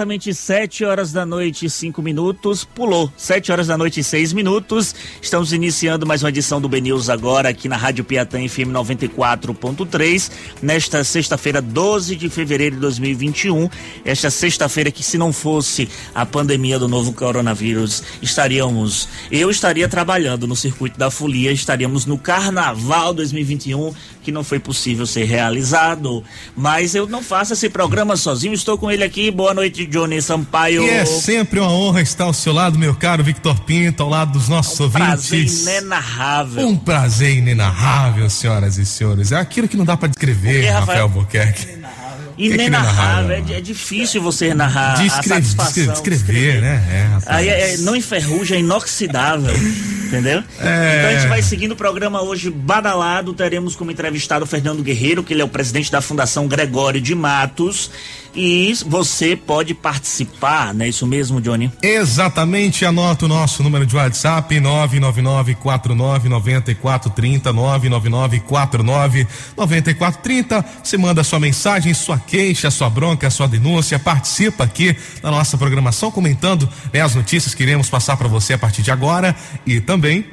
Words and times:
exatamente 0.00 0.32
7 0.32 0.84
horas 0.86 1.12
da 1.12 1.26
noite 1.26 1.66
e 1.66 1.70
5 1.70 2.00
minutos. 2.00 2.64
Pulou. 2.64 3.12
7 3.18 3.52
horas 3.52 3.66
da 3.66 3.76
noite 3.76 4.00
e 4.00 4.04
6 4.04 4.32
minutos. 4.32 4.94
Estamos 5.20 5.52
iniciando 5.52 6.06
mais 6.06 6.22
uma 6.22 6.30
edição 6.30 6.58
do 6.58 6.70
BNews 6.70 7.10
agora 7.10 7.50
aqui 7.50 7.68
na 7.68 7.76
Rádio 7.76 8.02
Piatã 8.02 8.38
FM 8.48 8.72
94.3. 8.72 10.30
Nesta 10.62 11.04
sexta-feira, 11.04 11.60
12 11.60 12.16
de 12.16 12.30
fevereiro 12.30 12.76
de 12.76 12.80
2021. 12.80 13.68
Esta 14.02 14.30
sexta-feira 14.30 14.90
que, 14.90 15.02
se 15.02 15.18
não 15.18 15.34
fosse 15.34 15.86
a 16.14 16.24
pandemia 16.24 16.78
do 16.78 16.88
novo 16.88 17.12
coronavírus, 17.12 18.02
estaríamos. 18.22 19.06
Eu 19.30 19.50
estaria 19.50 19.86
trabalhando 19.86 20.46
no 20.46 20.56
circuito 20.56 20.98
da 20.98 21.10
folia, 21.10 21.52
estaríamos 21.52 22.06
no 22.06 22.16
Carnaval 22.16 23.12
2021, 23.12 23.92
que 24.22 24.32
não 24.32 24.44
foi 24.44 24.58
possível 24.58 25.06
ser 25.06 25.24
realizado. 25.24 26.22
Mas 26.56 26.94
eu 26.94 27.06
não 27.06 27.22
faço 27.22 27.52
esse 27.52 27.68
programa 27.68 28.16
sozinho, 28.16 28.54
estou 28.54 28.76
com 28.76 28.90
ele 28.90 29.04
aqui. 29.04 29.30
Boa 29.30 29.54
noite, 29.54 29.86
Johnny 29.86 30.20
Sampaio. 30.20 30.82
E 30.82 30.90
é 30.90 31.04
sempre 31.04 31.60
uma 31.60 31.70
honra 31.70 32.00
estar 32.00 32.24
ao 32.24 32.32
seu 32.32 32.52
lado, 32.52 32.78
meu 32.78 32.94
caro 32.94 33.22
Victor 33.24 33.60
Pinto, 33.60 34.02
ao 34.02 34.08
lado 34.08 34.32
dos 34.32 34.48
nossos 34.48 34.78
um 34.80 34.84
ouvintes. 34.84 35.28
Prazer 35.28 35.62
inenarrável. 35.62 36.68
Um 36.68 36.76
prazer 36.76 37.36
inenarrável, 37.36 38.28
senhoras 38.28 38.78
e 38.78 38.86
senhores. 38.86 39.32
É 39.32 39.36
aquilo 39.36 39.68
que 39.68 39.76
não 39.76 39.84
dá 39.84 39.96
para 39.96 40.08
descrever, 40.08 40.66
Rafael, 40.66 40.80
Rafael 40.80 41.08
Buquerque. 41.08 41.79
Inenarrável, 42.46 43.32
é, 43.32 43.58
é, 43.58 43.60
difícil 43.60 44.22
você 44.22 44.54
narrar 44.54 44.94
Descreve, 44.94 45.34
a 45.34 45.42
satisfação. 45.42 45.92
Descrever, 45.92 46.60
né? 46.60 46.82
É, 46.90 47.18
Aí 47.26 47.48
é, 47.48 47.76
não 47.78 47.94
enferruja, 47.94 48.56
é 48.56 48.60
inoxidável. 48.60 49.54
Entendeu? 50.10 50.42
É... 50.58 50.98
Então 50.98 51.10
a 51.10 51.14
gente 51.14 51.28
vai 51.28 51.40
seguindo 51.40 51.72
o 51.72 51.76
programa 51.76 52.20
hoje 52.20 52.50
badalado. 52.50 53.32
Teremos 53.32 53.76
como 53.76 53.92
entrevistado 53.92 54.44
o 54.44 54.46
Fernando 54.46 54.82
Guerreiro, 54.82 55.22
que 55.22 55.32
ele 55.32 55.40
é 55.40 55.44
o 55.44 55.48
presidente 55.48 55.90
da 55.90 56.00
Fundação 56.00 56.48
Gregório 56.48 57.00
de 57.00 57.14
Matos. 57.14 57.90
E 58.34 58.74
você 58.86 59.34
pode 59.34 59.74
participar, 59.74 60.72
não 60.72 60.84
é 60.84 60.88
isso 60.88 61.06
mesmo, 61.06 61.40
Johnny? 61.40 61.70
Exatamente, 61.82 62.84
anota 62.84 63.24
o 63.24 63.28
nosso 63.28 63.62
número 63.62 63.84
de 63.84 63.96
WhatsApp, 63.96 64.54
999-49-9430, 64.54 67.52
999-49-9430. 69.56 70.64
Você 70.82 70.96
manda 70.96 71.24
sua 71.24 71.40
mensagem, 71.40 71.92
sua 71.92 72.18
queixa, 72.30 72.70
sua 72.70 72.88
bronca, 72.88 73.28
sua 73.28 73.48
denúncia, 73.48 73.98
participa 73.98 74.62
aqui 74.62 74.96
na 75.20 75.32
nossa 75.32 75.58
programação, 75.58 76.12
comentando 76.12 76.68
né, 76.92 77.00
as 77.00 77.16
notícias 77.16 77.54
que 77.54 77.62
iremos 77.64 77.90
passar 77.90 78.16
para 78.16 78.28
você 78.28 78.54
a 78.54 78.58
partir 78.58 78.82
de 78.82 78.92
agora 78.92 79.34
e 79.66 79.80
também 79.80 80.24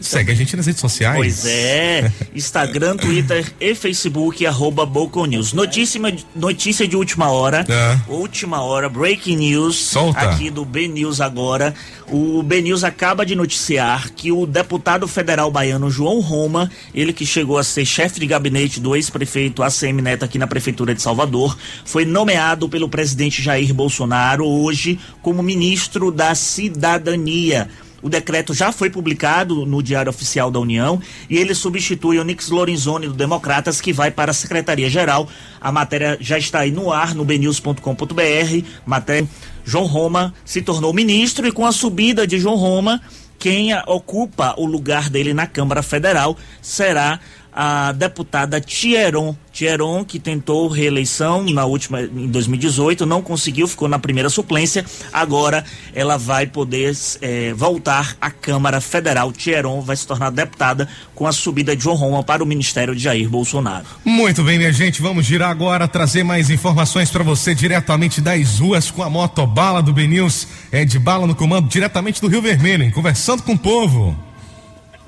Segue 0.00 0.32
a 0.32 0.34
gente 0.34 0.56
nas 0.56 0.66
redes 0.66 0.80
sociais. 0.80 1.16
Pois 1.16 1.44
é. 1.44 2.10
Instagram, 2.34 2.96
Twitter 2.96 3.44
e 3.60 3.74
Facebook, 3.74 4.44
arroba 4.46 4.88
News. 5.28 5.52
Notícia, 5.52 6.00
notícia 6.34 6.88
de 6.88 6.96
última 6.96 7.30
hora. 7.30 7.66
É. 7.68 8.10
Última 8.10 8.62
hora, 8.62 8.88
breaking 8.88 9.36
news. 9.36 9.76
Solta. 9.76 10.20
Aqui 10.20 10.48
do 10.48 10.64
B 10.64 10.88
News 10.88 11.20
agora. 11.20 11.74
O 12.08 12.42
B 12.42 12.62
News 12.62 12.82
acaba 12.82 13.26
de 13.26 13.36
noticiar 13.36 14.10
que 14.10 14.32
o 14.32 14.46
deputado 14.46 15.06
federal 15.06 15.50
baiano 15.50 15.90
João 15.90 16.20
Roma, 16.20 16.70
ele 16.94 17.12
que 17.12 17.26
chegou 17.26 17.58
a 17.58 17.62
ser 17.62 17.84
chefe 17.84 18.18
de 18.18 18.26
gabinete 18.26 18.80
do 18.80 18.96
ex-prefeito 18.96 19.62
ACM 19.62 20.00
Neto 20.00 20.24
aqui 20.24 20.38
na 20.38 20.46
Prefeitura 20.46 20.94
de 20.94 21.02
Salvador, 21.02 21.56
foi 21.84 22.06
nomeado 22.06 22.68
pelo 22.68 22.88
presidente 22.88 23.42
Jair 23.42 23.72
Bolsonaro 23.74 24.46
hoje 24.46 24.98
como 25.22 25.42
ministro 25.42 26.10
da 26.10 26.34
Cidadania. 26.34 27.68
O 28.02 28.08
decreto 28.08 28.54
já 28.54 28.72
foi 28.72 28.90
publicado 28.90 29.66
no 29.66 29.82
Diário 29.82 30.10
Oficial 30.10 30.50
da 30.50 30.58
União 30.58 31.00
e 31.28 31.36
ele 31.36 31.54
substitui 31.54 32.18
o 32.18 32.24
Nix 32.24 32.48
Lorenzoni 32.48 33.06
do 33.06 33.14
Democratas, 33.14 33.80
que 33.80 33.92
vai 33.92 34.10
para 34.10 34.30
a 34.30 34.34
Secretaria-Geral. 34.34 35.28
A 35.60 35.70
matéria 35.70 36.16
já 36.20 36.38
está 36.38 36.60
aí 36.60 36.70
no 36.70 36.92
ar, 36.92 37.14
no 37.14 37.24
bnews.com.br. 37.24 38.66
Matéria 38.86 39.28
João 39.64 39.84
Roma 39.84 40.34
se 40.44 40.62
tornou 40.62 40.92
ministro 40.92 41.46
e 41.46 41.52
com 41.52 41.66
a 41.66 41.72
subida 41.72 42.26
de 42.26 42.38
João 42.38 42.56
Roma, 42.56 43.00
quem 43.40 43.74
ocupa 43.86 44.54
o 44.58 44.66
lugar 44.66 45.08
dele 45.08 45.32
na 45.32 45.46
Câmara 45.46 45.82
Federal 45.82 46.36
será 46.60 47.18
a 47.52 47.92
deputada 47.92 48.60
Tieron 48.60 49.36
Tieron, 49.52 50.04
que 50.04 50.18
tentou 50.18 50.68
reeleição 50.68 51.42
na 51.44 51.64
última 51.64 52.00
em 52.00 52.28
2018, 52.28 53.04
não 53.04 53.20
conseguiu, 53.20 53.66
ficou 53.66 53.88
na 53.88 53.98
primeira 53.98 54.30
suplência. 54.30 54.84
Agora 55.12 55.64
ela 55.94 56.16
vai 56.16 56.46
poder 56.46 56.96
é, 57.20 57.52
voltar 57.52 58.16
à 58.20 58.30
Câmara 58.30 58.80
Federal. 58.80 59.32
Tieron 59.32 59.80
vai 59.80 59.96
se 59.96 60.06
tornar 60.06 60.30
deputada 60.30 60.88
com 61.14 61.26
a 61.26 61.32
subida 61.32 61.76
de 61.76 61.82
João 61.82 61.96
Roma 61.96 62.22
para 62.22 62.42
o 62.42 62.46
Ministério 62.46 62.94
de 62.94 63.02
Jair 63.02 63.28
Bolsonaro. 63.28 63.86
Muito 64.04 64.42
bem, 64.42 64.58
minha 64.58 64.72
gente, 64.72 65.02
vamos 65.02 65.26
girar 65.26 65.50
agora, 65.50 65.88
trazer 65.88 66.22
mais 66.22 66.48
informações 66.48 67.10
para 67.10 67.24
você 67.24 67.54
diretamente 67.54 68.20
das 68.20 68.60
ruas 68.60 68.90
com 68.90 69.02
a 69.02 69.10
motobala 69.10 69.82
do 69.82 69.92
Benils, 69.92 70.46
é 70.70 70.84
de 70.84 70.98
bala 70.98 71.26
no 71.26 71.34
comando, 71.34 71.68
diretamente 71.68 72.20
do 72.20 72.28
Rio 72.28 72.40
Vermelho, 72.40 72.84
hein? 72.84 72.90
conversando 72.90 73.42
com 73.42 73.52
o 73.52 73.58
povo. 73.58 74.29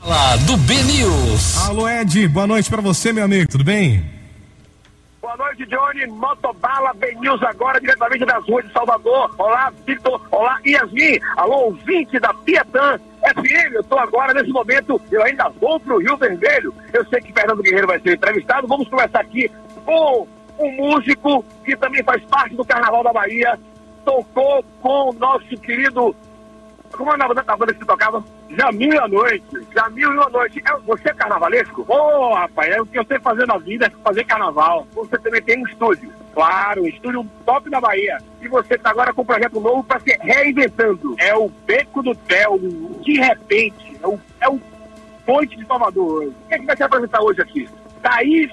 Lá 0.05 0.37
do 0.49 0.57
B 0.57 0.75
News. 0.75 1.69
Alô 1.69 1.89
Ed, 1.89 2.27
boa 2.27 2.45
noite 2.45 2.69
para 2.69 2.83
você, 2.83 3.13
meu 3.13 3.25
amigo, 3.25 3.49
tudo 3.49 3.63
bem? 3.63 4.05
Boa 5.21 5.37
noite, 5.37 5.65
Johnny. 5.67 6.07
Motobala 6.09 6.93
Ben 6.95 7.17
News 7.21 7.41
agora, 7.45 7.81
diretamente 7.81 8.25
das 8.25 8.45
ruas 8.45 8.67
de 8.67 8.73
Salvador. 8.73 9.33
Olá, 9.39 9.73
Vitor. 9.87 10.21
Olá, 10.33 10.59
Yasmin. 10.67 11.21
Alô, 11.37 11.67
ouvinte 11.67 12.19
da 12.19 12.35
Piatã 12.35 12.99
FM. 13.33 13.75
Eu 13.75 13.81
estou 13.83 13.97
agora, 14.01 14.35
nesse 14.35 14.51
momento, 14.51 15.01
eu 15.13 15.23
ainda 15.23 15.49
vou 15.61 15.79
para 15.79 15.95
o 15.95 16.01
Rio 16.01 16.17
Vermelho. 16.17 16.75
Eu 16.93 17.07
sei 17.07 17.21
que 17.21 17.33
Fernando 17.33 17.63
Guerreiro 17.63 17.87
vai 17.87 18.01
ser 18.01 18.15
entrevistado. 18.15 18.67
Vamos 18.67 18.89
conversar 18.89 19.21
aqui 19.21 19.49
com 19.85 20.27
um 20.59 20.77
músico 20.79 21.45
que 21.65 21.77
também 21.77 22.03
faz 22.03 22.21
parte 22.25 22.57
do 22.57 22.65
Carnaval 22.65 23.05
da 23.05 23.13
Bahia. 23.13 23.57
Tocou 24.05 24.65
com 24.81 25.11
o 25.11 25.13
nosso 25.13 25.57
querido 25.59 26.13
como 26.93 27.11
é 27.11 27.15
o 27.15 27.19
nome 27.19 27.35
da 27.35 27.57
banda 27.57 27.73
que 27.73 27.79
você 27.79 27.87
tocava? 27.87 28.23
Jamil 28.57 28.93
e 28.93 28.99
a 28.99 29.09
Noite. 29.09 29.67
Jamil 29.75 30.15
e 30.15 30.19
a 30.19 30.29
Noite. 30.29 30.63
É, 30.67 30.77
você 30.87 31.09
é 31.09 31.15
carnavalesco? 31.15 31.85
Ô, 31.89 31.95
oh, 31.95 32.35
rapaz, 32.35 32.71
é 32.71 32.81
o 32.81 32.87
que 32.87 32.99
eu 32.99 33.05
sei 33.05 33.19
fazer 33.19 33.47
na 33.47 33.59
vida, 33.59 33.87
é 33.87 33.91
fazer 34.03 34.25
carnaval. 34.25 34.87
Você 34.95 35.19
também 35.19 35.43
tem 35.43 35.63
um 35.63 35.67
estúdio. 35.67 36.13
Claro, 36.35 36.83
um 36.83 36.87
estúdio 36.87 37.27
top 37.45 37.69
na 37.71 37.81
Bahia. 37.81 38.19
E 38.41 38.49
você 38.49 38.75
está 38.75 38.91
agora 38.91 39.13
com 39.13 39.23
um 39.23 39.27
projeto 39.27 39.61
novo 39.61 39.83
para 39.85 40.01
se 40.01 40.17
reinventando. 40.21 41.15
É 41.19 41.35
o 41.35 41.49
Beco 41.67 42.03
do 42.03 42.15
Tel, 42.15 42.59
de 42.59 43.21
repente. 43.21 43.97
É 44.03 44.07
o, 44.07 44.21
é 44.41 44.49
o 44.49 44.61
Ponte 45.25 45.57
de 45.57 45.67
Salvador 45.67 46.23
hoje. 46.23 46.37
O 46.45 46.49
que, 46.49 46.55
é 46.55 46.59
que 46.59 46.67
vai 46.67 46.77
se 46.77 46.83
apresentar 46.83 47.23
hoje 47.23 47.41
aqui? 47.41 47.69
Thaís, 48.03 48.51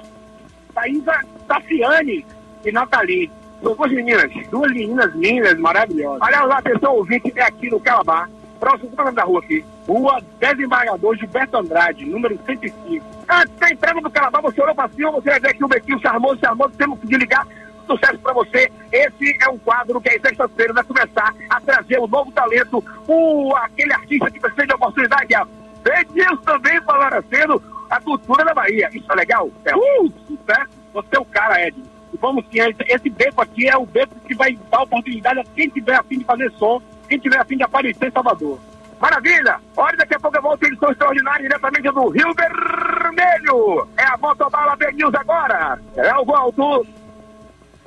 Thaís 0.74 1.04
Tafiane 1.48 2.26
e 2.64 2.72
Nathalie. 2.72 3.32
São 3.62 3.76
duas 3.76 3.92
meninas, 3.92 4.32
duas 4.50 4.72
meninas 4.72 5.14
lindas, 5.16 5.58
maravilhosas. 5.60 6.22
Aliás, 6.22 6.50
atenção, 6.50 6.96
ouvinte, 6.96 7.34
é 7.36 7.44
aqui 7.44 7.70
no 7.70 7.80
Calabá, 7.80 8.30
próximo, 8.60 8.92
é 8.98 9.12
da 9.12 9.24
rua 9.24 9.40
aqui? 9.40 9.66
Rua 9.88 10.22
Desembargador 10.40 11.16
Gilberto 11.16 11.58
Andrade, 11.58 12.06
número 12.06 12.38
105. 12.46 13.06
Antes 13.30 13.56
da 13.56 13.70
entrada 13.70 14.02
do 14.02 14.10
Calabá, 14.10 14.42
você 14.42 14.62
olhou 14.62 14.76
para 14.76 14.90
cima, 14.90 15.12
você 15.12 15.30
vai 15.30 15.40
ver 15.40 15.50
aqui 15.50 15.64
o 15.64 15.68
Bequinho 15.68 16.00
charmoso, 16.00 16.40
charmoso, 16.40 16.74
temos 16.78 17.00
que 17.00 17.18
ligar. 17.18 17.48
Sucesso 17.88 18.20
para 18.20 18.34
você. 18.34 18.72
Esse 18.92 19.38
é 19.42 19.50
um 19.50 19.58
quadro 19.58 20.00
que 20.00 20.10
aí 20.10 20.20
sexta-feira 20.20 20.74
vai 20.74 20.84
começar 20.84 21.34
a 21.50 21.62
trazer 21.62 22.00
um 22.00 22.08
novo 22.08 22.32
talento, 22.32 22.84
o, 23.08 23.56
aquele 23.56 23.94
artista 23.94 24.30
que 24.30 24.40
precisa 24.40 24.68
de 24.68 24.74
oportunidade. 24.74 25.34
Edilson 26.00 26.36
também 26.44 26.80
favorecendo 26.82 27.64
a 27.90 28.00
cultura 28.00 28.46
da 28.46 28.54
Bahia. 28.54 28.90
Isso 28.94 29.12
é 29.12 29.16
legal? 29.16 29.50
É 29.66 29.76
uh, 29.76 30.14
sucesso. 30.28 30.80
Você 30.94 31.16
é 31.16 31.20
o 31.20 31.26
cara, 31.26 31.68
Edson 31.68 32.00
vamos 32.20 32.46
sim, 32.52 32.60
esse 32.88 33.10
beco 33.10 33.42
aqui 33.42 33.68
é 33.68 33.78
o 33.78 33.86
beco 33.86 34.16
que 34.28 34.36
vai 34.36 34.58
dar 34.70 34.84
oportunidade 34.84 35.40
a 35.40 35.44
quem 35.56 35.70
tiver 35.70 35.96
a 35.96 36.04
fim 36.04 36.20
de 36.20 36.26
fazer 36.26 36.52
som, 36.54 36.82
quem 37.10 37.20
tiver 37.20 37.40
a 37.40 37.46
fim 37.46 37.58
de 37.58 37.64
aparecer 37.64 38.08
em 38.08 38.12
Salvador. 38.12 38.60
Maravilha! 39.02 39.58
Olha, 39.76 39.98
daqui 39.98 40.14
a 40.14 40.20
pouco 40.20 40.38
eu 40.38 40.42
volto 40.42 40.64
em 40.64 40.68
edição 40.68 40.92
extraordinária 40.92 41.42
diretamente 41.42 41.90
do 41.90 42.10
Rio 42.10 42.34
Vermelho. 42.34 43.88
É 43.98 44.04
a 44.04 44.18
Motobala 44.18 44.76
B 44.76 44.92
News 44.92 45.14
agora. 45.16 45.80
É 45.96 46.16
o 46.16 46.26
volto. 46.26 46.86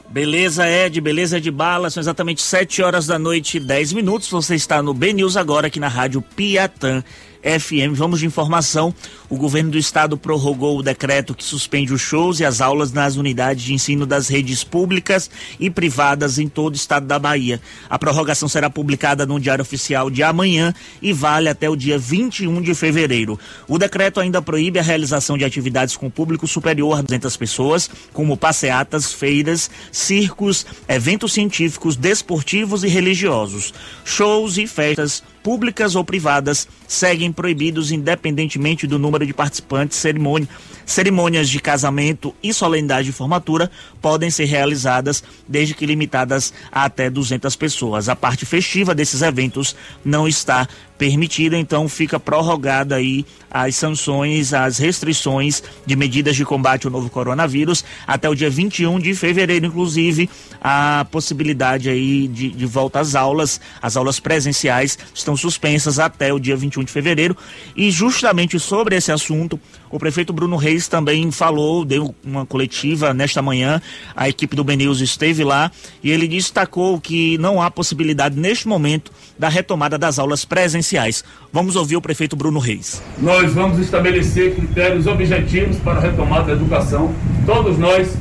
Beleza, 0.09 0.69
Ed, 0.69 1.01
beleza 1.01 1.41
de 1.41 1.51
bala. 1.51 1.91
São 1.91 2.01
exatamente 2.01 2.43
7 2.43 2.83
horas 2.83 3.07
da 3.07 3.19
noite 3.19 3.59
e 3.59 3.61
10 3.61 3.93
minutos. 3.93 4.31
Você 4.31 4.55
está 4.55 4.83
no 4.83 4.93
B 4.93 5.13
News 5.13 5.37
agora 5.37 5.69
aqui 5.69 5.79
na 5.79 5.89
Rádio 5.89 6.21
Piatã 6.21 7.03
FM. 7.43 7.95
Vamos 7.95 8.21
de 8.21 8.27
informação. 8.27 8.95
O 9.29 9.37
governo 9.37 9.71
do 9.71 9.79
estado 9.79 10.17
prorrogou 10.17 10.79
o 10.79 10.83
decreto 10.83 11.35
que 11.35 11.45
suspende 11.45 11.93
os 11.93 12.01
shows 12.01 12.41
e 12.41 12.45
as 12.45 12.61
aulas 12.61 12.93
nas 12.93 13.17
unidades 13.17 13.65
de 13.65 13.75
ensino 13.75 14.07
das 14.07 14.29
redes 14.29 14.63
públicas 14.63 15.31
e 15.59 15.69
privadas 15.69 16.39
em 16.39 16.49
todo 16.49 16.75
o 16.75 16.77
estado 16.77 17.07
da 17.07 17.19
Bahia. 17.19 17.61
A 17.91 17.99
prorrogação 17.99 18.49
será 18.49 18.71
publicada 18.71 19.27
no 19.27 19.41
Diário 19.41 19.63
Oficial 19.63 20.11
de 20.11 20.23
amanhã 20.23 20.73
e 21.01 21.13
vale 21.13 21.49
até 21.49 21.69
o 21.69 21.77
dia 21.77 21.99
21 21.99 22.63
de 22.63 22.75
fevereiro. 22.75 23.39
O 23.67 23.79
decreto 23.79 24.21
ainda 24.21 24.41
proíbe 24.41 24.79
a 24.79 24.83
realização 24.83 25.37
de 25.37 25.45
atividades 25.45 25.97
com 25.97 26.09
público 26.11 26.47
superior 26.47 26.99
a 26.99 27.03
200 27.03 27.37
pessoas, 27.37 27.91
como 28.13 28.37
passeatas, 28.37 29.13
feiras, 29.13 29.71
circos, 29.91 30.65
eventos 30.89 31.33
científicos, 31.33 31.97
desportivos 31.97 32.85
e 32.85 32.89
religiosos, 32.89 33.73
shows 34.05 34.57
e 34.59 34.67
festas 34.67 35.23
públicas 35.43 35.95
ou 35.97 36.05
privadas, 36.05 36.69
seguem 36.87 37.33
proibidos 37.33 37.91
independentemente 37.91 38.87
do 38.87 38.99
número 38.99 39.27
de 39.27 39.35
participantes. 39.35 39.99
Cerimônia, 39.99 40.49
cerimônias 40.87 41.49
de 41.49 41.61
casamento 41.61 42.35
e 42.43 42.53
solenidade 42.55 43.07
de 43.07 43.13
formatura 43.13 43.71
podem 44.01 44.31
ser 44.31 44.45
realizadas 44.45 45.23
desde 45.49 45.75
que 45.75 45.87
limitadas 45.87 46.53
a 46.71 46.85
até 46.85 47.09
200 47.09 47.57
pessoas. 47.57 48.09
A 48.09 48.15
parte 48.15 48.45
festiva 48.45 48.95
desses 48.95 49.23
eventos 49.23 49.75
não 50.05 50.29
está 50.29 50.69
permitida, 51.03 51.59
então 51.59 51.89
fica 51.89 52.21
prorrogada 52.21 52.95
aí 52.95 53.27
as 53.51 53.75
sanções, 53.75 54.55
as 54.55 54.79
restrições 54.79 55.61
de 55.85 55.97
medidas 55.97 56.37
de 56.37 56.45
combate 56.45 56.87
ao 56.87 56.93
novo 56.93 57.11
coronavírus 57.11 57.85
até 58.07 58.29
o 58.29 58.37
dia 58.37 58.49
21 58.49 59.01
de 59.01 59.13
fevereiro, 59.13 59.67
inclusive 59.67 60.31
a 60.61 61.05
possibilidade 61.11 61.91
aí 61.91 62.29
de, 62.29 62.51
de 62.51 62.67
volta 62.67 63.01
às 63.01 63.17
aulas, 63.17 63.61
as 63.83 63.97
aulas 63.97 64.21
presenciais 64.21 64.97
estão 65.13 65.37
suspensas 65.37 65.99
até 65.99 66.33
o 66.33 66.39
dia 66.39 66.55
21 66.55 66.85
de 66.85 66.93
fevereiro. 66.93 67.37
E 67.77 67.91
justamente 67.91 68.61
sobre 68.61 68.95
esse 68.95 69.11
assunto 69.11 69.59
o 69.93 69.99
prefeito 69.99 70.33
Bruno 70.33 70.57
Reis 70.57 70.89
também 70.89 71.31
falou, 71.31 71.85
deu 71.85 72.15
uma 72.25 72.47
coletiva 72.47 73.13
nesta 73.13 73.43
manhã, 73.43 73.81
a 74.17 74.27
equipe 74.27 74.57
do 74.57 74.65
BNews 74.65 75.03
esteve 75.03 75.45
lá 75.45 75.71
e 76.03 76.11
ele 76.11 76.27
destacou 76.27 76.99
que 76.99 77.37
não 77.37 77.61
há 77.61 77.71
possibilidade 77.71 78.41
neste 78.41 78.67
momento 78.67 79.13
da 79.43 79.49
retomada 79.49 79.99
das 79.99 80.21
aulas 80.21 80.45
presenciais. 80.45 81.25
Vamos 81.53 81.75
ouvir 81.75 81.97
o 81.97 82.01
prefeito 82.01 82.37
Bruno 82.37 82.61
Reis. 82.61 83.03
Nós 83.19 83.53
vamos 83.53 83.81
estabelecer 83.81 84.55
critérios 84.55 85.09
objetivos 85.09 85.79
para 85.81 85.95
a 85.95 86.01
retomada 86.01 86.45
da 86.45 86.53
educação. 86.53 87.13
Todos 87.45 87.77
nós 87.77 88.17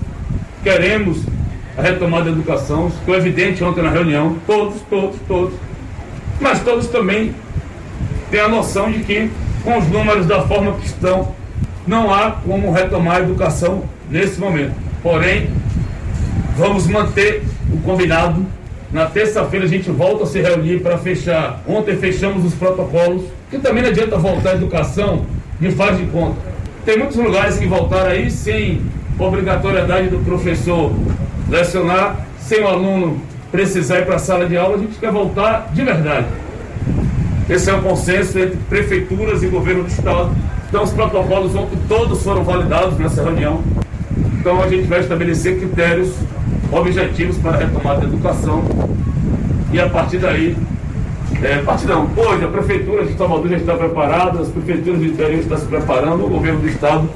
queremos 0.63 1.19
a 1.77 1.81
retomada 1.83 2.25
da 2.25 2.31
educação, 2.31 2.89
ficou 2.89 3.13
evidente 3.13 3.63
ontem 3.63 3.83
na 3.83 3.91
reunião, 3.91 4.35
todos, 4.47 4.81
todos, 4.89 5.15
todos. 5.27 5.53
Mas 6.39 6.63
todos 6.63 6.88
também 6.88 7.35
têm 8.31 8.39
a 8.39 8.47
noção 8.47 8.91
de 8.91 9.03
que, 9.03 9.29
com 9.63 9.77
os 9.77 9.88
números 9.89 10.25
da 10.25 10.41
forma 10.47 10.74
que 10.74 10.88
estão, 10.88 11.35
não 11.85 12.12
há 12.12 12.31
como 12.31 12.71
retomar 12.71 13.17
a 13.17 13.19
educação 13.19 13.83
nesse 14.09 14.39
momento. 14.39 14.74
Porém, 15.03 15.51
vamos 16.57 16.88
manter 16.88 17.44
o 17.71 17.77
combinado. 17.81 18.44
Na 18.91 19.05
terça-feira 19.05 19.65
a 19.65 19.69
gente 19.69 19.89
volta 19.89 20.23
a 20.23 20.27
se 20.27 20.41
reunir 20.41 20.81
para 20.81 20.97
fechar. 20.97 21.61
Ontem 21.67 21.95
fechamos 21.95 22.45
os 22.45 22.53
protocolos, 22.53 23.23
que 23.49 23.57
também 23.57 23.83
não 23.83 23.89
adianta 23.89 24.17
voltar 24.17 24.51
à 24.51 24.53
educação 24.53 25.25
de 25.59 25.71
faz 25.71 25.97
de 25.97 26.05
conta. 26.05 26.38
Tem 26.85 26.97
muitos 26.97 27.17
lugares 27.17 27.57
que 27.57 27.65
voltaram 27.65 28.09
aí 28.09 28.29
sem 28.29 28.81
obrigatoriedade 29.17 30.09
do 30.09 30.19
professor 30.19 30.91
lecionar, 31.49 32.25
sem 32.39 32.61
o 32.63 32.67
aluno 32.67 33.21
precisar 33.51 33.99
ir 33.99 34.05
para 34.05 34.15
a 34.15 34.19
sala 34.19 34.45
de 34.45 34.57
aula, 34.57 34.75
a 34.75 34.79
gente 34.79 34.97
quer 34.97 35.11
voltar 35.11 35.69
de 35.73 35.83
verdade. 35.83 36.27
Esse 37.49 37.69
é 37.69 37.73
o 37.73 37.81
consenso 37.81 38.39
entre 38.39 38.57
prefeituras 38.69 39.43
e 39.43 39.47
governo 39.47 39.83
do 39.83 39.89
estado 39.89 40.31
então, 40.71 40.83
os 40.85 40.91
protocolos 40.91 41.51
todos 41.89 42.23
foram 42.23 42.45
validados 42.45 42.97
nessa 42.97 43.21
reunião. 43.21 43.61
Então, 44.39 44.63
a 44.63 44.69
gente 44.69 44.88
vai 44.88 45.01
estabelecer 45.01 45.59
critérios 45.59 46.13
objetivos 46.71 47.38
para 47.38 47.51
a 47.51 47.57
retomada 47.57 48.01
da 48.01 48.07
educação. 48.07 48.63
E 49.71 49.79
a 49.79 49.89
partir 49.89 50.18
daí, 50.18 50.56
é, 51.41 51.56
a 51.56 51.63
partir 51.63 51.88
não, 51.88 52.09
hoje 52.15 52.45
a 52.45 52.47
Prefeitura 52.47 53.06
de 53.06 53.13
Salvador 53.18 53.50
já 53.50 53.57
está 53.57 53.75
preparada, 53.75 54.39
as 54.39 54.50
prefeituras 54.50 55.00
do 55.00 55.06
interior 55.06 55.39
estão 55.39 55.57
se 55.57 55.65
preparando, 55.65 56.25
o 56.25 56.29
governo 56.29 56.59
do 56.59 56.68
Estado, 56.68 57.09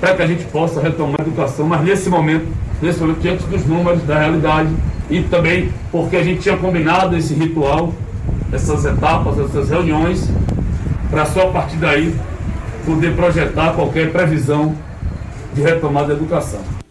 para 0.00 0.14
que 0.14 0.22
a 0.22 0.26
gente 0.26 0.44
possa 0.44 0.80
retomar 0.80 1.20
a 1.20 1.22
educação, 1.22 1.66
mas 1.66 1.82
nesse 1.82 2.10
momento, 2.10 2.46
nesse 2.80 3.00
momento, 3.00 3.20
diante 3.20 3.44
dos 3.44 3.64
números, 3.64 4.02
da 4.02 4.18
realidade, 4.18 4.70
e 5.08 5.22
também 5.22 5.70
porque 5.90 6.16
a 6.16 6.22
gente 6.24 6.40
tinha 6.40 6.56
combinado 6.56 7.16
esse 7.16 7.34
ritual, 7.34 7.92
essas 8.52 8.84
etapas, 8.84 9.38
essas 9.38 9.70
reuniões, 9.70 10.28
para 11.10 11.24
só 11.26 11.48
a 11.48 11.52
partir 11.52 11.76
daí 11.76 12.14
poder 12.84 13.14
projetar 13.14 13.74
qualquer 13.74 14.10
previsão 14.10 14.74
de 15.54 15.62
retomada 15.62 16.08
da 16.08 16.14
educação. 16.14 16.81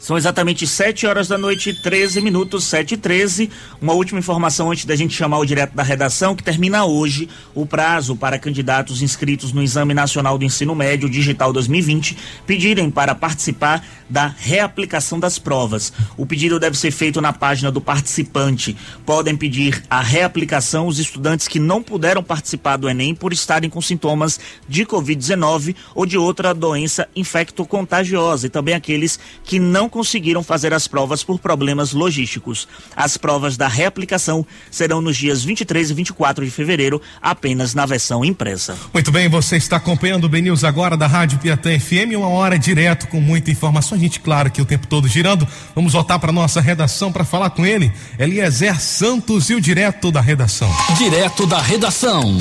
São 0.00 0.16
exatamente 0.16 0.66
7 0.66 1.06
horas 1.06 1.28
da 1.28 1.36
noite, 1.36 1.74
13 1.74 2.22
minutos, 2.22 2.64
7 2.64 2.94
e 2.94 2.96
13. 2.96 3.50
Uma 3.82 3.92
última 3.92 4.18
informação 4.18 4.70
antes 4.70 4.86
da 4.86 4.96
gente 4.96 5.14
chamar 5.14 5.38
o 5.38 5.44
direto 5.44 5.74
da 5.74 5.82
redação, 5.82 6.34
que 6.34 6.42
termina 6.42 6.86
hoje 6.86 7.28
o 7.54 7.66
prazo 7.66 8.16
para 8.16 8.38
candidatos 8.38 9.02
inscritos 9.02 9.52
no 9.52 9.62
Exame 9.62 9.92
Nacional 9.92 10.38
do 10.38 10.44
Ensino 10.44 10.74
Médio 10.74 11.06
Digital 11.06 11.52
2020 11.52 12.16
pedirem 12.46 12.90
para 12.90 13.14
participar 13.14 13.86
da 14.08 14.26
reaplicação 14.26 15.20
das 15.20 15.38
provas. 15.38 15.92
O 16.16 16.24
pedido 16.24 16.58
deve 16.58 16.78
ser 16.78 16.92
feito 16.92 17.20
na 17.20 17.34
página 17.34 17.70
do 17.70 17.80
participante. 17.80 18.74
Podem 19.04 19.36
pedir 19.36 19.82
a 19.90 20.00
reaplicação 20.00 20.86
os 20.86 20.98
estudantes 20.98 21.46
que 21.46 21.58
não 21.58 21.82
puderam 21.82 22.22
participar 22.22 22.78
do 22.78 22.88
Enem 22.88 23.14
por 23.14 23.34
estarem 23.34 23.68
com 23.68 23.82
sintomas 23.82 24.40
de 24.66 24.86
Covid-19 24.86 25.76
ou 25.94 26.06
de 26.06 26.16
outra 26.16 26.54
doença 26.54 27.06
infecto-contagiosa 27.14 28.46
e 28.46 28.50
também 28.50 28.74
aqueles 28.74 29.20
que 29.44 29.58
não 29.58 29.89
conseguiram 29.90 30.42
fazer 30.42 30.72
as 30.72 30.88
provas 30.88 31.22
por 31.22 31.38
problemas 31.38 31.92
logísticos. 31.92 32.66
As 32.96 33.16
provas 33.16 33.56
da 33.56 33.68
reaplicação 33.68 34.46
serão 34.70 35.00
nos 35.00 35.16
dias 35.16 35.44
23 35.44 35.90
e 35.90 35.94
24 35.94 36.44
de 36.44 36.50
fevereiro, 36.50 37.02
apenas 37.20 37.74
na 37.74 37.84
versão 37.84 38.24
impressa. 38.24 38.76
Muito 38.94 39.10
bem, 39.10 39.28
você 39.28 39.56
está 39.56 39.76
acompanhando 39.76 40.24
o 40.24 40.28
BNews 40.28 40.64
agora 40.64 40.96
da 40.96 41.06
Rádio 41.06 41.38
Piatã 41.38 41.78
FM, 41.78 42.16
uma 42.16 42.28
hora 42.28 42.58
direto 42.58 43.08
com 43.08 43.20
muita 43.20 43.50
informação. 43.50 43.98
A 43.98 44.00
gente, 44.00 44.20
claro, 44.20 44.50
que 44.50 44.62
o 44.62 44.64
tempo 44.64 44.86
todo 44.86 45.08
girando. 45.08 45.46
Vamos 45.74 45.92
voltar 45.92 46.18
para 46.18 46.32
nossa 46.32 46.60
redação 46.60 47.12
para 47.12 47.24
falar 47.24 47.50
com 47.50 47.66
ele, 47.66 47.92
Eliezer 48.18 48.80
Santos 48.80 49.50
e 49.50 49.54
o 49.54 49.60
direto 49.60 50.12
da 50.12 50.20
redação. 50.20 50.70
Direto 50.96 51.46
da 51.46 51.60
redação. 51.60 52.38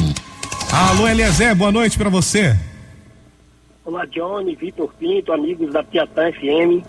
Alô, 0.72 1.08
Eliezer, 1.08 1.56
boa 1.56 1.72
noite 1.72 1.98
para 1.98 2.10
você. 2.10 2.56
Olá, 3.84 4.06
Johnny, 4.06 4.56
Vitor 4.56 4.94
Pinto, 5.00 5.34
amigos 5.34 5.74
da 5.74 5.84
Piatã 5.84 6.32
FM. 6.32 6.86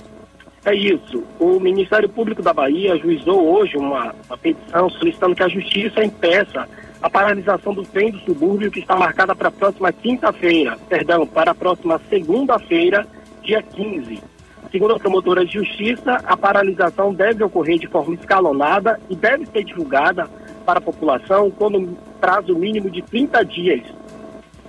É 0.65 0.75
isso. 0.75 1.25
O 1.39 1.59
Ministério 1.59 2.09
Público 2.09 2.43
da 2.43 2.53
Bahia 2.53 2.93
ajuizou 2.93 3.57
hoje 3.57 3.77
uma, 3.77 4.15
uma 4.27 4.37
petição 4.37 4.91
solicitando 4.91 5.35
que 5.35 5.43
a 5.43 5.49
Justiça 5.49 6.05
impeça 6.05 6.69
a 7.03 7.09
paralisação 7.09 7.73
do 7.73 7.83
trem 7.83 8.11
do 8.11 8.19
subúrbio 8.21 8.71
que 8.71 8.81
está 8.81 8.95
marcada 8.95 9.35
para 9.35 9.49
a 9.49 9.53
próxima 9.53 9.91
quinta-feira, 9.91 10.77
perdão, 10.89 11.27
para 11.27 11.53
a 11.53 11.55
próxima 11.55 11.99
segunda-feira, 12.11 13.07
dia 13.43 13.63
15. 13.63 14.23
Segundo 14.71 14.95
a 14.95 14.99
promotora 14.99 15.45
de 15.45 15.55
justiça, 15.55 16.19
a 16.25 16.37
paralisação 16.37 17.13
deve 17.13 17.43
ocorrer 17.43 17.79
de 17.79 17.89
forma 17.89 18.15
escalonada 18.15 19.01
e 19.09 19.17
deve 19.17 19.47
ser 19.47 19.65
divulgada 19.65 20.29
para 20.67 20.79
a 20.79 20.83
população 20.83 21.51
com 21.51 21.69
um 21.69 21.97
prazo 22.21 22.55
mínimo 22.55 22.91
de 22.91 23.01
30 23.03 23.45
dias, 23.47 23.83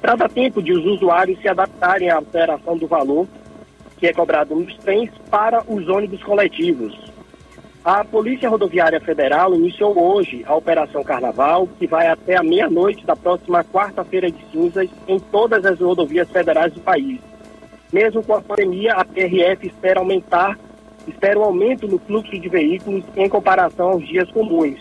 para 0.02 0.16
dar 0.16 0.30
tempo 0.30 0.64
de 0.64 0.72
os 0.72 0.86
usuários 0.86 1.40
se 1.42 1.50
adaptarem 1.50 2.10
à 2.10 2.16
alteração 2.16 2.78
do 2.78 2.88
valor 2.88 3.28
que 4.02 4.08
é 4.08 4.14
cobrado 4.14 4.56
nos 4.56 4.76
trens 4.78 5.12
para 5.30 5.64
os 5.72 5.88
ônibus 5.88 6.24
coletivos. 6.24 7.00
A 7.86 8.04
Polícia 8.04 8.50
Rodoviária 8.50 9.00
Federal 9.00 9.54
iniciou 9.54 9.96
hoje 9.98 10.44
a 10.48 10.56
Operação 10.56 11.04
Carnaval, 11.04 11.70
que 11.78 11.86
vai 11.86 12.08
até 12.08 12.36
a 12.36 12.44
meia-noite 12.44 13.06
da 13.06 13.16
próxima 13.16 13.64
quarta-feira 13.64 14.32
de 14.32 14.44
cinzas 14.52 14.90
em 15.08 15.20
todas 15.20 15.64
as 15.66 15.80
rodovias 15.80 16.28
federais 16.32 16.74
do 16.74 16.82
país. 16.82 17.20
Mesmo 17.94 18.24
com 18.24 18.34
a 18.34 18.42
pandemia, 18.42 18.94
a 18.94 19.06
PRF 19.06 19.68
espera 19.68 20.00
aumentar, 20.00 20.58
espera 21.08 21.40
um 21.40 21.44
aumento 21.44 21.88
no 21.88 22.00
fluxo 22.00 22.40
de 22.40 22.50
veículos 22.50 23.04
em 23.16 23.30
comparação 23.30 23.92
aos 23.92 24.08
dias 24.08 24.30
comuns. 24.32 24.80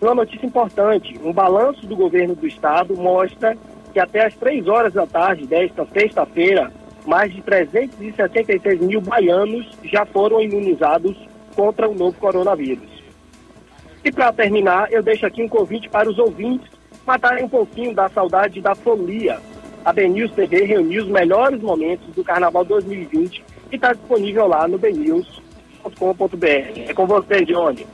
Uma 0.00 0.14
notícia 0.14 0.46
importante: 0.46 1.18
um 1.24 1.32
balanço 1.32 1.84
do 1.84 1.96
governo 1.96 2.36
do 2.36 2.46
estado 2.46 2.96
mostra 2.96 3.56
que 3.92 3.98
até 3.98 4.24
às 4.24 4.34
três 4.34 4.68
horas 4.68 4.92
da 4.92 5.06
tarde 5.06 5.46
desta 5.46 5.84
sexta-feira, 5.86 6.72
mais 7.10 7.34
de 7.34 7.42
366 7.42 8.80
mil 8.82 9.00
baianos 9.00 9.66
já 9.82 10.06
foram 10.06 10.40
imunizados 10.40 11.16
contra 11.56 11.88
o 11.90 11.94
novo 11.94 12.16
coronavírus. 12.20 12.88
E 14.04 14.12
para 14.12 14.32
terminar, 14.32 14.92
eu 14.92 15.02
deixo 15.02 15.26
aqui 15.26 15.42
um 15.42 15.48
convite 15.48 15.88
para 15.88 16.08
os 16.08 16.16
ouvintes 16.20 16.70
matarem 17.04 17.44
um 17.44 17.48
pouquinho 17.48 17.92
da 17.92 18.08
saudade 18.08 18.60
da 18.60 18.76
folia. 18.76 19.40
A 19.84 19.92
BNews 19.92 20.30
TV 20.30 20.62
reuniu 20.64 21.02
os 21.02 21.08
melhores 21.10 21.60
momentos 21.60 22.06
do 22.14 22.22
Carnaval 22.22 22.64
2020 22.64 23.42
e 23.72 23.74
está 23.74 23.92
disponível 23.92 24.46
lá 24.46 24.68
no 24.68 24.78
bnews.com.br. 24.78 26.46
É 26.88 26.94
com 26.94 27.06
você, 27.08 27.44
Johnny. 27.44 27.84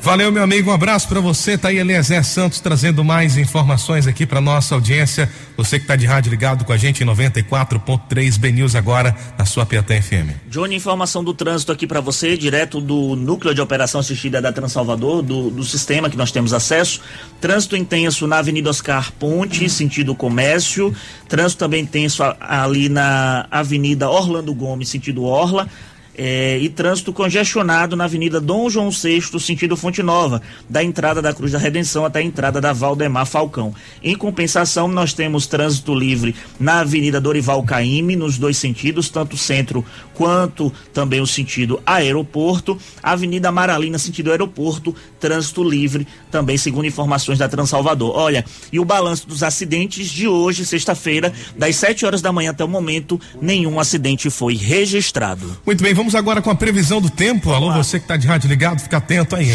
Valeu, 0.00 0.30
meu 0.30 0.44
amigo. 0.44 0.70
Um 0.70 0.72
abraço 0.72 1.08
para 1.08 1.20
você. 1.20 1.58
Tá 1.58 1.68
aí 1.68 1.78
Eliezer 1.78 2.24
Santos 2.24 2.60
trazendo 2.60 3.04
mais 3.04 3.36
informações 3.36 4.06
aqui 4.06 4.24
para 4.24 4.40
nossa 4.40 4.76
audiência. 4.76 5.28
Você 5.56 5.76
que 5.78 5.84
está 5.84 5.96
de 5.96 6.06
rádio 6.06 6.30
ligado 6.30 6.64
com 6.64 6.72
a 6.72 6.76
gente 6.76 7.02
em 7.02 7.06
94.3 7.06 8.38
B 8.38 8.52
News 8.52 8.76
agora 8.76 9.14
na 9.36 9.44
sua 9.44 9.66
Piatã 9.66 10.00
FM. 10.00 10.30
Johnny, 10.48 10.76
informação 10.76 11.24
do 11.24 11.34
trânsito 11.34 11.72
aqui 11.72 11.84
para 11.84 12.00
você, 12.00 12.36
direto 12.36 12.80
do 12.80 13.16
núcleo 13.16 13.52
de 13.52 13.60
operação 13.60 14.00
assistida 14.00 14.40
da 14.40 14.52
Transalvador, 14.52 15.20
do, 15.20 15.50
do 15.50 15.64
sistema 15.64 16.08
que 16.08 16.16
nós 16.16 16.30
temos 16.30 16.54
acesso. 16.54 17.00
Trânsito 17.40 17.76
intenso 17.76 18.26
na 18.28 18.38
Avenida 18.38 18.70
Oscar 18.70 19.12
Ponte, 19.18 19.68
sentido 19.68 20.14
comércio. 20.14 20.94
Trânsito 21.28 21.58
também 21.58 21.82
intenso 21.82 22.22
ali 22.40 22.88
na 22.88 23.46
Avenida 23.50 24.08
Orlando 24.08 24.54
Gomes, 24.54 24.88
sentido 24.88 25.24
Orla 25.24 25.68
é, 26.18 26.58
e 26.58 26.68
trânsito 26.68 27.12
congestionado 27.12 27.94
na 27.94 28.04
Avenida 28.04 28.40
Dom 28.40 28.68
João 28.68 28.90
VI, 28.90 29.22
sentido 29.38 29.76
Fonte 29.76 30.02
Nova, 30.02 30.42
da 30.68 30.82
entrada 30.82 31.22
da 31.22 31.32
Cruz 31.32 31.52
da 31.52 31.58
Redenção 31.58 32.04
até 32.04 32.18
a 32.18 32.22
entrada 32.22 32.60
da 32.60 32.72
Valdemar 32.72 33.24
Falcão. 33.24 33.72
Em 34.02 34.16
compensação, 34.16 34.88
nós 34.88 35.12
temos 35.12 35.46
trânsito 35.46 35.94
livre 35.94 36.34
na 36.58 36.80
Avenida 36.80 37.20
Dorival 37.20 37.62
Caime, 37.62 38.16
nos 38.16 38.36
dois 38.36 38.56
sentidos, 38.56 39.08
tanto 39.08 39.36
centro 39.36 39.84
quanto 40.12 40.72
também 40.92 41.20
o 41.20 41.26
sentido 41.26 41.80
aeroporto. 41.86 42.76
Avenida 43.00 43.52
Maralina, 43.52 43.98
sentido 43.98 44.32
aeroporto, 44.32 44.94
trânsito 45.20 45.62
livre, 45.62 46.06
também 46.32 46.56
segundo 46.56 46.86
informações 46.86 47.38
da 47.38 47.48
Transalvador. 47.48 48.10
Olha, 48.16 48.44
e 48.72 48.80
o 48.80 48.84
balanço 48.84 49.28
dos 49.28 49.44
acidentes 49.44 50.08
de 50.08 50.26
hoje, 50.26 50.66
sexta-feira, 50.66 51.32
das 51.56 51.76
7 51.76 52.04
horas 52.04 52.20
da 52.20 52.32
manhã 52.32 52.50
até 52.50 52.64
o 52.64 52.68
momento, 52.68 53.20
nenhum 53.40 53.78
acidente 53.78 54.28
foi 54.30 54.54
registrado. 54.54 55.56
Muito 55.64 55.82
bem, 55.82 55.94
vamos 55.94 56.07
agora 56.14 56.40
com 56.42 56.50
a 56.50 56.54
previsão 56.54 57.00
do 57.00 57.10
tempo. 57.10 57.52
Alô, 57.52 57.72
você 57.72 57.98
que 57.98 58.04
está 58.04 58.16
de 58.16 58.26
rádio 58.26 58.48
ligado, 58.48 58.80
fica 58.80 58.96
atento 58.96 59.36
aí. 59.36 59.54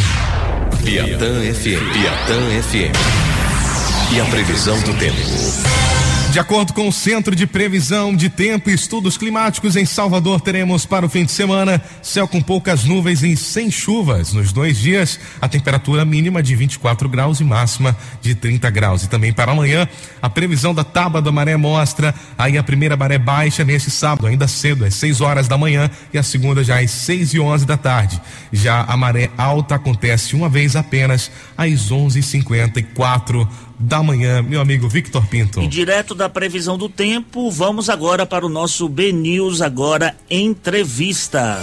Piatã 0.83 1.41
FM, 1.53 1.93
Piatã 1.93 2.62
FM. 2.62 4.13
E 4.13 4.19
a 4.19 4.25
previsão 4.25 4.79
do 4.81 4.93
tempo. 4.95 5.93
De 6.34 6.40
acordo 6.40 6.74
com 6.74 6.88
o 6.88 6.92
Centro 6.92 7.36
de 7.36 7.46
Previsão 7.46 8.16
de 8.16 8.28
Tempo 8.28 8.68
e 8.68 8.74
Estudos 8.74 9.18
Climáticos 9.18 9.75
em 9.75 9.86
Salvador, 9.86 10.42
teremos 10.42 10.84
para 10.84 11.06
o 11.06 11.10
fim 11.10 11.25
de 11.25 11.32
semana 11.32 11.80
céu 12.02 12.28
com 12.28 12.42
poucas 12.42 12.86
nuvens 12.86 13.22
e 13.22 13.38
sem 13.38 13.70
chuvas. 13.70 14.34
Nos 14.34 14.52
dois 14.52 14.80
dias, 14.80 15.20
a 15.40 15.48
temperatura 15.48 16.04
mínima 16.04 16.42
de 16.42 16.56
24 16.56 17.08
graus 17.08 17.40
e 17.40 17.44
máxima 17.44 17.96
de 18.20 18.34
30 18.34 18.68
graus. 18.72 19.04
E 19.04 19.10
também 19.10 19.32
para 19.32 19.52
amanhã, 19.52 19.88
a 20.24 20.28
previsão 20.28 20.74
da 20.74 20.84
tábua 20.84 21.22
da 21.22 21.32
maré 21.32 21.56
mostra 21.56 22.16
aí 22.36 22.58
a 22.58 22.63
primeira 22.63 22.98
maré 22.98 23.20
baixa 23.20 23.63
nesse 23.63 23.92
sábado, 23.92 24.25
ainda 24.25 24.48
cedo, 24.48 24.86
às 24.86 24.96
6 24.96 25.22
horas 25.22 25.48
da 25.48 25.56
manhã, 25.56 25.88
e 26.12 26.18
a 26.18 26.24
segunda 26.24 26.63
já 26.63 26.80
às 26.80 26.90
6 26.90 27.36
e 27.36 27.40
11 27.40 27.63
da 27.63 27.78
tarde. 27.78 28.20
Já 28.52 28.82
a 28.82 28.98
maré 28.98 29.30
alta 29.38 29.75
acontece 29.75 30.36
uma 30.36 30.50
vez 30.50 30.75
apenas 30.75 31.30
às 31.56 31.92
11h54 31.92 33.48
da 33.80 34.01
manhã, 34.01 34.42
meu 34.42 34.62
amigo 34.62 34.88
Victor 34.88 35.25
Pinto. 35.27 35.62
E 35.62 35.68
direto 35.68 36.13
da 36.13 36.30
previsão 36.30 36.77
do 36.77 36.88
tempo, 36.88 37.50
vamos 37.51 37.89
agora 37.89 38.25
para 38.25 38.46
o 38.46 38.50
nosso 38.50 38.88
B 38.88 39.12
News 39.12 39.62
agora 39.62 40.15
entrevista. 40.30 41.60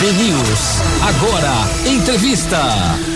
B 0.00 0.12
News 0.12 0.80
agora 1.02 1.94
entrevista. 1.94 2.60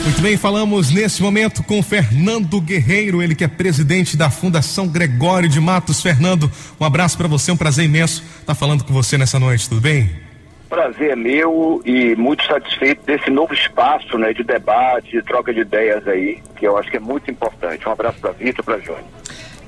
Muito 0.04 0.21
bem, 0.21 0.37
falamos 0.37 0.90
nesse 0.90 1.23
momento 1.23 1.62
com 1.62 1.83
Fernando 1.83 2.61
Guerreiro, 2.61 3.23
ele 3.23 3.35
que 3.35 3.45
é 3.45 3.49
presidente 3.49 4.16
da 4.16 4.30
Fundação 4.30 4.87
Gregório 4.87 5.49
de 5.49 5.61
Matos. 5.61 6.00
Fernando, 6.00 6.50
um 6.80 6.85
abraço 6.85 7.16
para 7.16 7.28
você, 7.28 7.50
um 7.50 7.57
prazer 7.57 7.85
imenso 7.85 8.23
estar 8.40 8.54
falando 8.54 8.85
com 8.85 8.92
você 8.92 9.18
nessa 9.18 9.38
noite, 9.38 9.68
tudo 9.68 9.80
bem? 9.80 10.27
Prazer 10.68 11.10
é 11.10 11.16
meu 11.16 11.80
e 11.84 12.14
muito 12.16 12.44
satisfeito 12.44 13.04
desse 13.06 13.30
novo 13.30 13.54
espaço 13.54 14.18
né, 14.18 14.32
de 14.32 14.44
debate, 14.44 15.10
de 15.10 15.22
troca 15.22 15.52
de 15.52 15.60
ideias 15.60 16.06
aí, 16.06 16.42
que 16.56 16.66
eu 16.66 16.76
acho 16.76 16.90
que 16.90 16.98
é 16.98 17.00
muito 17.00 17.30
importante. 17.30 17.88
Um 17.88 17.92
abraço 17.92 18.18
para 18.20 18.32
Vitor 18.32 18.64
para 18.64 18.78
Jônio. 18.78 19.04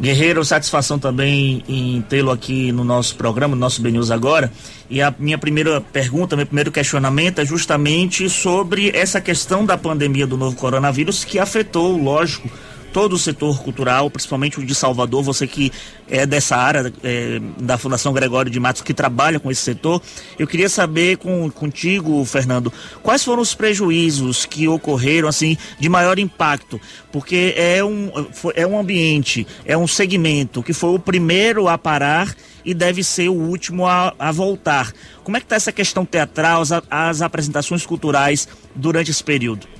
Guerreiro, 0.01 0.43
satisfação 0.43 0.99
também 0.99 1.63
em 1.69 2.01
tê-lo 2.01 2.31
aqui 2.31 2.73
no 2.73 2.85
nosso 2.85 3.17
programa, 3.17 3.55
no 3.55 3.61
nosso 3.61 3.83
BNews 3.83 4.11
agora. 4.11 4.51
E 4.89 5.03
a 5.03 5.15
minha 5.19 5.37
primeira 5.37 5.79
pergunta, 5.79 6.37
meu 6.37 6.47
primeiro 6.47 6.73
questionamento 6.73 7.39
é 7.39 7.45
justamente 7.45 8.29
sobre 8.31 8.91
essa 8.95 9.21
questão 9.21 9.65
da 9.65 9.77
pandemia 9.77 10.27
do 10.27 10.39
novo 10.39 10.57
coronavírus 10.57 11.23
que 11.23 11.39
afetou, 11.39 11.99
lógico, 11.99 12.49
todo 12.93 13.15
o 13.15 13.19
setor 13.19 13.63
cultural, 13.63 14.11
principalmente 14.11 14.59
o 14.59 14.65
de 14.65 14.75
Salvador, 14.75 15.23
você 15.23 15.47
que 15.47 15.73
é 16.09 16.27
dessa 16.27 16.57
área 16.57 16.93
é, 17.03 17.41
da 17.59 17.79
Fundação 17.79 18.13
Gregório 18.13 18.51
de 18.51 18.59
Matos, 18.59 18.83
que 18.83 18.93
trabalha 18.93 19.39
com 19.39 19.51
esse 19.51 19.63
setor, 19.63 20.03
eu 20.39 20.47
queria 20.47 20.69
saber 20.69 21.17
com, 21.19 21.51
contigo, 21.51 22.25
Fernando, 22.25 22.73
quais 23.03 23.25
foram 23.25 23.43
os 23.43 23.55
prejuízos 23.55 24.45
que 24.45 24.67
ocorreram, 24.67 25.29
assim, 25.29 25.57
de 25.79 25.89
maior 25.89 26.19
impacto? 26.19 26.81
Porque 27.13 27.55
é 27.57 27.83
um, 27.85 28.11
é 28.55 28.67
um 28.67 28.79
ambiente, 28.79 29.47
é 29.65 29.77
um 29.77 29.87
segmento 29.87 30.63
que 30.63 30.73
foi 30.73 30.95
o 30.95 30.99
primeiro 30.99 31.69
a 31.69 31.79
parar 31.79 32.35
e 32.65 32.75
deve 32.75 33.03
ser 33.03 33.29
o 33.29 33.35
último 33.35 33.87
a, 33.87 34.15
a 34.19 34.33
voltar. 34.33 34.93
Como 35.25 35.37
é 35.37 35.41
que 35.41 35.47
está 35.47 35.57
essa 35.57 35.73
questão 35.73 36.05
teatral, 36.05 36.63
as, 36.63 36.71
as 36.91 37.23
apresentações 37.23 37.87
culturais 37.87 38.49
durante 38.75 39.11
esse 39.11 39.23
período? 39.23 39.80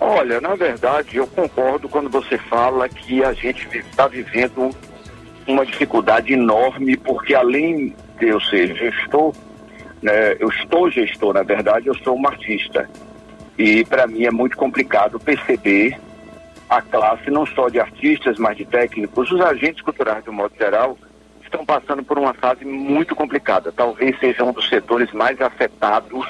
Olha, 0.00 0.40
na 0.40 0.54
verdade, 0.54 1.18
eu 1.18 1.26
concordo 1.26 1.86
quando 1.86 2.08
você 2.08 2.38
fala 2.38 2.88
que 2.88 3.22
a 3.22 3.34
gente 3.34 3.68
está 3.76 4.08
vivendo 4.08 4.70
uma 5.46 5.66
dificuldade 5.66 6.32
enorme, 6.32 6.96
porque 6.96 7.34
além 7.34 7.94
de 8.18 8.28
eu 8.28 8.40
ser 8.40 8.74
gestor, 8.74 9.34
né, 10.02 10.36
eu 10.40 10.48
estou 10.48 10.90
gestor, 10.90 11.34
na 11.34 11.42
verdade, 11.42 11.88
eu 11.88 11.94
sou 11.96 12.18
um 12.18 12.26
artista. 12.26 12.88
E 13.58 13.84
para 13.84 14.06
mim 14.06 14.24
é 14.24 14.30
muito 14.30 14.56
complicado 14.56 15.20
perceber 15.20 16.00
a 16.66 16.80
classe 16.80 17.30
não 17.30 17.44
só 17.44 17.68
de 17.68 17.78
artistas, 17.78 18.38
mas 18.38 18.56
de 18.56 18.64
técnicos, 18.64 19.30
os 19.30 19.40
agentes 19.42 19.82
culturais, 19.82 20.24
de 20.24 20.30
um 20.30 20.34
modo 20.34 20.54
geral, 20.56 20.96
estão 21.42 21.62
passando 21.66 22.02
por 22.02 22.18
uma 22.18 22.32
fase 22.32 22.64
muito 22.64 23.14
complicada. 23.14 23.70
Talvez 23.70 24.18
seja 24.18 24.44
um 24.44 24.52
dos 24.52 24.66
setores 24.68 25.12
mais 25.12 25.38
afetados 25.42 26.26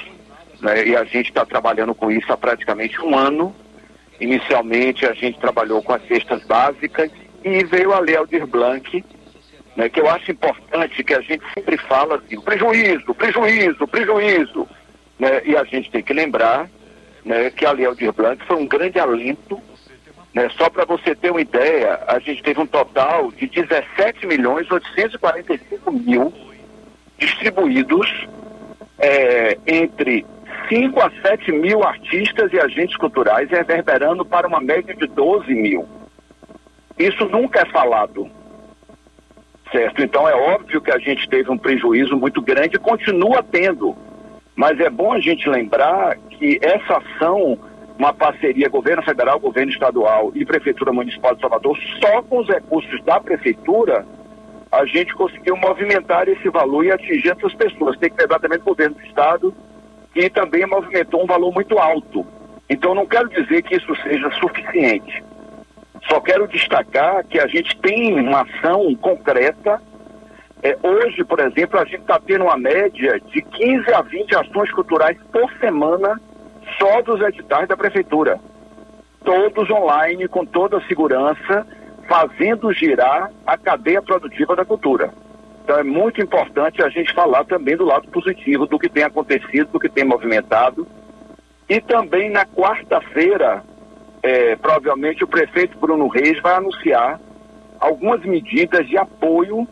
né, 0.61 0.87
e 0.87 0.97
a 0.97 1.05
gente 1.05 1.29
está 1.29 1.45
trabalhando 1.45 1.95
com 1.95 2.11
isso 2.11 2.33
há 2.33 2.37
praticamente 2.37 3.01
um 3.01 3.17
ano. 3.17 3.55
Inicialmente 4.21 5.07
a 5.07 5.13
gente 5.15 5.39
trabalhou 5.39 5.83
com 5.83 5.93
as 5.93 6.07
cestas 6.07 6.45
básicas 6.45 7.11
e 7.43 7.65
veio 7.65 7.93
a 7.93 8.01
Lei 8.01 8.17
Aldir 8.17 8.47
Blanc, 8.47 9.05
né, 9.75 9.89
que 9.89 10.01
eu 10.01 10.09
acho 10.11 10.31
importante 10.31 11.03
que 11.03 11.15
a 11.15 11.21
gente 11.21 11.43
sempre 11.55 11.79
fala 11.79 12.17
assim, 12.17 12.39
prejuízo, 12.41 13.15
prejuízo, 13.15 13.89
prejuízo. 13.89 14.69
Né, 15.19 15.43
e 15.45 15.57
a 15.57 15.65
gente 15.65 15.91
tem 15.91 16.03
que 16.03 16.13
lembrar 16.13 16.69
né, 17.25 17.51
que 17.51 17.65
a 17.65 17.73
Lei 17.73 17.87
Aldir 17.87 18.13
Blanc 18.13 18.45
foi 18.47 18.57
um 18.57 18.67
grande 18.67 18.99
alento. 18.99 19.61
Né, 20.35 20.49
só 20.57 20.69
para 20.69 20.85
você 20.85 21.15
ter 21.15 21.31
uma 21.31 21.41
ideia, 21.41 21.99
a 22.07 22.19
gente 22.19 22.43
teve 22.43 22.61
um 22.61 22.67
total 22.67 23.33
de 23.33 23.47
17 23.47 24.27
milhões 24.27 24.71
845 24.71 25.91
mil 25.91 26.33
distribuídos 27.19 28.29
é, 28.99 29.59
entre 29.67 30.25
5 30.71 31.01
a 31.01 31.11
7 31.21 31.51
mil 31.51 31.83
artistas 31.83 32.53
e 32.53 32.61
agentes 32.61 32.97
culturais, 32.97 33.51
reverberando 33.51 34.25
para 34.25 34.47
uma 34.47 34.61
média 34.61 34.95
de 34.95 35.07
12 35.09 35.53
mil. 35.53 35.87
Isso 36.97 37.27
nunca 37.27 37.63
é 37.63 37.67
falado. 37.67 38.31
Certo? 39.73 40.03
Então 40.03 40.29
é 40.29 40.35
óbvio 40.35 40.81
que 40.81 40.93
a 40.93 40.99
gente 40.99 41.29
teve 41.29 41.51
um 41.51 41.59
prejuízo 41.59 42.17
muito 42.17 42.41
grande 42.41 42.77
e 42.77 42.79
continua 42.79 43.43
tendo. 43.43 43.97
Mas 44.55 44.79
é 44.79 44.89
bom 44.89 45.13
a 45.13 45.21
gente 45.21 45.49
lembrar 45.49 46.17
que 46.29 46.59
essa 46.63 46.99
ação, 46.99 47.59
uma 47.99 48.13
parceria 48.13 48.69
governo 48.69 49.03
federal, 49.03 49.41
governo 49.41 49.73
estadual 49.73 50.31
e 50.35 50.45
prefeitura 50.45 50.93
municipal 50.93 51.35
de 51.35 51.41
Salvador, 51.41 51.77
só 52.01 52.23
com 52.23 52.39
os 52.39 52.49
recursos 52.49 53.03
da 53.05 53.21
prefeitura, 53.21 54.07
a 54.71 54.85
gente 54.85 55.15
conseguiu 55.15 55.57
movimentar 55.57 56.29
esse 56.29 56.49
valor 56.49 56.85
e 56.85 56.93
atingir 56.93 57.31
essas 57.31 57.55
pessoas. 57.55 57.99
Tem 57.99 58.11
que 58.11 58.21
lembrar 58.21 58.39
também 58.39 58.59
do 58.59 58.65
governo 58.65 58.95
do 58.95 59.03
estado, 59.03 59.55
e 60.15 60.29
também 60.29 60.67
movimentou 60.67 61.23
um 61.23 61.27
valor 61.27 61.53
muito 61.53 61.79
alto. 61.79 62.27
Então, 62.69 62.95
não 62.95 63.07
quero 63.07 63.29
dizer 63.29 63.63
que 63.63 63.77
isso 63.77 63.95
seja 64.03 64.31
suficiente. 64.33 65.23
Só 66.09 66.21
quero 66.21 66.49
destacar 66.49 67.25
que 67.25 67.39
a 67.39 67.47
gente 67.47 67.77
tem 67.79 68.19
uma 68.19 68.43
ação 68.43 68.95
concreta. 68.97 69.81
É, 70.63 70.77
hoje, 70.83 71.25
por 71.25 71.41
exemplo, 71.41 71.79
a 71.79 71.85
gente 71.85 72.01
está 72.01 72.19
tendo 72.19 72.45
uma 72.45 72.57
média 72.57 73.21
de 73.21 73.43
15 73.43 73.93
a 73.93 74.03
20 74.03 74.37
ações 74.37 74.71
culturais 74.73 75.17
por 75.33 75.51
semana 75.59 76.21
só 76.79 77.03
dos 77.03 77.21
editais 77.21 77.69
da 77.69 77.77
prefeitura. 77.77 78.39
Todos 79.25 79.71
online, 79.71 80.29
com 80.29 80.45
toda 80.45 80.79
a 80.79 80.87
segurança, 80.87 81.67
fazendo 82.09 82.73
girar 82.73 83.31
a 83.47 83.57
cadeia 83.57 84.03
produtiva 84.03 84.57
da 84.57 84.65
cultura. 84.65 85.13
Então 85.71 85.79
é 85.79 85.85
muito 85.85 86.21
importante 86.21 86.83
a 86.83 86.89
gente 86.89 87.15
falar 87.15 87.45
também 87.45 87.77
do 87.77 87.85
lado 87.85 88.09
positivo 88.09 88.67
do 88.67 88.77
que 88.77 88.89
tem 88.89 89.05
acontecido, 89.05 89.71
do 89.71 89.79
que 89.79 89.89
tem 89.89 90.03
movimentado. 90.03 90.85
E 91.69 91.81
também 91.81 92.29
na 92.29 92.45
quarta-feira, 92.45 93.63
é, 94.21 94.57
provavelmente 94.57 95.23
o 95.23 95.29
prefeito 95.29 95.79
Bruno 95.79 96.09
Reis 96.09 96.43
vai 96.43 96.55
anunciar 96.55 97.21
algumas 97.79 98.21
medidas 98.25 98.85
de 98.89 98.99
apoio, 98.99 99.65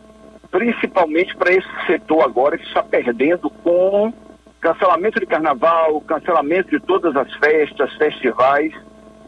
principalmente 0.49 1.35
para 1.35 1.51
esse 1.51 1.67
setor 1.85 2.23
agora 2.23 2.57
que 2.57 2.65
está 2.65 2.81
perdendo 2.81 3.49
com 3.49 4.13
cancelamento 4.61 5.19
de 5.19 5.25
carnaval, 5.25 5.99
cancelamento 5.99 6.69
de 6.69 6.79
todas 6.79 7.13
as 7.13 7.29
festas, 7.39 7.93
festivais. 7.95 8.71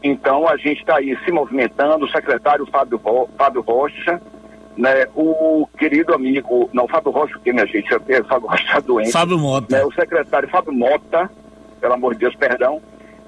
Então 0.01 0.47
a 0.47 0.55
gente 0.55 0.79
está 0.79 0.99
aí 0.99 1.19
se 1.25 1.33
movimentando, 1.33 2.05
o 2.05 2.11
secretário 2.11 2.65
Fábio, 2.67 2.97
Fábio 3.37 3.59
Rocha 3.59 4.21
né, 4.77 5.07
o 5.15 5.67
querido 5.77 6.13
amigo, 6.13 6.69
não, 6.73 6.87
Fábio 6.87 7.11
Rocha, 7.11 7.39
que 7.43 7.51
minha 7.51 7.65
gente, 7.65 7.93
é, 7.93 8.23
Fábio 8.23 8.47
Rocha 8.47 8.63
está 8.63 8.79
doente. 8.79 9.11
Fábio 9.11 9.37
Mota. 9.37 9.77
Né, 9.77 9.83
o 9.83 9.91
secretário 9.91 10.49
Fábio 10.49 10.73
Mota, 10.73 11.29
pelo 11.79 11.93
amor 11.93 12.13
de 12.13 12.21
Deus, 12.21 12.35
perdão. 12.35 12.81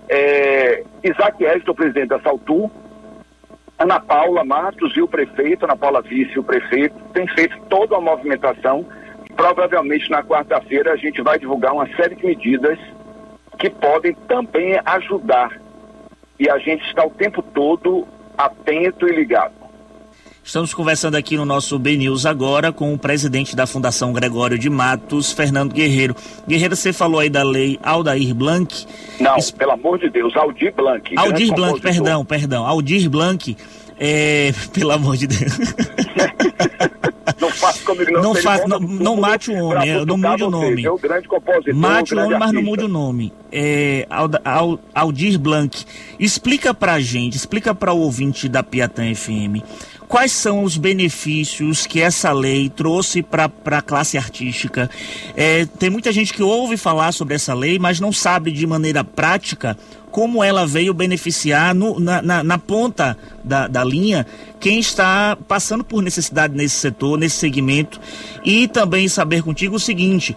É, 0.10 0.84
Isaac 1.04 1.44
Edson, 1.44 1.74
presidente 1.74 2.10
da 2.10 2.20
Saltu, 2.20 2.70
Ana 3.80 4.00
Paula 4.00 4.44
Matos 4.44 4.96
e 4.96 5.02
o 5.02 5.08
prefeito, 5.08 5.66
Ana 5.66 5.76
Paula 5.76 6.02
Vice 6.02 6.34
e 6.36 6.40
o 6.40 6.44
prefeito, 6.44 6.96
tem 7.14 7.28
feito 7.28 7.58
toda 7.70 7.96
a 7.96 8.02
movimentação 8.02 8.86
provavelmente 9.36 10.10
na 10.10 10.24
quarta-feira 10.24 10.94
a 10.94 10.96
gente 10.96 11.22
vai 11.22 11.38
divulgar 11.38 11.74
uma 11.74 11.88
série 11.96 12.16
de 12.16 12.26
medidas 12.26 12.80
que 13.58 13.70
podem 13.70 14.14
também 14.28 14.80
ajudar. 14.86 15.60
E 16.40 16.50
a 16.50 16.58
gente 16.58 16.86
está 16.86 17.06
o 17.06 17.10
tempo 17.10 17.42
todo 17.42 18.08
atento 18.38 19.08
e 19.08 19.12
ligado. 19.12 19.54
Estamos 20.44 20.74
conversando 20.74 21.16
aqui 21.16 21.38
no 21.38 21.46
nosso 21.46 21.80
B 21.80 21.96
News 21.96 22.26
agora 22.26 22.74
com 22.74 22.94
o 22.94 22.98
presidente 22.98 23.56
da 23.56 23.66
Fundação 23.66 24.12
Gregório 24.12 24.60
de 24.60 24.70
Matos, 24.70 25.32
Fernando 25.32 25.72
Guerreiro. 25.74 26.14
Guerreiro, 26.46 26.76
você 26.76 26.92
falou 26.92 27.22
aí 27.22 27.30
da 27.30 27.44
lei 27.44 27.80
Aldair 27.82 28.36
Blanc. 28.36 28.86
Não, 29.22 29.38
es... 29.38 29.50
pelo 29.52 29.72
amor 29.72 29.98
de 30.00 30.10
Deus, 30.10 30.36
Aldir 30.36 30.74
Blanc. 30.76 31.18
Aldir 31.18 31.54
Blanc, 31.54 31.80
perdão, 31.80 32.26
perdão. 32.26 32.66
Aldir 32.68 33.10
Blanc, 33.10 33.56
é... 33.98 34.52
pelo 34.74 34.92
amor 34.92 35.16
de 35.16 35.28
Deus. 35.28 35.58
não 37.40 37.50
faça 37.50 37.86
comigo, 37.86 38.12
não. 38.12 38.22
Não, 38.22 38.36
faça, 38.36 38.68
não, 38.68 38.80
não 38.80 39.16
mate 39.16 39.50
o 39.50 39.56
homem, 39.56 39.90
é, 39.90 40.06
não 40.06 40.18
mude 40.18 40.44
o 40.44 40.50
nome. 40.50 40.86
É 40.86 40.92
o 40.92 40.98
grande 40.98 41.26
compositor, 41.26 41.74
mate 41.74 42.14
o, 42.14 42.18
o 42.18 42.26
homem, 42.26 42.38
mas 42.38 42.52
não 42.52 42.62
mude 42.62 42.84
o 42.84 42.90
nome. 42.90 43.32
É, 43.50 44.06
Aldir 44.94 45.40
Blanc, 45.40 45.86
explica 46.20 46.74
pra 46.74 47.00
gente, 47.00 47.38
explica 47.38 47.74
para 47.74 47.94
o 47.94 48.00
ouvinte 48.00 48.50
da 48.50 48.62
Piatã 48.62 49.04
FM 49.16 49.64
quais 50.08 50.32
são 50.32 50.64
os 50.64 50.78
benefícios 50.78 51.86
que 51.86 52.02
essa 52.02 52.32
lei 52.32 52.70
trouxe 52.70 53.22
para 53.22 53.52
a 53.66 53.82
classe 53.82 54.18
artística. 54.18 54.90
É, 55.36 55.66
tem 55.66 55.90
muita 55.90 56.12
gente 56.12 56.34
que 56.34 56.44
ouve 56.44 56.78
falar 56.78 57.12
sobre 57.12 57.36
essa 57.36 57.54
lei, 57.54 57.80
mas 57.80 58.00
não 58.00 58.12
sabe 58.12 58.52
de 58.52 58.66
maneira 58.68 59.04
prática 59.04 59.78
como 60.14 60.44
ela 60.44 60.68
veio 60.68 60.94
beneficiar 60.94 61.74
no, 61.74 62.00
na, 62.00 62.22
na, 62.22 62.44
na, 62.44 62.58
ponta 62.60 63.18
da, 63.44 63.68
da 63.68 63.84
linha 63.84 64.28
quem 64.60 64.80
está 64.80 65.36
passando 65.48 65.84
por 65.84 66.04
necessidade 66.04 66.56
nesse 66.56 66.76
setor, 66.76 67.18
nesse 67.18 67.38
segmento. 67.38 68.00
E 68.46 68.68
também 68.68 69.10
saber 69.10 69.42
contigo 69.42 69.76
o 69.76 69.80
seguinte: 69.80 70.36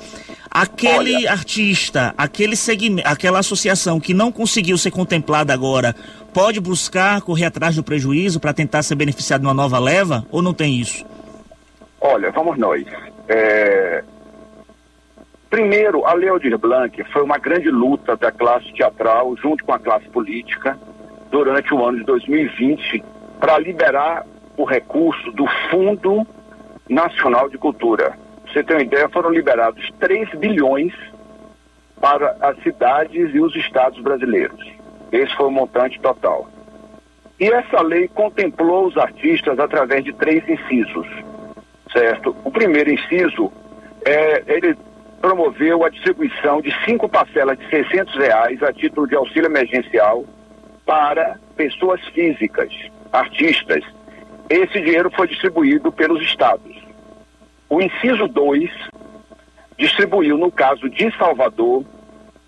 aquele 0.51 1.17
Olha. 1.17 1.31
artista, 1.31 2.15
aquele 2.17 2.57
segmento, 2.57 3.07
aquela 3.07 3.39
associação 3.41 4.01
que 4.01 4.15
não 4.15 4.33
conseguiu 4.33 4.79
ser 4.79 4.91
contemplada 4.91 5.53
agora 5.53 5.95
pode 6.33 6.59
buscar 6.59 7.21
correr 7.21 7.45
atrás 7.45 7.77
do 7.77 7.83
prejuízo 7.83 8.41
para 8.41 8.55
tentar 8.55 8.83
ser 8.83 8.95
beneficiado 8.95 9.43
de 9.43 9.47
uma 9.47 9.55
nova 9.55 9.79
leva 9.79 10.27
ou 10.31 10.41
não 10.41 10.55
tem 10.55 10.81
isso? 10.81 11.05
Olha, 12.01 12.31
vamos 12.31 12.59
nós. 12.59 12.83
É... 13.29 14.03
Primeiro, 15.57 16.05
a 16.05 16.13
Lei 16.13 16.29
Aldir 16.29 16.59
Blanc 16.59 17.03
foi 17.05 17.23
uma 17.23 17.39
grande 17.39 17.71
luta 17.71 18.15
da 18.15 18.31
classe 18.31 18.71
teatral 18.75 19.35
junto 19.39 19.65
com 19.65 19.73
a 19.73 19.79
classe 19.79 20.07
política 20.11 20.79
durante 21.31 21.73
o 21.73 21.83
ano 21.83 21.97
de 21.97 22.05
2020 22.05 23.03
para 23.41 23.59
liberar 23.59 24.27
o 24.55 24.65
recurso 24.65 25.33
do 25.33 25.47
Fundo 25.71 26.27
Nacional 26.87 27.49
de 27.49 27.57
Cultura. 27.57 28.19
Pra 28.43 28.53
você 28.53 28.63
tem 28.63 28.77
uma 28.77 28.83
ideia, 28.83 29.09
foram 29.09 29.31
liberados 29.31 29.91
3 29.99 30.29
bilhões 30.35 30.93
para 32.03 32.37
as 32.43 32.63
cidades 32.63 33.35
e 33.35 33.41
os 33.41 33.57
estados 33.57 33.99
brasileiros. 34.03 34.61
Esse 35.11 35.35
foi 35.37 35.47
o 35.47 35.51
montante 35.51 35.99
total. 36.01 36.51
E 37.41 37.47
essa 37.47 37.81
lei 37.81 38.09
contemplou 38.09 38.89
os 38.89 38.99
artistas 38.99 39.59
através 39.59 40.05
de 40.05 40.13
três 40.13 40.47
incisos, 40.47 41.09
certo? 41.95 42.37
O 42.45 42.51
primeiro 42.51 42.91
inciso 42.91 43.51
é 44.05 44.43
ele 44.49 44.77
promoveu 45.21 45.85
a 45.85 45.89
distribuição 45.89 46.61
de 46.61 46.73
cinco 46.85 47.09
parcelas 47.09 47.59
de 47.59 47.69
600 47.69 48.15
reais 48.17 48.63
a 48.63 48.73
título 48.73 49.07
de 49.07 49.15
auxílio 49.15 49.47
emergencial 49.47 50.25
para 50.85 51.39
pessoas 51.57 52.01
físicas, 52.09 52.73
artistas. 53.13 53.85
Esse 54.49 54.81
dinheiro 54.81 55.11
foi 55.11 55.27
distribuído 55.27 55.91
pelos 55.91 56.23
estados. 56.23 56.77
O 57.69 57.81
inciso 57.81 58.29
2 58.29 58.71
distribuiu, 59.77 60.39
no 60.39 60.51
caso 60.51 60.89
de 60.89 61.11
Salvador, 61.19 61.85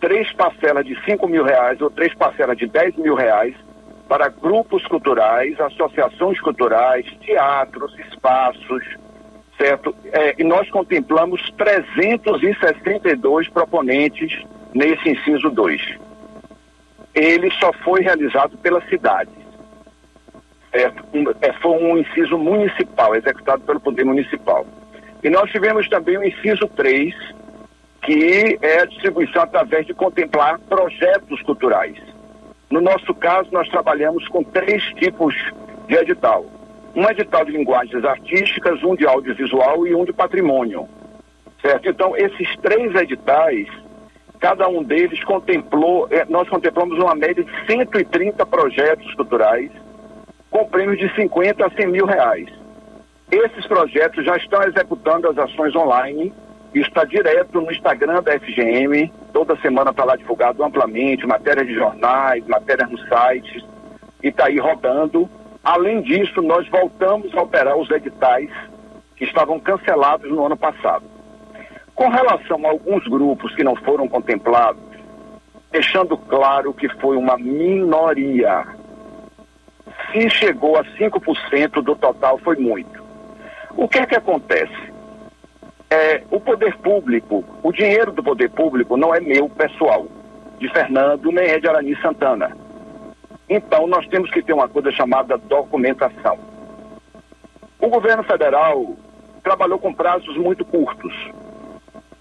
três 0.00 0.32
parcelas 0.32 0.86
de 0.86 0.96
5 1.04 1.26
mil 1.26 1.42
reais 1.42 1.80
ou 1.80 1.90
três 1.90 2.14
parcelas 2.14 2.56
de 2.56 2.66
10 2.66 2.96
mil 2.96 3.14
reais 3.14 3.54
para 4.08 4.28
grupos 4.28 4.86
culturais, 4.86 5.60
associações 5.60 6.40
culturais, 6.40 7.04
teatros, 7.20 7.92
espaços, 7.98 8.82
certo? 9.58 9.94
É, 10.12 10.34
e 10.38 10.44
nós 10.44 10.70
contemplamos 10.70 11.50
362 11.58 13.48
proponentes 13.48 14.42
nesse 14.72 15.10
inciso 15.10 15.50
2. 15.50 15.98
Ele 17.14 17.50
só 17.58 17.72
foi 17.84 18.00
realizado 18.00 18.56
pela 18.58 18.80
cidade. 18.88 19.30
Certo? 20.70 21.04
É, 21.42 21.52
foi 21.54 21.72
um 21.82 21.98
inciso 21.98 22.38
municipal, 22.38 23.14
executado 23.16 23.62
pelo 23.62 23.80
Poder 23.80 24.04
Municipal. 24.04 24.64
E 25.22 25.28
nós 25.28 25.50
tivemos 25.50 25.88
também 25.88 26.16
o 26.16 26.24
inciso 26.24 26.68
3, 26.68 27.12
que 28.02 28.58
é 28.62 28.82
a 28.82 28.86
distribuição 28.86 29.42
através 29.42 29.84
de 29.86 29.92
contemplar 29.92 30.60
projetos 30.60 31.42
culturais. 31.42 31.98
No 32.70 32.80
nosso 32.80 33.12
caso, 33.14 33.48
nós 33.50 33.68
trabalhamos 33.68 34.28
com 34.28 34.44
três 34.44 34.84
tipos 34.94 35.34
de 35.88 35.96
edital. 35.96 36.46
Um 36.98 37.08
edital 37.08 37.44
de 37.44 37.52
linguagens 37.52 38.04
artísticas, 38.04 38.82
um 38.82 38.96
de 38.96 39.06
audiovisual 39.06 39.86
e 39.86 39.94
um 39.94 40.04
de 40.04 40.12
patrimônio. 40.12 40.88
Certo? 41.62 41.88
Então, 41.88 42.16
esses 42.16 42.56
três 42.56 42.92
editais, 42.94 43.68
cada 44.40 44.68
um 44.68 44.82
deles 44.82 45.22
contemplou, 45.22 46.08
eh, 46.10 46.26
nós 46.28 46.48
contemplamos 46.48 46.98
uma 46.98 47.14
média 47.14 47.44
de 47.44 47.66
130 47.66 48.44
projetos 48.46 49.14
culturais, 49.14 49.70
com 50.50 50.64
prêmios 50.64 50.98
de 50.98 51.14
50 51.14 51.64
a 51.64 51.70
100 51.70 51.86
mil 51.86 52.04
reais. 52.06 52.48
Esses 53.30 53.64
projetos 53.66 54.24
já 54.24 54.36
estão 54.36 54.60
executando 54.64 55.28
as 55.28 55.38
ações 55.38 55.76
online 55.76 56.32
isso 56.74 56.88
está 56.88 57.04
direto 57.04 57.60
no 57.60 57.72
Instagram 57.72 58.22
da 58.22 58.38
FGM. 58.38 59.10
Toda 59.32 59.56
semana 59.56 59.90
está 59.90 60.04
lá 60.04 60.16
divulgado 60.16 60.62
amplamente, 60.62 61.26
matérias 61.26 61.66
de 61.66 61.74
jornais, 61.74 62.46
matérias 62.46 62.90
nos 62.90 63.00
sites, 63.08 63.64
e 64.22 64.28
está 64.28 64.46
aí 64.46 64.58
rodando. 64.58 65.28
Além 65.68 66.00
disso, 66.00 66.40
nós 66.40 66.66
voltamos 66.68 67.34
a 67.34 67.42
operar 67.42 67.76
os 67.76 67.90
editais 67.90 68.50
que 69.16 69.24
estavam 69.24 69.60
cancelados 69.60 70.30
no 70.30 70.46
ano 70.46 70.56
passado. 70.56 71.04
Com 71.94 72.08
relação 72.08 72.64
a 72.64 72.70
alguns 72.70 73.06
grupos 73.06 73.54
que 73.54 73.64
não 73.64 73.76
foram 73.76 74.08
contemplados, 74.08 74.82
deixando 75.70 76.16
claro 76.16 76.72
que 76.72 76.88
foi 77.00 77.16
uma 77.16 77.36
minoria. 77.36 78.66
Se 80.10 80.30
chegou 80.30 80.78
a 80.78 80.84
5% 80.84 81.82
do 81.82 81.94
total, 81.96 82.38
foi 82.38 82.56
muito. 82.56 83.02
O 83.76 83.86
que 83.86 83.98
é 83.98 84.06
que 84.06 84.16
acontece? 84.16 84.88
é, 85.90 86.22
o 86.30 86.38
poder 86.38 86.76
público, 86.78 87.44
o 87.62 87.72
dinheiro 87.72 88.12
do 88.12 88.22
poder 88.22 88.50
público 88.50 88.96
não 88.96 89.14
é 89.14 89.20
meu 89.20 89.48
pessoal, 89.48 90.06
de 90.58 90.68
Fernando, 90.70 91.32
nem 91.32 91.46
é 91.46 91.58
de 91.58 91.68
Arani 91.68 91.96
Santana. 92.00 92.56
Então, 93.48 93.86
nós 93.86 94.06
temos 94.08 94.30
que 94.30 94.42
ter 94.42 94.52
uma 94.52 94.68
coisa 94.68 94.90
chamada 94.92 95.38
documentação. 95.38 96.38
O 97.80 97.88
governo 97.88 98.22
federal 98.22 98.96
trabalhou 99.42 99.78
com 99.78 99.94
prazos 99.94 100.36
muito 100.36 100.64
curtos. 100.64 101.14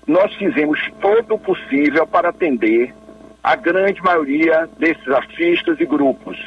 Nós 0.05 0.33
fizemos 0.35 0.79
todo 1.01 1.35
o 1.35 1.39
possível 1.39 2.07
para 2.07 2.29
atender 2.29 2.93
a 3.43 3.55
grande 3.55 4.01
maioria 4.01 4.69
desses 4.77 5.07
artistas 5.09 5.79
e 5.79 5.85
grupos. 5.85 6.37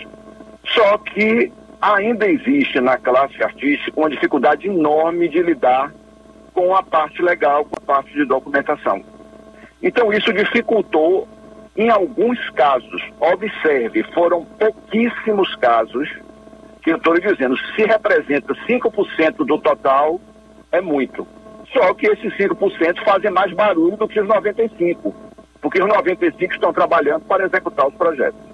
Só 0.67 0.99
que 0.99 1.53
ainda 1.81 2.29
existe 2.29 2.81
na 2.81 2.97
classe 2.99 3.43
artística 3.43 3.99
uma 3.99 4.11
dificuldade 4.11 4.69
enorme 4.69 5.29
de 5.29 5.43
lidar 5.43 5.93
com 6.53 6.75
a 6.75 6.83
parte 6.83 7.23
legal, 7.23 7.65
com 7.65 7.77
a 7.77 7.81
parte 7.81 8.13
de 8.13 8.25
documentação. 8.25 9.03
Então, 9.83 10.13
isso 10.13 10.33
dificultou, 10.33 11.27
em 11.77 11.89
alguns 11.89 12.39
casos, 12.51 13.03
observe, 13.21 14.03
foram 14.13 14.45
pouquíssimos 14.45 15.55
casos, 15.57 16.09
que 16.83 16.93
eu 16.93 16.97
estou 16.97 17.15
lhe 17.15 17.21
dizendo, 17.21 17.57
se 17.75 17.85
representa 17.85 18.55
5% 18.69 19.37
do 19.45 19.59
total, 19.59 20.21
é 20.73 20.81
muito. 20.81 21.27
Só 21.73 21.95
que 21.95 22.07
esses 22.07 22.33
5% 22.37 23.05
fazem 23.05 23.31
mais 23.31 23.53
barulho 23.53 23.97
do 23.97 24.09
que 24.09 24.21
os 24.21 24.27
95%, 24.27 25.15
porque 25.61 25.83
os 25.83 25.89
95% 25.89 26.53
estão 26.53 26.73
trabalhando 26.73 27.25
para 27.27 27.45
executar 27.45 27.87
os 27.87 27.95
projetos. 27.95 28.50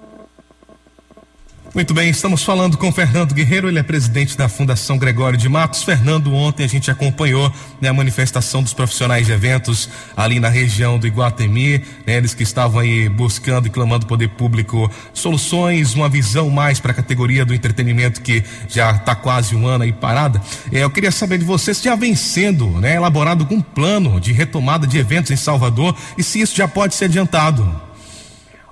Muito 1.75 1.93
bem, 1.93 2.09
estamos 2.09 2.43
falando 2.43 2.77
com 2.77 2.91
Fernando 2.91 3.33
Guerreiro, 3.33 3.67
ele 3.67 3.77
é 3.77 3.83
presidente 3.83 4.37
da 4.37 4.47
Fundação 4.47 4.97
Gregório 4.97 5.37
de 5.37 5.49
Matos. 5.49 5.83
Fernando, 5.83 6.33
ontem 6.33 6.63
a 6.63 6.67
gente 6.67 6.89
acompanhou 6.89 7.53
né, 7.79 7.89
a 7.89 7.93
manifestação 7.93 8.63
dos 8.63 8.73
profissionais 8.73 9.27
de 9.27 9.33
eventos 9.33 9.87
ali 10.15 10.39
na 10.39 10.49
região 10.49 10.97
do 10.97 11.05
Iguatemi, 11.05 11.79
né, 12.05 12.17
eles 12.17 12.33
que 12.33 12.41
estavam 12.41 12.79
aí 12.79 13.09
buscando 13.09 13.67
e 13.67 13.69
clamando 13.69 14.07
poder 14.07 14.29
público 14.29 14.89
soluções, 15.13 15.93
uma 15.93 16.09
visão 16.09 16.49
mais 16.49 16.79
para 16.79 16.93
a 16.93 16.95
categoria 16.95 17.45
do 17.45 17.53
entretenimento 17.53 18.21
que 18.21 18.43
já 18.67 18.91
está 18.91 19.13
quase 19.13 19.55
um 19.55 19.67
ano 19.67 19.83
aí 19.83 19.91
parada. 19.91 20.41
É, 20.71 20.83
eu 20.83 20.89
queria 20.89 21.11
saber 21.11 21.37
de 21.37 21.45
vocês, 21.45 21.81
já 21.81 21.95
vem 21.95 22.15
sendo 22.15 22.67
né, 22.79 22.95
elaborado 22.95 23.43
algum 23.43 23.61
plano 23.61 24.19
de 24.19 24.31
retomada 24.31 24.87
de 24.87 24.97
eventos 24.97 25.31
em 25.31 25.35
Salvador 25.35 25.95
e 26.17 26.23
se 26.23 26.39
isso 26.39 26.55
já 26.55 26.67
pode 26.67 26.95
ser 26.95 27.05
adiantado? 27.05 27.86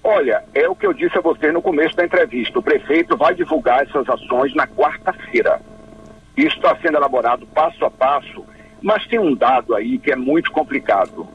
Olha, 0.08 0.44
é 0.54 0.70
o 0.70 0.76
que 0.76 0.86
eu 0.86 0.94
disse 0.94 1.18
a 1.18 1.22
você 1.22 1.52
no 1.52 1.64
começo 1.64 1.96
da 1.96 2.06
entrevista. 2.06 2.60
O 2.60 2.62
prefeito 2.62 3.18
vai 3.18 3.34
divulgar 3.34 3.82
essas 3.82 4.08
ações 4.08 4.54
na 4.54 4.68
quarta-feira. 4.68 5.60
Isso 6.38 6.56
está 6.58 6.78
sendo 6.80 6.98
elaborado 6.98 7.48
passo 7.48 7.84
a 7.84 7.90
passo 7.90 8.46
Mas 8.84 9.08
tem 9.08 9.18
um 9.18 9.34
dado 9.34 9.74
aí 9.74 9.98
que 9.98 10.12
é 10.12 10.16
muito 10.16 10.52
complicado. 10.52 11.28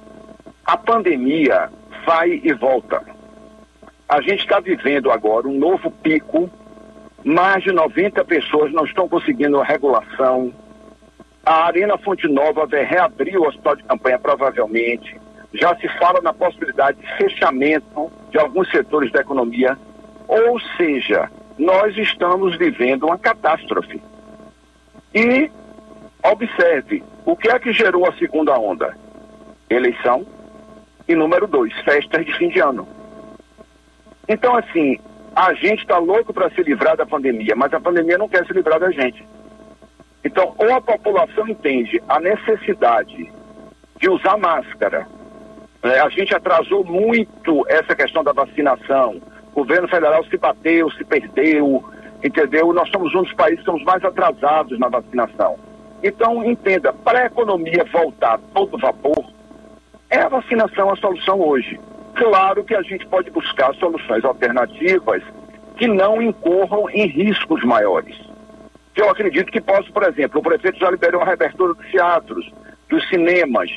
A 0.64 0.76
pandemia 0.76 1.68
vai 2.06 2.40
e 2.44 2.52
volta. 2.52 3.02
A 4.08 4.20
gente 4.20 4.38
está 4.38 4.60
vivendo 4.60 5.10
agora 5.10 5.48
um 5.48 5.58
novo 5.58 5.90
pico. 5.90 6.48
Mais 7.24 7.64
de 7.64 7.72
90 7.72 8.24
pessoas 8.24 8.72
não 8.72 8.84
estão 8.84 9.08
conseguindo 9.08 9.60
regulação. 9.62 10.54
A 11.44 11.64
Arena 11.64 11.98
Fonte 11.98 12.28
Nova 12.28 12.66
vai 12.66 12.84
reabrir 12.84 13.36
o 13.36 13.48
hospital 13.48 13.74
de 13.74 13.82
campanha, 13.82 14.18
provavelmente. 14.20 15.20
Já 15.52 15.74
se 15.76 15.88
fala 15.98 16.20
na 16.20 16.32
possibilidade 16.32 16.98
de 17.00 17.16
fechamento 17.16 18.10
de 18.30 18.38
alguns 18.38 18.70
setores 18.70 19.10
da 19.10 19.20
economia. 19.20 19.76
Ou 20.28 20.60
seja, 20.76 21.30
nós 21.58 21.96
estamos 21.96 22.56
vivendo 22.56 23.06
uma 23.06 23.18
catástrofe. 23.18 24.00
E, 25.14 25.50
observe, 26.22 27.02
o 27.24 27.36
que 27.36 27.50
é 27.50 27.58
que 27.58 27.72
gerou 27.72 28.06
a 28.06 28.12
segunda 28.14 28.58
onda? 28.58 28.96
Eleição. 29.68 30.24
E 31.08 31.14
número 31.14 31.48
dois, 31.48 31.74
festas 31.80 32.24
de 32.24 32.32
fim 32.38 32.48
de 32.48 32.60
ano. 32.60 32.86
Então, 34.28 34.54
assim, 34.56 34.96
a 35.34 35.52
gente 35.54 35.80
está 35.80 35.98
louco 35.98 36.32
para 36.32 36.50
se 36.50 36.62
livrar 36.62 36.96
da 36.96 37.04
pandemia, 37.04 37.54
mas 37.56 37.72
a 37.74 37.80
pandemia 37.80 38.16
não 38.16 38.28
quer 38.28 38.46
se 38.46 38.52
livrar 38.52 38.78
da 38.78 38.90
gente. 38.92 39.26
Então, 40.24 40.54
ou 40.56 40.72
a 40.72 40.80
população 40.80 41.48
entende 41.48 42.00
a 42.08 42.20
necessidade 42.20 43.32
de 43.98 44.08
usar 44.08 44.36
máscara, 44.36 45.06
né? 45.82 46.00
a 46.00 46.08
gente 46.08 46.34
atrasou 46.34 46.84
muito 46.84 47.64
essa 47.68 47.94
questão 47.94 48.22
da 48.22 48.32
vacinação, 48.32 49.20
o 49.52 49.60
governo 49.60 49.88
federal 49.88 50.24
se 50.24 50.36
bateu, 50.36 50.90
se 50.92 51.04
perdeu, 51.04 51.84
entendeu? 52.22 52.72
Nós 52.72 52.88
somos 52.90 53.14
um 53.14 53.22
dos 53.22 53.32
países 53.32 53.56
que 53.56 53.62
estamos 53.62 53.82
mais 53.84 54.04
atrasados 54.04 54.78
na 54.78 54.88
vacinação. 54.88 55.58
Então, 56.02 56.44
entenda, 56.44 56.92
para 56.92 57.20
a 57.20 57.26
economia 57.26 57.84
voltar 57.92 58.38
todo 58.54 58.78
vapor, 58.78 59.24
é 60.08 60.18
a 60.18 60.28
vacinação 60.28 60.90
a 60.90 60.96
solução 60.96 61.40
hoje. 61.40 61.78
Claro 62.14 62.64
que 62.64 62.74
a 62.74 62.82
gente 62.82 63.06
pode 63.06 63.30
buscar 63.30 63.74
soluções 63.74 64.24
alternativas 64.24 65.22
que 65.76 65.86
não 65.86 66.20
incorram 66.20 66.88
em 66.90 67.06
riscos 67.06 67.62
maiores. 67.64 68.16
Eu 68.96 69.08
acredito 69.08 69.50
que 69.50 69.60
posso, 69.60 69.90
por 69.92 70.02
exemplo, 70.02 70.40
o 70.40 70.42
prefeito 70.42 70.78
já 70.78 70.90
liberou 70.90 71.22
a 71.22 71.24
reabertura 71.24 71.74
dos 71.74 71.86
teatros, 71.90 72.52
dos 72.88 73.08
cinemas. 73.08 73.70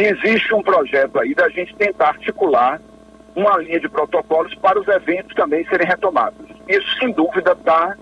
Existe 0.00 0.54
um 0.54 0.62
projeto 0.62 1.18
aí 1.18 1.34
da 1.34 1.48
gente 1.48 1.74
tentar 1.74 2.10
articular 2.10 2.80
uma 3.34 3.58
linha 3.58 3.80
de 3.80 3.88
protocolos 3.88 4.54
para 4.54 4.78
os 4.78 4.86
eventos 4.86 5.34
também 5.34 5.66
serem 5.66 5.88
retomados. 5.88 6.46
Isso, 6.68 6.86
sem 7.00 7.10
dúvida, 7.10 7.50
está 7.50 7.96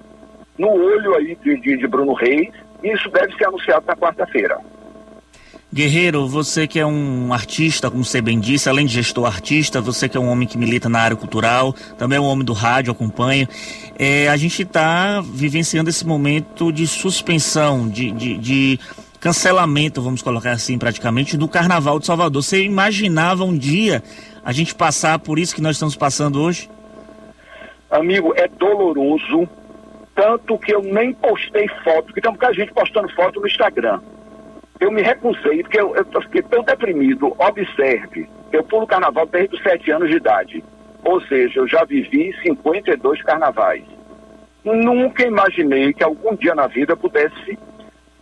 no 0.59 0.69
olho 0.69 1.15
aí 1.15 1.35
de, 1.43 1.59
de, 1.59 1.79
de 1.79 1.87
Bruno 1.87 2.13
Reis 2.13 2.53
e 2.83 2.93
isso 2.93 3.09
deve 3.09 3.35
ser 3.37 3.47
anunciado 3.47 3.87
na 3.87 3.97
quarta-feira. 3.97 4.59
Guerreiro, 5.73 6.29
você 6.29 6.67
que 6.67 6.79
é 6.79 6.87
um 6.87 7.33
artista, 7.33 7.91
como 7.91 8.05
você 8.05 8.21
bem 8.21 8.39
disse, 8.39 8.69
além 8.69 8.87
de 8.87 8.95
gestor 8.95 9.27
artista, 9.27 9.81
você 9.81 10.07
que 10.07 10.19
é 10.19 10.21
um 10.21 10.29
homem 10.29 10.47
que 10.47 10.57
milita 10.57 10.91
na 10.91 11.01
área 11.01 11.17
cultural, 11.17 11.75
também 11.99 12.19
é 12.19 12.21
um 12.21 12.25
homem 12.25 12.45
do 12.45 12.53
rádio, 12.53 12.93
acompanho. 12.93 13.49
É, 13.99 14.29
a 14.29 14.37
gente 14.37 14.63
está 14.63 15.23
vivenciando 15.23 15.89
esse 15.89 16.07
momento 16.07 16.71
de 16.71 16.87
suspensão, 16.87 17.89
de, 17.89 18.11
de, 18.13 18.39
de 18.39 18.81
cancelamento, 19.19 20.03
vamos 20.03 20.23
colocar 20.23 20.53
assim, 20.53 20.79
praticamente, 20.79 21.37
do 21.37 21.49
Carnaval 21.49 21.99
de 21.99 22.07
Salvador. 22.07 22.43
Você 22.43 22.63
imaginava 22.63 23.45
um 23.45 23.57
dia 23.57 24.03
a 24.45 24.53
gente 24.53 24.75
passar 24.75 25.19
por 25.19 25.39
isso 25.39 25.55
que 25.55 25.63
nós 25.63 25.77
estamos 25.77 25.97
passando 25.97 26.41
hoje? 26.41 26.71
Amigo, 27.91 28.33
é 28.37 28.49
doloroso, 28.49 29.49
tanto 30.15 30.59
que 30.59 30.75
eu 30.75 30.83
nem 30.83 31.13
postei 31.13 31.69
foto, 31.85 32.07
porque 32.07 32.21
tem 32.21 32.31
muita 32.31 32.53
gente 32.53 32.73
postando 32.73 33.09
foto 33.15 33.41
no 33.41 33.47
Instagram. 33.47 34.01
Eu 34.81 34.91
me 34.91 35.03
recusei, 35.03 35.63
porque 35.63 35.81
eu, 35.81 35.95
eu 35.95 36.23
fiquei 36.23 36.43
tão 36.43 36.63
deprimido. 36.63 37.35
Observe, 37.39 38.29
eu 38.53 38.63
pulo 38.65 38.87
carnaval 38.87 39.27
desde 39.27 39.57
os 39.57 39.63
sete 39.63 39.91
anos 39.91 40.11
de 40.11 40.17
idade. 40.17 40.65
Ou 41.05 41.21
seja, 41.23 41.61
eu 41.61 41.69
já 41.69 41.85
vivi 41.85 42.35
52 42.43 43.23
carnavais. 43.23 43.85
Nunca 44.65 45.25
imaginei 45.25 45.93
que 45.93 46.03
algum 46.03 46.35
dia 46.35 46.55
na 46.55 46.67
vida 46.67 46.97
pudesse 46.97 47.57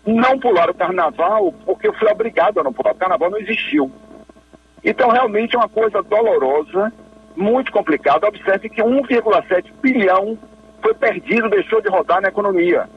não 0.07 0.39
pular 0.39 0.69
o 0.71 0.75
carnaval, 0.75 1.53
porque 1.65 1.89
eu 1.89 1.95
fui 1.95 2.11
obrigado 2.11 2.61
a 2.61 2.65
não 2.65 2.73
pular. 2.73 2.93
O 2.93 2.97
carnaval 2.97 3.31
não 3.31 3.39
existiu. 3.39 3.91
Então, 4.85 5.09
realmente 5.09 5.57
é 5.57 5.59
uma 5.59 5.69
coisa 5.69 6.03
dolorosa, 6.03 6.93
muito 7.35 7.73
complicada. 7.73 8.29
Observe 8.29 8.69
que 8.69 8.83
1,7 8.83 9.73
bilhão 9.81 10.39
foi 10.83 10.95
perdido, 10.95 11.49
deixou 11.49 11.81
de 11.81 11.89
rodar 11.89 12.21
na 12.21 12.29
economia. 12.29 12.89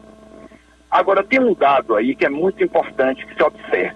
Agora, 0.91 1.23
tem 1.23 1.39
um 1.39 1.53
dado 1.53 1.95
aí 1.95 2.13
que 2.13 2.25
é 2.25 2.29
muito 2.29 2.63
importante 2.63 3.25
que 3.25 3.35
se 3.35 3.43
observe. 3.43 3.95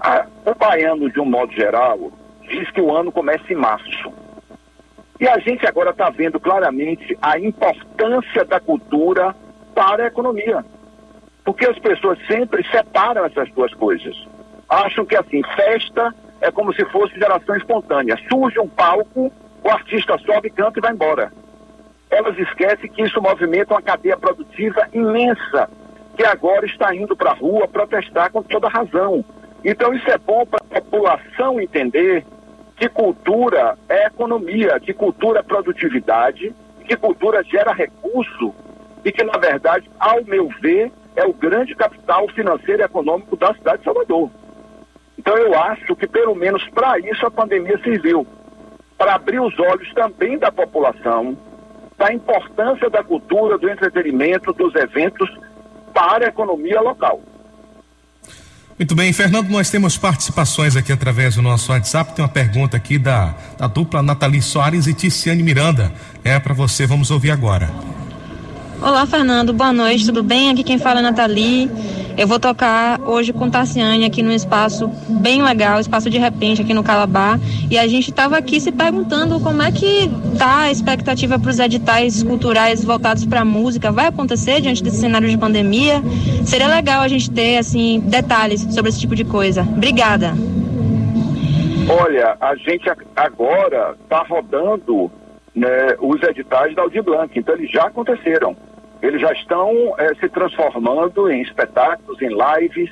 Ah, 0.00 0.26
o 0.44 0.54
baiano, 0.54 1.10
de 1.10 1.20
um 1.20 1.24
modo 1.24 1.52
geral, 1.52 2.10
diz 2.42 2.70
que 2.72 2.80
o 2.80 2.94
ano 2.94 3.12
começa 3.12 3.52
em 3.52 3.56
março. 3.56 4.12
E 5.20 5.28
a 5.28 5.38
gente 5.38 5.66
agora 5.66 5.90
está 5.90 6.10
vendo 6.10 6.40
claramente 6.40 7.16
a 7.22 7.38
importância 7.38 8.44
da 8.44 8.58
cultura 8.58 9.34
para 9.74 10.04
a 10.04 10.06
economia. 10.08 10.64
Porque 11.44 11.66
as 11.66 11.78
pessoas 11.78 12.18
sempre 12.26 12.64
separam 12.70 13.24
essas 13.24 13.50
duas 13.52 13.72
coisas. 13.74 14.16
Acham 14.68 15.04
que, 15.04 15.16
assim, 15.16 15.42
festa 15.54 16.14
é 16.40 16.50
como 16.50 16.72
se 16.74 16.84
fosse 16.86 17.14
geração 17.18 17.56
espontânea. 17.56 18.18
Surge 18.28 18.58
um 18.58 18.68
palco, 18.68 19.30
o 19.62 19.68
artista 19.68 20.18
sobe, 20.18 20.50
canta 20.50 20.78
e 20.78 20.82
vai 20.82 20.92
embora. 20.92 21.32
Elas 22.10 22.38
esquecem 22.38 22.90
que 22.90 23.02
isso 23.02 23.20
movimenta 23.20 23.74
uma 23.74 23.82
cadeia 23.82 24.16
produtiva 24.16 24.88
imensa, 24.92 25.68
que 26.16 26.24
agora 26.24 26.64
está 26.64 26.94
indo 26.94 27.16
para 27.16 27.32
a 27.32 27.34
rua 27.34 27.66
protestar 27.66 28.30
com 28.30 28.42
toda 28.42 28.68
razão. 28.68 29.24
Então 29.64 29.92
isso 29.94 30.08
é 30.10 30.18
bom 30.18 30.44
para 30.46 30.60
a 30.62 30.80
população 30.80 31.60
entender 31.60 32.24
que 32.76 32.88
cultura 32.88 33.76
é 33.88 34.06
economia, 34.06 34.78
que 34.80 34.92
cultura 34.92 35.40
é 35.40 35.42
produtividade, 35.42 36.54
que 36.86 36.96
cultura 36.96 37.42
gera 37.44 37.72
recurso 37.72 38.54
e 39.04 39.10
que, 39.10 39.22
na 39.24 39.38
verdade, 39.38 39.90
ao 39.98 40.22
meu 40.24 40.48
ver, 40.60 40.92
é 41.16 41.24
o 41.24 41.32
grande 41.32 41.74
capital 41.74 42.28
financeiro 42.28 42.82
e 42.82 42.84
econômico 42.84 43.36
da 43.36 43.54
cidade 43.54 43.78
de 43.78 43.84
Salvador. 43.84 44.30
Então 45.18 45.36
eu 45.36 45.58
acho 45.58 45.94
que 45.96 46.06
pelo 46.06 46.34
menos 46.34 46.66
para 46.70 46.98
isso 46.98 47.24
a 47.24 47.30
pandemia 47.30 47.78
serviu. 47.82 48.26
Para 48.98 49.14
abrir 49.14 49.40
os 49.40 49.58
olhos 49.58 49.92
também 49.94 50.38
da 50.38 50.50
população, 50.50 51.36
da 51.96 52.12
importância 52.12 52.90
da 52.90 53.02
cultura, 53.02 53.58
do 53.58 53.68
entretenimento, 53.68 54.52
dos 54.52 54.74
eventos 54.74 55.30
para 55.92 56.26
a 56.26 56.28
economia 56.28 56.80
local. 56.80 57.20
Muito 58.76 58.94
bem, 58.96 59.12
Fernando, 59.12 59.48
nós 59.50 59.70
temos 59.70 59.96
participações 59.96 60.74
aqui 60.74 60.92
através 60.92 61.36
do 61.36 61.42
nosso 61.42 61.70
WhatsApp. 61.70 62.12
Tem 62.12 62.24
uma 62.24 62.30
pergunta 62.30 62.76
aqui 62.76 62.98
da, 62.98 63.32
da 63.56 63.68
dupla 63.68 64.02
Nathalie 64.02 64.42
Soares 64.42 64.88
e 64.88 64.94
Ticiane 64.94 65.44
Miranda. 65.44 65.92
É 66.24 66.40
para 66.40 66.52
você, 66.52 66.84
vamos 66.84 67.12
ouvir 67.12 67.30
agora. 67.30 67.70
Olá, 68.84 69.06
Fernando. 69.06 69.54
Boa 69.54 69.72
noite, 69.72 70.04
tudo 70.04 70.22
bem? 70.22 70.50
Aqui 70.50 70.62
quem 70.62 70.76
fala 70.76 71.00
é 71.00 71.02
Nathalie. 71.02 71.70
Eu 72.18 72.28
vou 72.28 72.38
tocar 72.38 73.00
hoje 73.00 73.32
com 73.32 73.48
Tassiane 73.48 74.04
aqui 74.04 74.22
num 74.22 74.30
espaço 74.30 74.88
bem 75.08 75.42
legal, 75.42 75.80
espaço 75.80 76.10
de 76.10 76.18
repente 76.18 76.60
aqui 76.60 76.74
no 76.74 76.84
Calabar. 76.84 77.40
E 77.70 77.78
a 77.78 77.86
gente 77.86 78.10
estava 78.10 78.36
aqui 78.36 78.60
se 78.60 78.70
perguntando 78.70 79.40
como 79.40 79.62
é 79.62 79.72
que 79.72 80.10
tá 80.38 80.64
a 80.64 80.70
expectativa 80.70 81.38
para 81.38 81.48
os 81.48 81.58
editais 81.58 82.22
culturais 82.22 82.84
voltados 82.84 83.24
para 83.24 83.40
a 83.40 83.44
música. 83.44 83.90
Vai 83.90 84.08
acontecer 84.08 84.60
diante 84.60 84.82
desse 84.82 84.98
cenário 84.98 85.30
de 85.30 85.38
pandemia? 85.38 86.02
Seria 86.44 86.68
legal 86.68 87.00
a 87.00 87.08
gente 87.08 87.30
ter 87.30 87.56
assim 87.56 88.00
detalhes 88.00 88.66
sobre 88.74 88.90
esse 88.90 89.00
tipo 89.00 89.14
de 89.16 89.24
coisa. 89.24 89.62
Obrigada. 89.62 90.34
Olha, 91.88 92.36
a 92.38 92.54
gente 92.56 92.84
agora 93.16 93.96
está 94.04 94.22
rodando 94.28 95.10
né, 95.54 95.96
os 96.02 96.22
editais 96.22 96.74
da 96.74 96.82
Audi 96.82 97.00
Blanc, 97.00 97.30
então 97.38 97.54
eles 97.54 97.70
já 97.70 97.84
aconteceram 97.84 98.54
eles 99.06 99.20
já 99.20 99.32
estão 99.32 99.94
é, 99.98 100.14
se 100.14 100.28
transformando 100.30 101.30
em 101.30 101.42
espetáculos, 101.42 102.20
em 102.22 102.30
lives, 102.30 102.90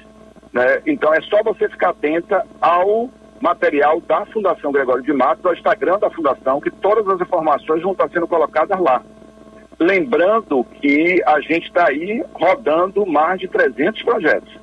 né? 0.53 0.83
Então 0.87 1.13
é 1.15 1.21
só 1.23 1.43
você 1.43 1.69
ficar 1.71 1.91
atenta 1.91 2.47
ao 2.61 3.09
material 3.41 4.01
da 4.03 4.27
Fundação 4.27 4.71
Gregório 4.71 5.03
de 5.03 5.13
Matos, 5.13 5.45
ao 5.45 5.55
Instagram 5.55 5.99
da 5.99 6.11
Fundação, 6.11 6.61
que 6.61 6.71
todas 6.71 7.09
as 7.09 7.21
informações 7.21 7.83
vão 7.83 7.93
estar 7.93 8.11
sendo 8.11 8.29
colocadas 8.29 8.79
lá. 8.79 9.03
Lembrando 9.81 10.63
que 10.81 11.23
a 11.27 11.41
gente 11.41 11.67
está 11.67 11.89
aí 11.89 12.23
rodando 12.35 13.07
mais 13.07 13.41
de 13.41 13.49
300 13.49 14.03
projetos. 14.03 14.61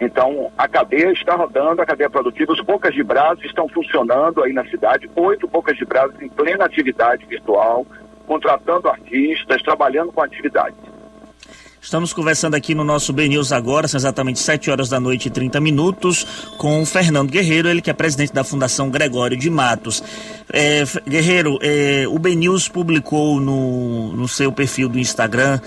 Então, 0.00 0.52
a 0.56 0.68
cadeia 0.68 1.10
está 1.10 1.34
rodando, 1.34 1.82
a 1.82 1.86
cadeia 1.86 2.08
produtiva, 2.08 2.52
os 2.52 2.60
bocas 2.60 2.94
de 2.94 3.02
brasa 3.02 3.44
estão 3.44 3.68
funcionando 3.68 4.44
aí 4.44 4.52
na 4.52 4.64
cidade, 4.66 5.10
oito 5.16 5.48
bocas 5.48 5.76
de 5.76 5.84
brasa 5.84 6.14
em 6.22 6.28
plena 6.28 6.64
atividade 6.64 7.26
virtual, 7.26 7.84
contratando 8.28 8.88
artistas, 8.88 9.62
trabalhando 9.62 10.12
com 10.12 10.22
atividades. 10.22 10.76
Estamos 11.80 12.12
conversando 12.12 12.54
aqui 12.54 12.74
no 12.74 12.84
nosso 12.84 13.12
B 13.12 13.28
News 13.28 13.50
agora, 13.50 13.88
são 13.88 13.96
exatamente 13.96 14.40
7 14.40 14.70
horas 14.70 14.90
da 14.90 15.00
noite 15.00 15.28
e 15.28 15.30
30 15.30 15.58
minutos, 15.60 16.24
com 16.58 16.82
o 16.82 16.86
Fernando 16.86 17.30
Guerreiro, 17.30 17.68
ele 17.68 17.80
que 17.80 17.88
é 17.88 17.94
presidente 17.94 18.32
da 18.32 18.44
Fundação 18.44 18.90
Gregório 18.90 19.36
de 19.36 19.48
Matos. 19.48 20.02
É, 20.52 20.82
Guerreiro, 21.08 21.58
é, 21.62 22.04
o 22.08 22.18
B 22.18 22.34
News 22.34 22.68
publicou 22.68 23.40
no, 23.40 24.12
no 24.12 24.28
seu 24.28 24.52
perfil 24.52 24.88
do 24.88 24.98
Instagram 24.98 25.60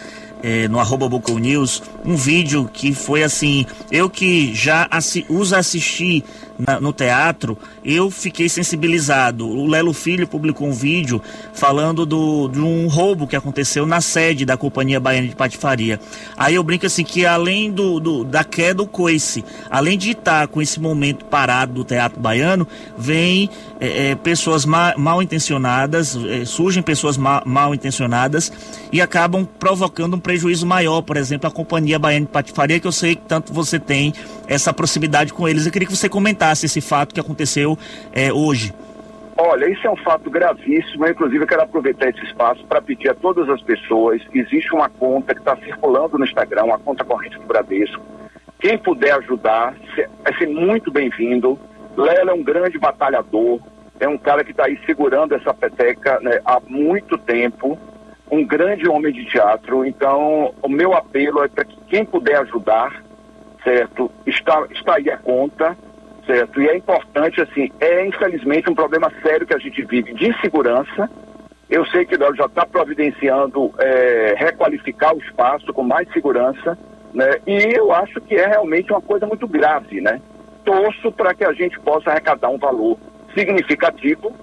eh, 0.44 0.68
no 0.68 0.80
arroba 0.80 1.08
Bucal 1.08 1.38
News 1.38 1.84
um 2.04 2.16
vídeo 2.16 2.68
que 2.72 2.94
foi 2.96 3.24
assim, 3.24 3.66
eu 3.92 4.10
que 4.10 4.54
já 4.56 4.88
assi 4.90 5.24
os 5.30 5.54
assisti 5.54 6.24
na, 6.58 6.80
no 6.80 6.92
teatro, 6.92 7.58
eu 7.84 8.12
fiquei 8.12 8.50
sensibilizado. 8.50 9.48
O 9.48 9.68
Lelo 9.68 9.94
Filho 9.94 10.28
publicou 10.28 10.68
um 10.68 10.74
vídeo 10.74 11.22
falando 11.54 12.06
do, 12.06 12.48
de 12.48 12.60
um 12.60 12.88
roubo 12.88 13.28
que 13.28 13.36
aconteceu 13.36 13.86
na 13.86 14.02
sede 14.02 14.46
da 14.46 14.58
Companhia 14.58 15.00
Baiana 15.00 15.28
de 15.28 15.36
Patifaria. 15.36 16.00
Aí 16.36 16.56
eu 16.56 16.64
brinco 16.64 16.86
assim 16.86 17.04
que 17.04 17.26
além 17.26 17.72
do, 17.72 18.00
do 18.00 18.24
da 18.24 18.44
queda 18.44 18.82
do 18.82 18.88
coice, 18.88 19.44
além 19.70 19.98
de 19.98 20.12
estar 20.12 20.48
com 20.48 20.62
esse 20.62 20.80
momento 20.80 21.26
parado 21.26 21.74
do 21.74 21.84
teatro 21.84 22.20
baiano, 22.20 22.68
vem 22.98 23.50
é, 23.80 24.12
é, 24.12 24.16
pessoas 24.16 24.66
ma, 24.66 24.94
mal 24.98 25.22
intencionadas, 25.22 26.16
é, 26.16 26.46
surgem 26.46 26.82
pessoas 26.82 27.18
ma, 27.18 27.44
mal 27.46 27.74
intencionadas 27.74 28.52
e 28.92 29.02
acabam 29.02 29.48
provocando 29.60 30.16
um 30.16 30.20
prejuízo 30.20 30.66
maior, 30.66 31.02
por 31.02 31.18
exemplo, 31.18 31.48
a 31.48 31.52
Companhia 31.52 32.00
Baiana 32.00 32.26
de 32.26 32.32
Patifaria, 32.32 32.80
que 32.80 32.88
eu 32.88 32.92
sei 32.92 33.16
que 33.16 33.24
tanto 33.28 33.54
você 33.54 33.80
tem 33.80 34.14
essa 34.48 34.74
proximidade 34.74 35.34
com 35.34 35.48
eles. 35.48 35.66
Eu 35.66 35.72
queria 35.72 35.88
que 35.88 35.96
você 35.96 36.10
comentasse 36.10 36.51
esse 36.52 36.82
fato 36.82 37.14
que 37.14 37.20
aconteceu 37.20 37.78
é, 38.14 38.32
hoje. 38.32 38.74
Olha, 39.38 39.68
isso 39.70 39.88
é 39.88 39.90
um 39.90 39.96
fato 39.96 40.30
gravíssimo. 40.30 41.08
Inclusive, 41.08 41.44
eu 41.44 41.48
quero 41.48 41.64
aproveitar 41.64 42.10
esse 42.10 42.24
espaço 42.26 42.64
para 42.66 42.82
pedir 42.82 43.10
a 43.10 43.16
todas 43.16 43.50
as 43.50 43.62
pessoas: 43.62 44.22
existe 44.34 44.74
uma 44.74 44.88
conta 44.90 45.34
que 45.34 45.40
está 45.40 45.56
circulando 45.58 46.18
no 46.18 46.26
Instagram, 46.26 46.66
uma 46.66 46.80
conta 46.80 47.04
corrente 47.04 47.40
do 47.40 47.46
Bradesco. 47.46 48.02
Quem 48.60 48.78
puder 48.78 49.14
ajudar, 49.16 49.74
vai 50.24 50.38
ser 50.38 50.48
muito 50.48 50.92
bem-vindo. 50.92 51.58
Lela 51.98 52.32
é 52.32 52.34
um 52.34 52.44
grande 52.44 52.78
batalhador, 52.78 53.60
é 54.00 54.08
um 54.08 54.18
cara 54.18 54.44
que 54.44 54.52
está 54.52 54.66
aí 54.66 54.80
segurando 54.86 55.34
essa 55.34 55.54
peteca 55.54 56.20
né, 56.20 56.40
há 56.46 56.60
muito 56.68 57.18
tempo, 57.18 57.80
um 58.30 58.46
grande 58.46 58.88
homem 58.88 59.12
de 59.12 59.26
teatro. 59.26 59.84
Então, 59.84 60.54
o 60.62 60.70
meu 60.70 60.94
apelo 60.94 61.44
é 61.44 61.48
para 61.48 61.66
que 61.66 61.76
quem 61.88 62.06
puder 62.06 62.38
ajudar, 62.42 63.04
certo, 63.64 64.12
está, 64.28 64.66
está 64.70 64.98
aí 64.98 65.10
a 65.10 65.18
conta 65.18 65.76
certo? 66.26 66.62
E 66.62 66.68
é 66.68 66.78
importante, 66.78 67.42
assim, 67.42 67.72
é 67.80 68.06
infelizmente 68.06 68.70
um 68.70 68.76
problema 68.76 69.12
sério 69.22 69.46
que 69.46 69.56
a 69.56 69.60
gente 69.60 69.84
vive 69.84 70.14
de 70.14 70.34
segurança. 70.40 71.10
Eu 71.70 71.86
sei 71.86 72.06
que 72.06 72.16
o 72.16 72.36
já 72.36 72.46
está 72.46 72.66
providenciando 72.66 73.72
é, 73.80 74.36
requalificar 74.38 75.16
o 75.16 75.20
espaço 75.20 75.72
com 75.74 75.84
mais 75.84 76.12
segurança, 76.12 76.78
né? 77.14 77.38
E 77.48 77.78
eu 77.78 77.94
acho 77.94 78.20
que 78.22 78.36
é 78.36 78.46
realmente 78.46 78.92
uma 78.92 79.02
coisa 79.02 79.26
muito 79.26 79.48
grave, 79.48 80.02
né? 80.02 80.22
Torço 80.66 81.12
para 81.12 81.34
que 81.34 81.46
a 81.46 81.54
gente 81.54 81.80
possa 81.80 82.12
arrecadar 82.12 82.50
um 82.50 82.58
valor 82.58 82.98
significativo, 83.34 84.36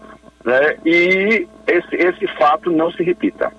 né? 0.45 0.77
E 0.85 1.47
esse, 1.67 1.97
esse 1.97 2.27
fato 2.39 2.71
não 2.71 2.91
se 2.91 3.03
repita. 3.03 3.53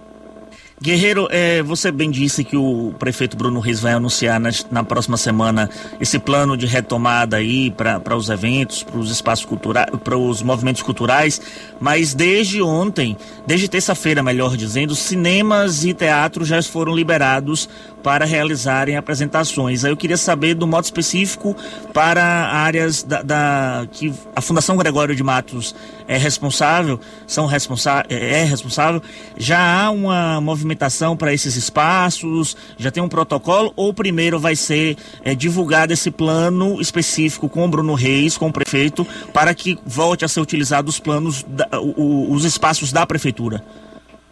Guerreiro, 0.81 1.27
é, 1.29 1.61
você 1.61 1.91
bem 1.91 2.09
disse 2.09 2.41
que 2.41 2.55
o 2.55 2.93
prefeito 2.97 3.35
Bruno 3.35 3.59
Reis 3.59 3.81
vai 3.81 3.91
anunciar 3.91 4.39
na, 4.71 4.81
próxima 4.81 5.17
semana 5.17 5.69
esse 5.99 6.17
plano 6.17 6.55
de 6.55 6.65
retomada 6.65 7.35
aí 7.35 7.69
para 7.69 8.15
os 8.15 8.29
eventos, 8.29 8.81
para 8.81 8.97
os 8.97 9.11
espaços 9.11 9.43
culturais, 9.43 9.89
para 10.01 10.17
os 10.17 10.41
movimentos 10.41 10.81
culturais, 10.81 11.41
mas 11.81 12.13
desde 12.13 12.61
ontem, 12.61 13.17
desde 13.45 13.67
terça-feira, 13.67 14.23
melhor 14.23 14.55
dizendo, 14.55 14.95
cinemas 14.95 15.83
e 15.83 15.93
teatros 15.93 16.47
já 16.47 16.63
foram 16.63 16.95
liberados 16.95 17.67
para 18.03 18.25
realizarem 18.25 18.95
apresentações. 18.95 19.83
Aí 19.83 19.91
eu 19.91 19.97
queria 19.97 20.17
saber 20.17 20.53
do 20.53 20.65
modo 20.65 20.83
específico 20.83 21.55
para 21.93 22.23
áreas 22.23 23.03
da, 23.03 23.21
da 23.21 23.87
que 23.91 24.13
a 24.35 24.41
Fundação 24.41 24.77
Gregório 24.77 25.15
de 25.15 25.23
Matos 25.23 25.75
é 26.07 26.17
responsável, 26.17 26.99
são 27.27 27.45
responsável, 27.45 28.05
é, 28.09 28.41
é 28.41 28.43
responsável. 28.43 29.01
Já 29.37 29.59
há 29.59 29.91
uma 29.91 30.41
movimentação 30.41 31.15
para 31.15 31.33
esses 31.33 31.55
espaços, 31.55 32.55
já 32.77 32.89
tem 32.89 33.03
um 33.03 33.09
protocolo 33.09 33.71
ou 33.75 33.93
primeiro 33.93 34.39
vai 34.39 34.55
ser 34.55 34.97
é, 35.23 35.35
divulgado 35.35 35.93
esse 35.93 36.09
plano 36.09 36.81
específico 36.81 37.47
com 37.47 37.65
o 37.65 37.67
Bruno 37.67 37.93
Reis, 37.93 38.37
com 38.37 38.47
o 38.47 38.53
prefeito, 38.53 39.05
para 39.33 39.53
que 39.53 39.77
volte 39.85 40.25
a 40.25 40.27
ser 40.27 40.39
utilizado 40.39 40.89
os 40.89 40.99
planos, 40.99 41.45
da, 41.47 41.67
o, 41.79 42.31
os 42.31 42.45
espaços 42.45 42.91
da 42.91 43.05
prefeitura? 43.05 43.63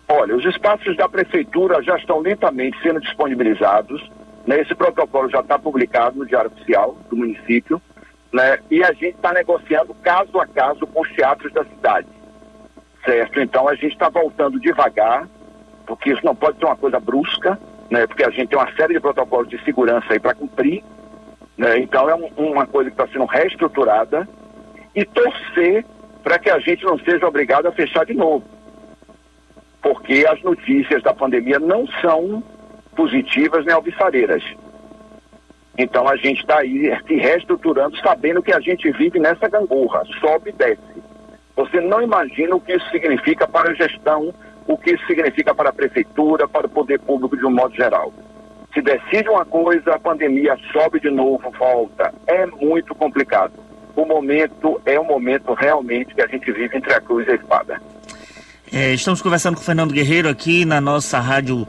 Olha, 0.09 0.35
os 0.35 0.45
espaços 0.45 0.95
da 0.95 1.09
prefeitura 1.09 1.83
já 1.83 1.97
estão 1.97 2.19
lentamente 2.19 2.81
sendo 2.81 3.01
disponibilizados. 3.01 4.09
Né? 4.45 4.61
Esse 4.61 4.73
protocolo 4.73 5.29
já 5.29 5.41
está 5.41 5.59
publicado 5.59 6.17
no 6.17 6.25
Diário 6.25 6.49
Oficial 6.49 6.97
do 7.09 7.17
município. 7.17 7.81
Né? 8.31 8.57
E 8.71 8.81
a 8.83 8.93
gente 8.93 9.15
está 9.15 9.33
negociando 9.33 9.93
caso 9.95 10.39
a 10.39 10.47
caso 10.47 10.87
com 10.87 11.01
os 11.01 11.11
teatros 11.11 11.51
da 11.51 11.65
cidade. 11.65 12.07
Certo? 13.03 13.39
Então 13.41 13.67
a 13.67 13.75
gente 13.75 13.93
está 13.93 14.07
voltando 14.07 14.59
devagar, 14.59 15.27
porque 15.85 16.11
isso 16.11 16.25
não 16.25 16.35
pode 16.35 16.57
ser 16.57 16.65
uma 16.65 16.77
coisa 16.77 16.99
brusca, 16.99 17.59
né? 17.89 18.07
porque 18.07 18.23
a 18.23 18.29
gente 18.29 18.47
tem 18.47 18.57
uma 18.57 18.73
série 18.75 18.93
de 18.93 18.99
protocolos 19.01 19.49
de 19.49 19.61
segurança 19.65 20.05
aí 20.09 20.19
para 20.19 20.33
cumprir. 20.33 20.85
Né? 21.57 21.79
Então 21.79 22.09
é 22.09 22.15
um, 22.15 22.27
uma 22.37 22.65
coisa 22.65 22.89
que 22.89 23.01
está 23.01 23.11
sendo 23.11 23.25
reestruturada 23.25 24.27
e 24.95 25.03
torcer 25.03 25.85
para 26.23 26.39
que 26.39 26.49
a 26.49 26.59
gente 26.59 26.85
não 26.85 26.97
seja 26.99 27.27
obrigado 27.27 27.67
a 27.67 27.71
fechar 27.73 28.05
de 28.05 28.13
novo 28.13 28.56
porque 29.81 30.25
as 30.27 30.41
notícias 30.41 31.01
da 31.03 31.13
pandemia 31.13 31.59
não 31.59 31.87
são 32.01 32.43
positivas 32.95 33.65
nem 33.65 33.73
alvissareiras. 33.73 34.43
Então 35.77 36.07
a 36.07 36.15
gente 36.15 36.41
está 36.41 36.59
aí 36.59 36.91
se 37.07 37.15
reestruturando, 37.15 37.95
sabendo 37.97 38.41
que 38.41 38.53
a 38.53 38.59
gente 38.59 38.91
vive 38.91 39.19
nessa 39.19 39.47
gangorra, 39.47 40.03
sobe 40.19 40.49
e 40.49 40.53
desce. 40.53 41.03
Você 41.55 41.79
não 41.81 42.01
imagina 42.01 42.55
o 42.55 42.61
que 42.61 42.73
isso 42.73 42.89
significa 42.89 43.47
para 43.47 43.71
a 43.71 43.73
gestão, 43.73 44.33
o 44.67 44.77
que 44.77 44.91
isso 44.91 45.05
significa 45.05 45.53
para 45.53 45.69
a 45.69 45.73
prefeitura, 45.73 46.47
para 46.47 46.65
o 46.65 46.69
poder 46.69 46.99
público 46.99 47.37
de 47.37 47.45
um 47.45 47.51
modo 47.51 47.75
geral. 47.75 48.11
Se 48.73 48.81
decide 48.81 49.29
uma 49.29 49.45
coisa, 49.45 49.93
a 49.93 49.99
pandemia 49.99 50.57
sobe 50.71 50.99
de 50.99 51.09
novo, 51.09 51.49
volta. 51.51 52.13
É 52.27 52.45
muito 52.45 52.93
complicado. 52.93 53.53
O 53.95 54.05
momento 54.05 54.79
é 54.85 54.99
um 54.99 55.05
momento 55.05 55.53
realmente 55.53 56.13
que 56.13 56.21
a 56.21 56.27
gente 56.27 56.51
vive 56.51 56.77
entre 56.77 56.93
a 56.93 57.01
cruz 57.01 57.27
e 57.27 57.31
a 57.31 57.35
espada. 57.35 57.81
É, 58.71 58.93
estamos 58.93 59.21
conversando 59.21 59.55
com 59.55 59.61
o 59.61 59.65
Fernando 59.65 59.93
Guerreiro 59.93 60.27
aqui 60.27 60.65
na 60.65 60.81
nossa 60.81 61.19
rádio 61.21 61.65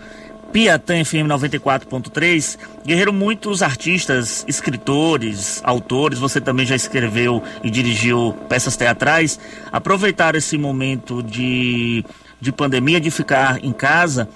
Piatã 0.53 1.05
FM 1.05 1.29
94.3. 1.29 2.59
Guerreiro, 2.85 3.13
muitos 3.13 3.63
artistas, 3.63 4.45
escritores, 4.49 5.61
autores, 5.63 6.19
você 6.19 6.41
também 6.41 6.67
já 6.67 6.75
escreveu 6.75 7.41
e 7.63 7.71
dirigiu 7.71 8.37
peças 8.49 8.77
teatrais, 8.77 9.39
aproveitaram 9.71 10.39
esse 10.39 10.59
momento 10.59 11.23
de, 11.23 12.05
de 12.41 12.51
pandemia, 12.51 13.01
de 13.01 13.13
ficar 13.13 13.65
em 13.65 13.73
casa 13.73 14.29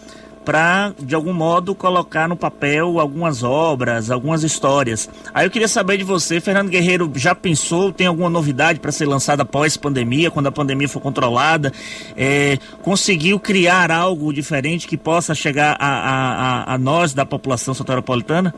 para, 0.44 0.92
de 0.98 1.14
algum 1.14 1.32
modo, 1.32 1.74
colocar 1.74 2.28
no 2.28 2.36
papel 2.36 2.98
algumas 2.98 3.42
obras, 3.42 4.10
algumas 4.10 4.42
histórias. 4.42 5.08
Aí 5.32 5.46
eu 5.46 5.50
queria 5.50 5.68
saber 5.68 5.96
de 5.96 6.04
você, 6.04 6.40
Fernando 6.40 6.68
Guerreiro, 6.68 7.10
já 7.14 7.34
pensou, 7.34 7.92
tem 7.92 8.06
alguma 8.06 8.28
novidade 8.28 8.80
para 8.80 8.92
ser 8.92 9.06
lançada 9.06 9.42
após 9.42 9.76
pandemia, 9.76 10.30
quando 10.30 10.48
a 10.48 10.52
pandemia 10.52 10.88
for 10.88 11.00
controlada? 11.00 11.72
É, 12.16 12.58
conseguiu 12.82 13.38
criar 13.38 13.90
algo 13.90 14.32
diferente 14.32 14.86
que 14.86 14.96
possa 14.96 15.34
chegar 15.34 15.76
a, 15.78 15.86
a, 15.86 16.72
a, 16.72 16.74
a 16.74 16.78
nós 16.78 17.14
da 17.14 17.24
população 17.24 17.74
soteropolitana? 17.74 18.54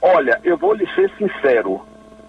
Olha, 0.00 0.38
eu 0.44 0.56
vou 0.56 0.74
lhe 0.74 0.86
ser 0.94 1.10
sincero, 1.16 1.80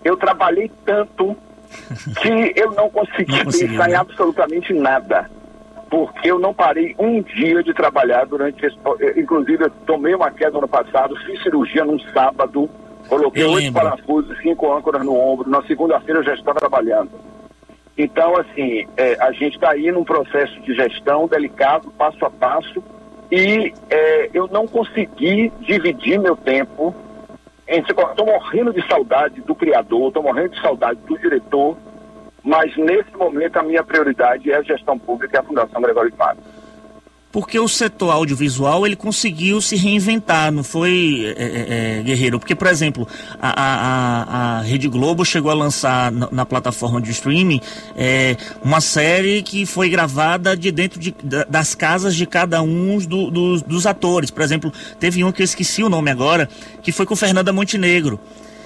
eu 0.03 0.15
trabalhei 0.15 0.71
tanto 0.85 1.35
que 2.21 2.53
eu 2.55 2.71
não 2.71 2.89
consegui 2.89 3.43
não 3.43 3.51
pensar 3.51 3.87
né? 3.87 3.93
em 3.93 3.95
absolutamente 3.95 4.73
nada 4.73 5.29
porque 5.95 6.29
eu 6.29 6.37
não 6.37 6.53
parei 6.53 6.93
um 6.99 7.21
dia 7.21 7.63
de 7.63 7.73
trabalhar 7.73 8.25
durante 8.25 8.65
esse. 8.65 8.75
Inclusive, 9.17 9.63
eu 9.63 9.69
tomei 9.87 10.13
uma 10.13 10.29
queda 10.29 10.59
no 10.59 10.67
passado, 10.67 11.15
fiz 11.25 11.41
cirurgia 11.41 11.85
num 11.85 11.97
sábado, 12.11 12.69
coloquei 13.07 13.45
oito 13.45 13.71
parafusos, 13.71 14.37
cinco 14.39 14.75
âncoras 14.75 15.05
no 15.05 15.17
ombro. 15.17 15.49
Na 15.49 15.63
segunda-feira 15.63 16.19
eu 16.19 16.23
já 16.25 16.33
estava 16.33 16.59
trabalhando. 16.59 17.11
Então, 17.97 18.35
assim, 18.35 18.85
é, 18.97 19.15
a 19.21 19.31
gente 19.31 19.55
está 19.55 19.71
aí 19.71 19.89
num 19.89 20.03
processo 20.03 20.59
de 20.63 20.75
gestão 20.75 21.29
delicado, 21.29 21.89
passo 21.91 22.25
a 22.25 22.29
passo, 22.29 22.83
e 23.31 23.73
é, 23.89 24.29
eu 24.33 24.49
não 24.49 24.67
consegui 24.67 25.49
dividir 25.61 26.19
meu 26.19 26.35
tempo. 26.35 26.93
Estou 27.65 28.25
morrendo 28.25 28.73
de 28.73 28.85
saudade 28.85 29.39
do 29.39 29.55
criador, 29.55 30.09
estou 30.09 30.23
morrendo 30.23 30.49
de 30.49 30.61
saudade 30.61 30.99
do 31.07 31.17
diretor, 31.17 31.77
mas 32.45 32.75
nesse 32.77 33.11
momento 33.17 33.57
a 33.57 33.63
minha 33.63 33.83
prioridade 33.83 34.51
é 34.51 34.57
a 34.57 34.61
gestão 34.61 34.99
pública 34.99 35.35
e 35.35 35.39
a 35.39 35.43
Fundação 35.43 35.81
Gregório 35.81 36.11
de 36.11 36.17
Matos. 36.17 36.43
Porque 37.31 37.59
o 37.59 37.67
setor 37.67 38.11
audiovisual 38.11 38.85
ele 38.85 38.95
conseguiu 38.95 39.59
se 39.59 39.75
reinventar, 39.75 40.53
não 40.53 40.63
foi, 40.63 41.35
é, 41.37 41.43
é, 41.43 41.99
é 41.99 42.01
Guerreiro? 42.01 42.39
Porque, 42.39 42.55
por 42.55 42.67
exemplo, 42.67 43.05
a, 43.41 43.49
a, 43.61 44.59
a, 44.59 44.61
Rede 44.61 44.87
Globo 44.87 45.25
chegou 45.25 45.51
a 45.51 45.53
lançar 45.53 46.13
na, 46.13 46.29
na 46.31 46.45
plataforma 46.45 47.01
de 47.01 47.11
streaming 47.11 47.59
é, 47.97 48.37
uma 48.63 48.79
série 48.79 49.41
que 49.41 49.65
foi 49.65 49.89
gravada 49.89 50.55
de 50.55 50.71
dentro 50.71 50.97
de, 50.97 51.13
das 51.49 51.75
casas 51.75 52.15
de 52.15 52.25
cada 52.25 52.61
um 52.61 52.99
do, 52.99 53.29
do, 53.29 53.59
dos 53.59 53.85
atores. 53.85 54.31
Por 54.31 54.41
exemplo, 54.41 54.71
teve 54.97 55.21
um 55.21 55.29
que 55.29 55.41
eu 55.41 55.45
esqueci 55.45 55.83
o 55.83 55.89
nome 55.89 56.09
agora, 56.09 56.47
que 56.81 56.93
foi 56.93 57.05
com 57.05 57.17
Fernanda 57.17 57.51
Montenegro. 57.51 58.17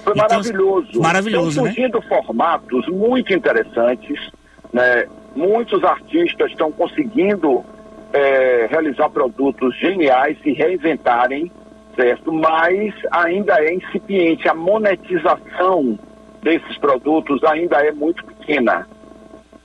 Foi 0.02 0.12
então, 0.12 0.28
maravilhoso. 0.28 1.00
Maravilhoso, 1.00 1.48
Estão 1.48 1.64
né? 1.64 1.72
surgindo 1.72 1.98
né? 2.00 2.06
formatos 2.08 2.88
muito 2.88 3.32
interessantes, 3.32 4.30
né? 4.72 5.06
Muitos 5.34 5.84
artistas 5.84 6.50
estão 6.50 6.72
conseguindo 6.72 7.64
é, 8.12 8.66
realizar 8.68 9.08
produtos 9.10 9.76
geniais, 9.78 10.36
se 10.42 10.52
reinventarem, 10.52 11.50
certo? 11.94 12.32
Mas 12.32 12.94
ainda 13.10 13.62
é 13.62 13.74
incipiente. 13.74 14.48
A 14.48 14.54
monetização 14.54 15.98
desses 16.42 16.78
produtos 16.78 17.42
ainda 17.44 17.76
é 17.76 17.92
muito 17.92 18.24
pequena 18.24 18.88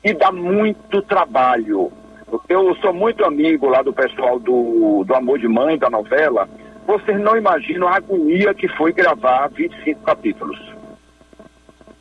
e 0.04 0.14
dá 0.14 0.32
muito 0.32 1.02
trabalho. 1.02 1.92
Eu 2.50 2.76
sou 2.76 2.94
muito 2.94 3.24
amigo 3.26 3.68
lá 3.68 3.82
do 3.82 3.94
pessoal 3.94 4.40
do, 4.40 5.04
do 5.04 5.16
Amor 5.16 5.40
de 5.40 5.48
Mãe, 5.48 5.78
da 5.78 5.90
novela. 5.90 6.48
Vocês 6.86 7.20
não 7.20 7.36
imaginam 7.36 7.88
a 7.88 7.96
agonia 7.96 8.54
que 8.54 8.68
foi 8.68 8.94
gravar 8.94 9.48
25 9.50 10.02
capítulos. 10.02 10.60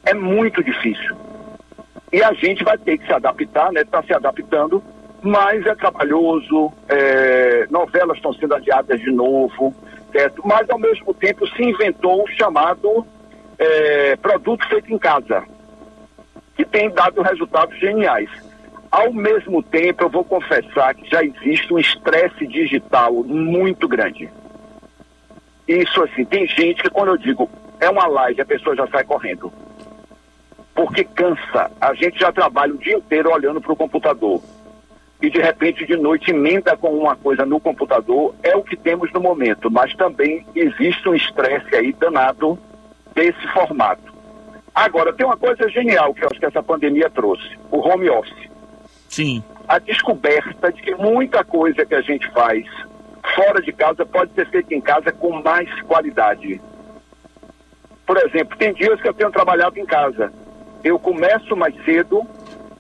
É 0.05 0.13
muito 0.13 0.63
difícil. 0.63 1.17
E 2.13 2.23
a 2.23 2.33
gente 2.35 2.63
vai 2.63 2.77
ter 2.77 2.99
que 2.99 3.07
se 3.07 3.13
adaptar, 3.13 3.73
né? 3.73 3.81
Está 3.81 4.03
se 4.03 4.13
adaptando, 4.13 4.83
mas 5.23 5.65
é 5.67 5.75
trabalhoso, 5.75 6.71
é, 6.89 7.67
novelas 7.71 8.19
estão 8.19 8.33
sendo 8.35 8.55
adiadas 8.55 9.01
de 9.01 9.11
novo, 9.11 9.75
certo? 10.13 10.43
Mas 10.47 10.69
ao 10.69 10.79
mesmo 10.79 11.15
tempo 11.15 11.47
se 11.49 11.63
inventou 11.63 12.23
o 12.23 12.29
chamado 12.29 13.07
é, 13.59 14.17
produto 14.17 14.69
feito 14.69 14.93
em 14.93 14.99
casa, 14.99 15.43
que 16.57 16.65
tem 16.65 16.91
dado 16.91 17.23
resultados 17.23 17.79
geniais. 17.79 18.29
Ao 18.91 19.13
mesmo 19.13 19.61
tempo, 19.61 20.05
eu 20.05 20.09
vou 20.09 20.23
confessar 20.23 20.95
que 20.95 21.11
já 21.11 21.25
existe 21.25 21.73
um 21.73 21.79
estresse 21.79 22.47
digital 22.47 23.13
muito 23.25 23.89
grande. 23.89 24.31
Isso 25.67 26.03
assim, 26.03 26.25
tem 26.25 26.47
gente 26.47 26.83
que 26.83 26.91
quando 26.91 27.09
eu 27.09 27.17
digo 27.17 27.49
é 27.81 27.89
uma 27.89 28.07
live, 28.07 28.41
a 28.41 28.47
pessoa 28.47 28.77
já 28.77 28.87
sai 28.89 29.05
correndo. 29.05 29.53
Porque 30.75 31.05
cansa. 31.05 31.71
A 31.81 31.95
gente 31.95 32.19
já 32.19 32.33
trabalha 32.33 32.75
o 32.75 32.79
dia 32.79 32.97
inteiro 32.97 33.31
olhando 33.31 33.61
para 33.61 33.73
o 33.73 33.77
computador. 33.77 34.43
E 35.23 35.31
de 35.31 35.39
repente 35.41 35.87
de 35.87 35.97
noite 35.97 36.31
emenda 36.31 36.77
com 36.77 36.89
uma 36.89 37.17
coisa 37.17 37.47
no 37.47 37.61
computador, 37.61 38.35
é 38.43 38.57
o 38.57 38.63
que 38.63 38.77
temos 38.77 39.13
no 39.13 39.21
momento. 39.21 39.71
Mas 39.71 39.95
também 39.95 40.47
existe 40.55 41.09
um 41.09 41.15
estresse 41.15 41.75
aí 41.75 41.93
danado 41.93 42.59
desse 43.15 43.47
formato. 43.53 44.13
Agora, 44.75 45.13
tem 45.13 45.25
uma 45.25 45.37
coisa 45.37 45.69
genial 45.69 46.13
que 46.13 46.25
eu 46.25 46.29
acho 46.31 46.41
que 46.41 46.47
essa 46.47 46.63
pandemia 46.63 47.09
trouxe: 47.09 47.49
o 47.71 47.79
home 47.79 48.11
office. 48.11 48.51
Sim. 49.09 49.43
A 49.69 49.79
descoberta 49.79 50.73
de 50.73 50.83
que 50.83 50.95
muita 50.97 51.45
coisa 51.45 51.87
que 51.87 51.95
a 51.95 52.01
gente 52.01 52.29
faz 52.33 52.67
fora 53.35 53.61
de 53.63 53.73
casa 53.73 54.05
pode 54.05 54.33
ser 54.35 54.49
feita 54.51 54.75
em 54.75 54.81
casa 54.81 55.11
com 55.13 55.43
mais 55.43 55.69
qualidade. 55.83 56.61
Por 58.07 58.19
exemplo, 58.19 58.57
tem 58.59 58.75
dias 58.75 59.01
que 59.01 59.09
eu 59.09 59.15
tenho 59.15 59.31
trabalhado 59.31 59.79
em 59.79 59.87
casa. 59.87 60.33
Eu 60.83 60.99
começo 60.99 61.57
mais 61.57 61.75
cedo, 61.85 62.23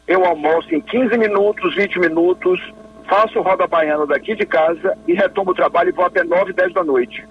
eu 0.06 0.24
almoço 0.24 0.74
em 0.74 0.80
15 0.80 1.16
minutos, 1.16 1.74
20 1.74 1.98
minutos, 1.98 2.60
faço 3.08 3.40
roda 3.40 3.66
baiana 3.66 4.06
daqui 4.06 4.34
de 4.34 4.44
casa 4.44 4.98
e 5.08 5.14
retomo 5.14 5.52
o 5.52 5.54
trabalho 5.54 5.88
e 5.88 5.92
vou 5.92 6.04
até 6.04 6.22
9, 6.22 6.52
10 6.52 6.74
da 6.74 6.84
noite. 6.84 7.26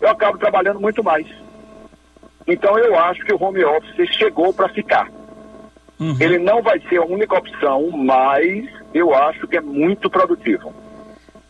Eu 0.00 0.10
acabo 0.10 0.36
trabalhando 0.38 0.80
muito 0.80 1.02
mais. 1.02 1.26
Então 2.46 2.78
eu 2.78 2.98
acho 2.98 3.24
que 3.24 3.32
o 3.32 3.42
home 3.42 3.64
office 3.64 4.08
chegou 4.14 4.52
para 4.52 4.68
ficar. 4.68 5.08
Uhum. 5.98 6.16
Ele 6.20 6.38
não 6.38 6.62
vai 6.62 6.78
ser 6.88 6.98
a 6.98 7.04
única 7.04 7.36
opção, 7.36 7.90
mas 7.90 8.68
eu 8.94 9.14
acho 9.14 9.46
que 9.48 9.56
é 9.56 9.60
muito 9.60 10.08
produtivo. 10.08 10.72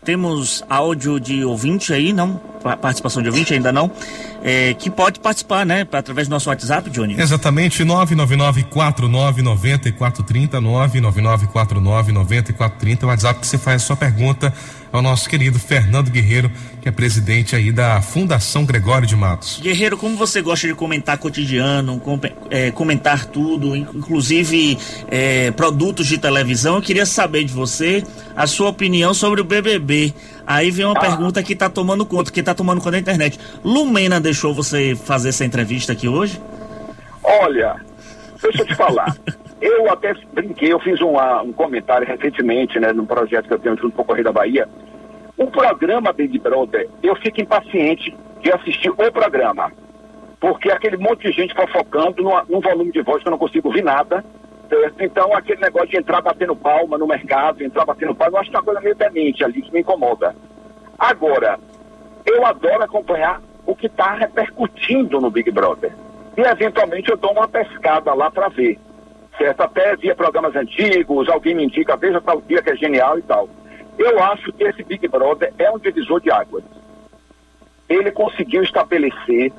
Temos 0.09 0.65
áudio 0.71 1.21
de 1.21 1.45
ouvinte 1.45 1.93
aí, 1.93 2.15
não? 2.15 2.41
Participação 2.81 3.23
de 3.23 3.29
ouvinte 3.29 3.53
ainda 3.53 3.71
não? 3.71 3.91
É, 4.43 4.73
que 4.73 4.89
pode 4.89 5.21
participar, 5.21 5.67
né? 5.67 5.87
Através 5.93 6.27
do 6.27 6.31
nosso 6.31 6.49
WhatsApp, 6.49 6.89
Johnny. 6.89 7.21
Exatamente, 7.21 7.85
999-49-9430, 7.85 10.63
999-49-9430, 11.53 13.03
o 13.03 13.07
WhatsApp 13.09 13.39
que 13.39 13.47
você 13.47 13.59
faz 13.59 13.83
a 13.83 13.85
sua 13.85 13.97
pergunta 13.97 14.51
ao 14.93 15.03
nosso 15.03 15.29
querido 15.29 15.59
Fernando 15.59 16.11
Guerreiro, 16.11 16.51
que 16.81 16.89
é 16.89 16.93
presidente 16.93 17.55
aí 17.55 17.71
da 17.71 18.01
Fundação 18.01 18.65
Gregório 18.65 19.07
de 19.07 19.15
Matos. 19.15 19.61
Guerreiro, 19.61 19.97
como 19.97 20.17
você 20.17 20.41
gosta 20.41 20.67
de 20.67 20.75
comentar 20.75 21.19
cotidiano, 21.19 21.99
com, 22.01 22.19
é, 22.51 22.71
comentar 22.71 23.27
tudo, 23.27 23.77
inclusive 23.77 24.79
é, 25.11 25.51
produtos 25.51 26.07
de 26.07 26.19
televisão, 26.19 26.77
eu 26.77 26.83
queria 26.83 27.07
saber 27.07 27.45
de 27.45 27.53
você 27.53 28.03
a 28.37 28.47
sua 28.47 28.69
opinião 28.69 29.13
sobre 29.13 29.41
o 29.41 29.45
BBB. 29.45 30.15
Aí 30.47 30.71
vem 30.71 30.87
uma 30.87 30.97
ah. 30.97 31.01
pergunta 31.01 31.43
que 31.43 31.53
está 31.53 31.69
tomando 31.69 32.07
conta, 32.07 32.33
que 32.33 32.41
está 32.41 32.55
tomando 32.55 32.79
conta 32.79 32.93
da 32.93 32.99
internet. 32.99 33.39
Lumena 33.63 34.21
deixou 34.21 34.55
você 34.55 34.97
fazer 34.97 35.31
essa 35.31 35.45
entrevista 35.45 35.93
aqui 35.93 36.09
hoje? 36.09 36.41
Olha, 37.23 37.77
deixa 38.43 38.63
eu 38.63 38.67
te 38.67 38.75
falar. 38.75 39.15
Eu 39.61 39.91
até 39.91 40.15
brinquei, 40.33 40.73
eu 40.73 40.79
fiz 40.81 41.01
uma, 41.01 41.43
um 41.43 41.53
comentário 41.53 42.07
recentemente, 42.07 42.79
né, 42.79 42.93
num 42.93 43.07
projeto 43.07 43.49
que 43.49 43.55
eu 43.55 43.59
tenho 43.59 43.77
junto 43.77 43.97
com 43.97 44.03
o 44.03 44.05
Correio 44.05 44.25
da 44.25 44.33
Bahia. 44.33 44.69
O 45.37 45.47
programa 45.49 46.13
Big 46.13 46.39
Brother, 46.39 46.89
eu 47.03 47.15
fico 47.17 47.41
impaciente 47.41 48.17
de 48.41 48.53
assistir 48.53 48.91
o 48.91 49.13
programa. 49.13 49.73
Porque 50.41 50.71
aquele 50.71 50.97
monte 50.97 51.29
de 51.29 51.33
gente 51.33 51.55
fofocando 51.55 52.23
num, 52.23 52.33
num 52.49 52.61
volume 52.61 52.93
de 52.93 53.03
voz 53.03 53.23
que 53.23 53.29
eu 53.29 53.33
não 53.33 53.39
consigo 53.39 53.69
ouvir 53.69 53.83
nada. 53.83 54.25
Certo? 54.69 55.03
Então, 55.03 55.35
aquele 55.35 55.61
negócio 55.61 55.89
de 55.89 55.97
entrar 55.97 56.21
batendo 56.21 56.55
palma 56.55 56.99
no 56.99 57.07
mercado, 57.07 57.63
entrar 57.63 57.85
batendo 57.85 58.15
palma, 58.15 58.37
eu 58.37 58.41
acho 58.41 58.51
que 58.51 58.57
é 58.57 58.59
uma 58.59 58.65
coisa 58.65 58.81
meio 58.81 58.95
demente 58.95 59.43
ali, 59.43 59.63
que 59.63 59.73
me 59.73 59.81
incomoda. 59.81 60.37
Agora, 60.99 61.59
eu 62.27 62.45
adoro 62.45 62.85
acompanhar 62.85 63.41
o 63.65 63.75
que 63.75 63.87
está 63.87 64.15
repercutindo 64.15 65.21
no 65.21 65.31
Big 65.31 65.51
Brother. 65.51 65.93
E, 66.39 66.41
eventualmente, 66.41 67.11
eu 67.11 67.17
dou 67.19 67.33
uma 67.33 67.49
pescada 67.49 68.15
lá 68.15 68.31
para 68.31 68.49
ver 68.49 68.79
certo? 69.39 69.63
Até 69.63 69.97
via 69.97 70.15
programas 70.15 70.55
antigos, 70.57 71.29
alguém 71.29 71.55
me 71.55 71.65
indica, 71.65 71.97
veja 71.97 72.21
tal 72.21 72.43
dia 72.43 72.61
que 72.61 72.71
é 72.71 72.77
genial 72.77 73.19
e 73.19 73.23
tal. 73.23 73.49
Eu 73.97 74.23
acho 74.23 74.53
que 74.53 74.65
esse 74.65 74.83
Big 74.83 75.07
Brother 75.09 75.53
é 75.59 75.71
um 75.71 75.79
divisor 75.79 76.21
de 76.21 76.31
águas. 76.31 76.65
Ele 77.89 78.11
conseguiu 78.11 78.63
estabelecer, 78.63 79.53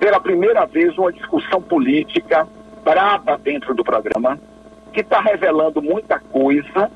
pela 0.00 0.18
primeira 0.18 0.66
vez, 0.66 0.96
uma 0.98 1.12
discussão 1.12 1.62
política 1.62 2.48
braba 2.82 3.38
dentro 3.38 3.74
do 3.74 3.84
programa, 3.84 4.38
que 4.92 5.00
está 5.00 5.20
revelando 5.20 5.80
muita 5.80 6.18
coisa, 6.18 6.90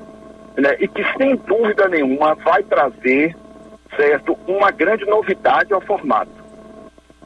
né? 0.57 0.75
E 0.79 0.87
que, 0.87 1.03
sem 1.17 1.35
dúvida 1.35 1.87
nenhuma, 1.87 2.35
vai 2.35 2.63
trazer, 2.63 3.35
certo, 3.95 4.37
uma 4.47 4.71
grande 4.71 5.05
novidade 5.05 5.73
ao 5.73 5.81
formato. 5.81 6.42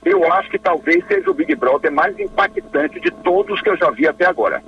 Eu 0.09 0.31
acho 0.33 0.49
que 0.49 0.59
talvez 0.59 1.05
seja 1.07 1.29
o 1.29 1.33
Big 1.33 1.53
Brother 1.55 1.91
mais 1.91 2.17
impactante 2.19 2.99
de 2.99 3.11
todos 3.11 3.61
que 3.61 3.69
eu 3.69 3.77
já 3.77 3.89
vi 3.91 4.07
até 4.07 4.25
agora 4.25 4.61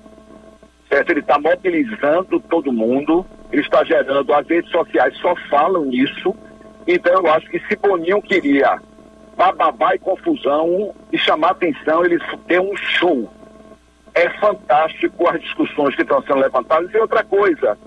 certo? 0.89 1.12
Ele 1.12 1.19
está 1.19 1.39
mobilizando 1.39 2.39
todo 2.39 2.73
mundo, 2.73 3.25
ele 3.52 3.62
está 3.62 3.84
gerando, 3.84 4.34
as 4.34 4.47
redes 4.47 4.71
sociais 4.71 5.15
só 5.17 5.36
falam 5.49 5.86
nisso, 5.86 6.36
então 6.88 7.13
eu 7.13 7.32
acho 7.32 7.47
que 7.49 7.60
se 7.67 7.75
Boninho 7.75 8.21
queria 8.21 8.82
bababá 9.38 9.95
e 9.95 9.99
confusão 9.99 10.93
e 11.13 11.17
chamar 11.17 11.52
atenção, 11.52 12.04
ele 12.04 12.19
deu 12.47 12.63
um 12.63 12.75
show. 12.75 13.32
É 14.13 14.28
fantástico 14.32 15.30
as 15.30 15.39
discussões 15.39 15.95
que 15.95 16.02
estão 16.02 16.21
sendo 16.23 16.39
levantadas. 16.39 16.91
E 16.93 16.97
outra 16.97 17.23
coisa, 17.23 17.78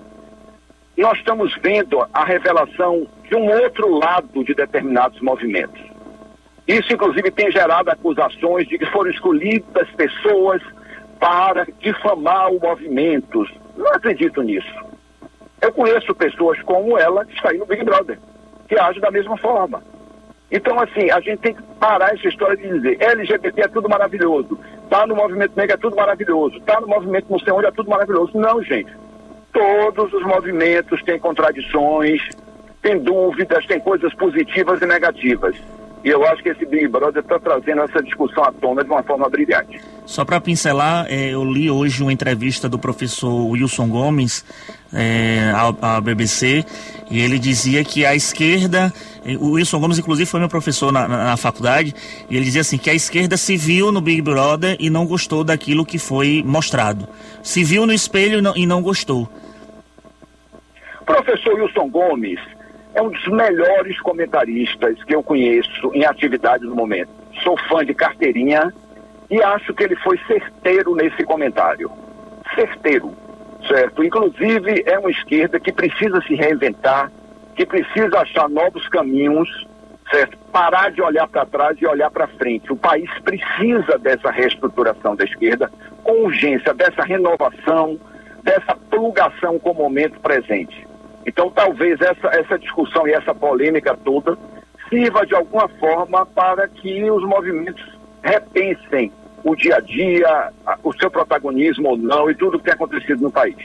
nós 0.97 1.17
estamos 1.19 1.53
vendo 1.61 2.03
a 2.11 2.23
revelação 2.23 3.05
de 3.29 3.35
um 3.35 3.51
outro 3.51 3.99
lado 3.99 4.43
de 4.43 4.55
determinados 4.55 5.19
movimentos. 5.21 5.92
Isso, 6.67 6.93
inclusive, 6.93 7.29
tem 7.31 7.51
gerado 7.51 7.89
acusações 7.89 8.67
de 8.67 8.77
que 8.77 8.85
foram 8.85 9.11
escolhidas 9.11 9.89
pessoas 9.91 10.61
para 11.19 11.67
difamar 11.79 12.51
o 12.51 12.59
movimento. 12.59 13.45
Não 13.75 13.87
acredito 13.87 14.41
nisso. 14.41 14.73
Eu 15.61 15.71
conheço 15.71 16.13
pessoas 16.15 16.61
como 16.61 16.97
ela 16.97 17.25
que 17.25 17.33
está 17.33 17.49
aí 17.49 17.57
no 17.57 17.65
Big 17.65 17.83
Brother, 17.83 18.19
que 18.67 18.77
agem 18.77 19.01
da 19.01 19.11
mesma 19.11 19.37
forma. 19.37 19.83
Então, 20.51 20.79
assim, 20.79 21.09
a 21.09 21.19
gente 21.19 21.39
tem 21.39 21.53
que 21.53 21.63
parar 21.79 22.13
essa 22.13 22.27
história 22.27 22.55
de 22.55 22.67
dizer 22.67 23.01
LGBT 23.01 23.61
é 23.61 23.67
tudo 23.67 23.89
maravilhoso, 23.89 24.59
tá 24.89 25.07
no 25.07 25.15
movimento 25.15 25.53
negro 25.55 25.73
é 25.73 25.77
tudo 25.77 25.95
maravilhoso, 25.95 26.59
tá 26.61 26.79
no 26.79 26.87
movimento 26.87 27.25
não 27.29 27.39
sei 27.39 27.51
onde 27.51 27.65
é 27.65 27.71
tudo 27.71 27.89
maravilhoso. 27.89 28.37
Não, 28.37 28.61
gente. 28.61 28.93
Todos 29.51 30.13
os 30.13 30.23
movimentos 30.23 31.01
têm 31.03 31.17
contradições, 31.19 32.21
têm 32.81 32.99
dúvidas, 32.99 33.65
têm 33.65 33.79
coisas 33.79 34.13
positivas 34.13 34.81
e 34.81 34.85
negativas. 34.85 35.55
E 36.03 36.09
eu 36.09 36.25
acho 36.27 36.43
que 36.43 36.49
esse 36.49 36.65
Big 36.65 36.87
Brother 36.89 37.23
está 37.23 37.39
trazendo 37.39 37.81
essa 37.81 38.03
discussão 38.03 38.43
à 38.43 38.51
tona 38.51 38.83
de 38.83 38.89
uma 38.89 39.01
forma 39.03 39.29
brilhante. 39.29 39.79
Só 40.05 40.25
para 40.25 40.41
pincelar, 40.41 41.05
é, 41.09 41.29
eu 41.29 41.45
li 41.45 41.71
hoje 41.71 42.03
uma 42.03 42.11
entrevista 42.11 42.67
do 42.67 42.77
professor 42.77 43.49
Wilson 43.51 43.87
Gomes 43.87 44.45
é, 44.91 45.53
à, 45.55 45.95
à, 45.95 46.01
BBC 46.01 46.65
e 47.09 47.21
ele 47.21 47.39
dizia 47.39 47.85
que 47.85 48.05
a 48.05 48.13
esquerda, 48.13 48.91
o 49.39 49.51
Wilson 49.51 49.79
Gomes 49.79 49.97
inclusive 49.97 50.29
foi 50.29 50.41
meu 50.41 50.49
professor 50.49 50.91
na, 50.91 51.07
na, 51.07 51.23
na, 51.23 51.37
faculdade, 51.37 51.95
e 52.29 52.35
ele 52.35 52.43
dizia 52.43 52.61
assim 52.61 52.77
que 52.77 52.89
a 52.89 52.93
esquerda 52.93 53.37
se 53.37 53.55
viu 53.55 53.89
no 53.89 54.01
Big 54.01 54.21
Brother 54.21 54.75
e 54.81 54.89
não 54.89 55.05
gostou 55.05 55.41
daquilo 55.41 55.85
que 55.85 55.97
foi 55.97 56.43
mostrado. 56.45 57.07
Se 57.41 57.63
viu 57.63 57.85
no 57.85 57.93
espelho 57.93 58.39
e 58.39 58.41
não, 58.41 58.57
e 58.57 58.65
não 58.65 58.81
gostou. 58.81 59.29
Professor 61.05 61.53
Wilson 61.53 61.89
Gomes, 61.89 62.39
é 62.93 63.01
um 63.01 63.09
dos 63.09 63.27
melhores 63.27 63.99
comentaristas 64.01 65.03
que 65.03 65.15
eu 65.15 65.23
conheço 65.23 65.91
em 65.93 66.05
atividade 66.05 66.63
no 66.63 66.75
momento. 66.75 67.09
Sou 67.43 67.57
fã 67.67 67.83
de 67.83 67.93
carteirinha 67.93 68.71
e 69.29 69.41
acho 69.41 69.73
que 69.73 69.83
ele 69.83 69.95
foi 69.97 70.19
certeiro 70.27 70.95
nesse 70.95 71.23
comentário. 71.23 71.91
Certeiro, 72.53 73.11
certo? 73.67 74.03
Inclusive, 74.03 74.83
é 74.85 74.99
uma 74.99 75.09
esquerda 75.09 75.59
que 75.59 75.71
precisa 75.71 76.21
se 76.21 76.35
reinventar, 76.35 77.11
que 77.55 77.65
precisa 77.65 78.19
achar 78.19 78.47
novos 78.47 78.87
caminhos, 78.89 79.49
certo? 80.11 80.37
Parar 80.51 80.91
de 80.91 81.01
olhar 81.01 81.27
para 81.27 81.45
trás 81.45 81.75
e 81.81 81.87
olhar 81.87 82.11
para 82.11 82.27
frente. 82.27 82.71
O 82.71 82.75
país 82.75 83.09
precisa 83.23 83.97
dessa 83.97 84.29
reestruturação 84.29 85.15
da 85.15 85.23
esquerda 85.23 85.71
com 86.03 86.25
urgência, 86.25 86.73
dessa 86.75 87.03
renovação, 87.03 87.99
dessa 88.43 88.75
plugação 88.89 89.57
com 89.57 89.71
o 89.71 89.75
momento 89.75 90.19
presente. 90.19 90.92
Então, 91.25 91.49
talvez 91.49 91.99
essa, 92.01 92.27
essa 92.27 92.59
discussão 92.59 93.07
e 93.07 93.13
essa 93.13 93.33
polêmica 93.33 93.97
toda 94.03 94.37
sirva 94.89 95.25
de 95.25 95.35
alguma 95.35 95.67
forma 95.67 96.25
para 96.25 96.67
que 96.67 97.09
os 97.09 97.23
movimentos 97.23 97.83
repensem 98.21 99.11
o 99.43 99.55
dia 99.55 99.77
a 99.77 99.79
dia, 99.79 100.51
o 100.83 100.93
seu 100.93 101.11
protagonismo 101.11 101.89
ou 101.89 101.97
não 101.97 102.29
e 102.29 102.35
tudo 102.35 102.55
o 102.55 102.59
que 102.59 102.65
tem 102.65 102.73
acontecido 102.73 103.21
no 103.21 103.31
país. 103.31 103.57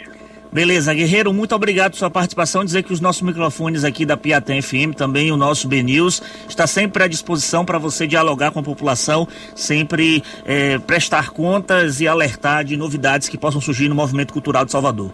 Beleza, 0.50 0.94
Guerreiro, 0.94 1.32
muito 1.32 1.54
obrigado 1.54 1.92
pela 1.92 1.98
sua 1.98 2.10
participação. 2.10 2.64
Dizer 2.64 2.82
que 2.82 2.92
os 2.92 3.00
nossos 3.00 3.20
microfones 3.20 3.84
aqui 3.84 4.06
da 4.06 4.16
Piatã 4.16 4.60
FM, 4.60 4.94
também 4.96 5.30
o 5.30 5.36
nosso 5.36 5.68
BNews, 5.68 6.22
está 6.48 6.66
sempre 6.66 7.02
à 7.02 7.06
disposição 7.06 7.66
para 7.66 7.78
você 7.78 8.06
dialogar 8.06 8.50
com 8.50 8.58
a 8.58 8.62
população, 8.62 9.28
sempre 9.54 10.22
é, 10.46 10.78
prestar 10.78 11.30
contas 11.30 12.00
e 12.00 12.08
alertar 12.08 12.64
de 12.64 12.78
novidades 12.78 13.28
que 13.28 13.36
possam 13.36 13.60
surgir 13.60 13.88
no 13.88 13.94
movimento 13.94 14.32
cultural 14.32 14.64
de 14.64 14.72
Salvador. 14.72 15.12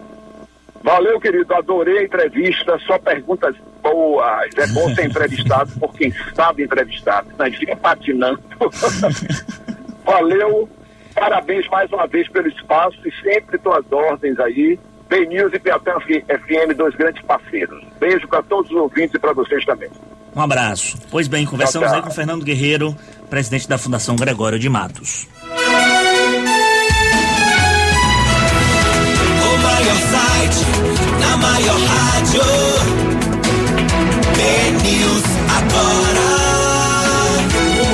Valeu, 0.85 1.19
querido. 1.19 1.51
Adorei 1.55 1.97
a 1.97 2.03
entrevista. 2.03 2.77
Só 2.85 2.99
perguntas 2.99 3.55
boas. 3.81 4.51
É 4.55 4.67
bom 4.67 4.93
ser 4.93 5.07
entrevistado 5.07 5.71
por 5.81 5.91
quem 5.95 6.13
sabe 6.35 6.63
entrevistar. 6.63 7.25
A 7.39 7.49
gente 7.49 7.57
fica 7.57 7.75
patinando. 7.75 8.39
Valeu. 10.05 10.69
Parabéns 11.15 11.67
mais 11.69 11.91
uma 11.91 12.05
vez 12.05 12.29
pelo 12.29 12.47
espaço 12.47 12.99
e 13.03 13.11
sempre 13.23 13.57
tuas 13.57 13.83
ordens 13.91 14.39
aí. 14.39 14.79
Ben 15.09 15.27
News 15.27 15.53
e 15.53 15.59
Piatã 15.59 15.93
FM, 15.99 16.75
dois 16.77 16.93
grandes 16.95 17.23
parceiros. 17.23 17.83
Beijo 17.99 18.27
para 18.27 18.43
todos 18.43 18.69
os 18.69 18.77
ouvintes 18.77 19.15
e 19.15 19.19
para 19.19 19.33
vocês 19.33 19.65
também. 19.65 19.89
Um 20.35 20.41
abraço. 20.41 20.97
Pois 21.09 21.27
bem, 21.27 21.45
conversamos 21.45 21.87
tchau, 21.87 21.93
tchau. 21.93 21.95
aí 21.95 22.03
com 22.03 22.09
o 22.09 22.13
Fernando 22.13 22.43
Guerreiro, 22.43 22.95
presidente 23.29 23.67
da 23.67 23.77
Fundação 23.77 24.15
Gregório 24.15 24.59
de 24.59 24.69
Matos. 24.69 25.27
Maior 29.65 29.99
site, 30.11 30.59
na 31.19 31.37
maior 31.37 31.79
rádio, 31.91 32.43
Ben 34.37 34.73
News 34.83 35.25
agora 35.57 36.44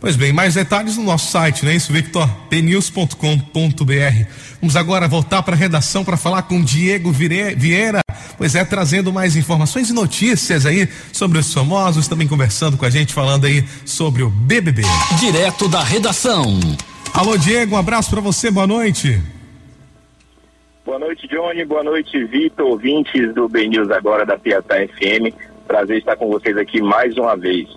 Pois 0.00 0.16
bem, 0.16 0.32
mais 0.32 0.54
detalhes 0.54 0.96
no 0.96 1.02
nosso 1.02 1.30
site, 1.30 1.62
não 1.62 1.70
é 1.70 1.74
isso, 1.74 1.92
Victor? 1.92 2.26
pnews.com.br. 2.48 3.14
Vamos 4.58 4.74
agora 4.74 5.06
voltar 5.06 5.42
para 5.42 5.54
a 5.54 5.58
redação 5.58 6.02
para 6.02 6.16
falar 6.16 6.40
com 6.44 6.64
Diego 6.64 7.12
Vieira, 7.12 8.00
pois 8.38 8.54
é, 8.54 8.64
trazendo 8.64 9.12
mais 9.12 9.36
informações 9.36 9.90
e 9.90 9.92
notícias 9.92 10.64
aí 10.64 10.88
sobre 11.12 11.36
os 11.36 11.52
famosos, 11.52 12.08
também 12.08 12.26
conversando 12.26 12.78
com 12.78 12.86
a 12.86 12.90
gente, 12.90 13.12
falando 13.12 13.44
aí 13.44 13.62
sobre 13.84 14.22
o 14.22 14.30
BBB. 14.30 14.80
Direto 15.18 15.68
da 15.68 15.84
redação. 15.84 16.58
Alô, 17.12 17.36
Diego, 17.36 17.74
um 17.74 17.78
abraço 17.78 18.08
para 18.08 18.22
você, 18.22 18.50
boa 18.50 18.66
noite. 18.66 19.20
Boa 20.82 20.98
noite, 20.98 21.28
Johnny, 21.28 21.62
boa 21.66 21.84
noite, 21.84 22.24
Vitor, 22.24 22.66
ouvintes 22.66 23.34
do 23.34 23.50
B 23.50 23.68
News 23.68 23.90
agora 23.90 24.24
da 24.24 24.38
Piatã 24.38 24.76
FM. 24.76 25.34
Prazer 25.66 25.98
estar 25.98 26.16
com 26.16 26.28
vocês 26.28 26.56
aqui 26.56 26.80
mais 26.80 27.16
uma 27.18 27.36
vez. 27.36 27.68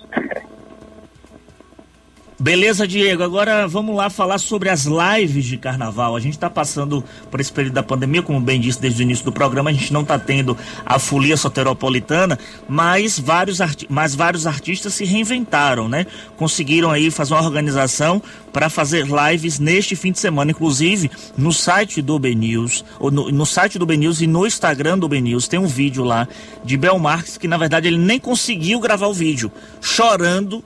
Beleza, 2.44 2.86
Diego. 2.86 3.24
Agora 3.24 3.66
vamos 3.70 3.96
lá 3.96 4.10
falar 4.10 4.38
sobre 4.38 4.68
as 4.68 4.86
lives 4.86 5.46
de 5.46 5.58
carnaval. 5.58 6.14
A 6.14 6.20
gente 6.20 6.34
está 6.34 6.50
passando 6.50 7.02
por 7.32 7.40
esse 7.40 7.50
período 7.50 7.76
da 7.76 7.82
pandemia, 7.82 8.22
como 8.22 8.42
bem 8.42 8.60
disse 8.60 8.82
desde 8.82 9.02
o 9.02 9.04
início 9.04 9.24
do 9.24 9.32
programa, 9.32 9.70
a 9.70 9.74
gente 9.74 9.94
não 9.94 10.02
está 10.02 10.20
tendo 10.20 10.58
a 10.86 11.00
folia 11.00 11.38
soteropolitana, 11.38 12.38
mas 12.68 13.18
vários, 13.18 13.60
mas 13.88 14.14
vários 14.14 14.46
artistas 14.46 14.94
se 14.94 15.06
reinventaram, 15.06 15.88
né? 15.88 16.06
Conseguiram 16.36 16.92
aí 16.92 17.10
fazer 17.10 17.34
uma 17.34 17.44
organização 17.44 18.22
para 18.52 18.70
fazer 18.70 19.06
lives 19.08 19.58
neste 19.58 19.96
fim 19.96 20.12
de 20.12 20.20
semana, 20.20 20.52
inclusive 20.52 21.10
no 21.38 21.54
site 21.54 22.02
do 22.02 22.20
BNews, 22.20 22.84
ou 23.00 23.10
no, 23.10 23.32
no 23.32 23.46
site 23.46 23.80
do 23.80 23.86
BNews 23.86 24.20
e 24.20 24.28
no 24.28 24.46
Instagram 24.46 25.00
do 25.00 25.08
BNews 25.08 25.48
tem 25.48 25.62
um 25.62 25.66
vídeo 25.66 26.04
lá 26.04 26.28
de 26.62 26.76
Bel 26.76 27.00
Marques 27.00 27.38
que 27.38 27.48
na 27.48 27.56
verdade 27.56 27.88
ele 27.88 27.98
nem 27.98 28.20
conseguiu 28.20 28.82
gravar 28.82 29.08
o 29.08 29.14
vídeo, 29.14 29.50
chorando 29.80 30.62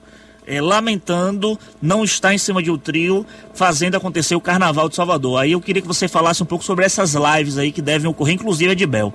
é, 0.48 0.60
lamentando 0.60 1.58
não 1.80 2.02
estar 2.02 2.32
em 2.32 2.38
cima 2.38 2.62
de 2.62 2.70
um 2.70 2.78
trio 2.78 3.24
fazendo 3.54 3.96
acontecer 3.96 4.34
o 4.34 4.40
Carnaval 4.40 4.88
de 4.88 4.96
Salvador. 4.96 5.40
Aí 5.40 5.52
eu 5.52 5.60
queria 5.60 5.82
que 5.82 5.88
você 5.88 6.08
falasse 6.08 6.42
um 6.42 6.46
pouco 6.46 6.64
sobre 6.64 6.84
essas 6.84 7.14
lives 7.14 7.58
aí 7.58 7.70
que 7.70 7.82
devem 7.82 8.10
ocorrer, 8.10 8.34
inclusive 8.34 8.72
a 8.72 8.74
de 8.74 8.86
Bel. 8.86 9.12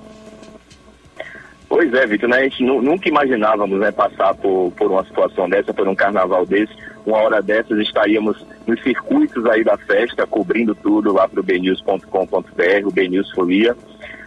Pois 1.67 1.91
é, 1.91 2.05
Vitor, 2.05 2.29
né? 2.29 2.37
A 2.37 2.43
gente 2.43 2.63
nunca 2.63 3.09
imaginávamos 3.09 3.79
né, 3.79 3.91
passar 3.91 4.35
por, 4.35 4.71
por 4.77 4.91
uma 4.91 5.03
situação 5.05 5.49
dessa, 5.49 5.73
por 5.73 5.87
um 5.87 5.95
carnaval 5.95 6.45
desse. 6.45 6.71
Uma 7.03 7.17
hora 7.17 7.41
dessas 7.41 7.79
estaríamos 7.79 8.45
nos 8.67 8.81
circuitos 8.83 9.43
aí 9.47 9.63
da 9.63 9.75
festa, 9.75 10.27
cobrindo 10.27 10.75
tudo 10.75 11.11
lá 11.11 11.27
para 11.27 11.39
o 11.39 11.43
bnews.com.br, 11.43 12.85
o 12.85 12.91
BNews 12.91 13.31
Folia. 13.31 13.75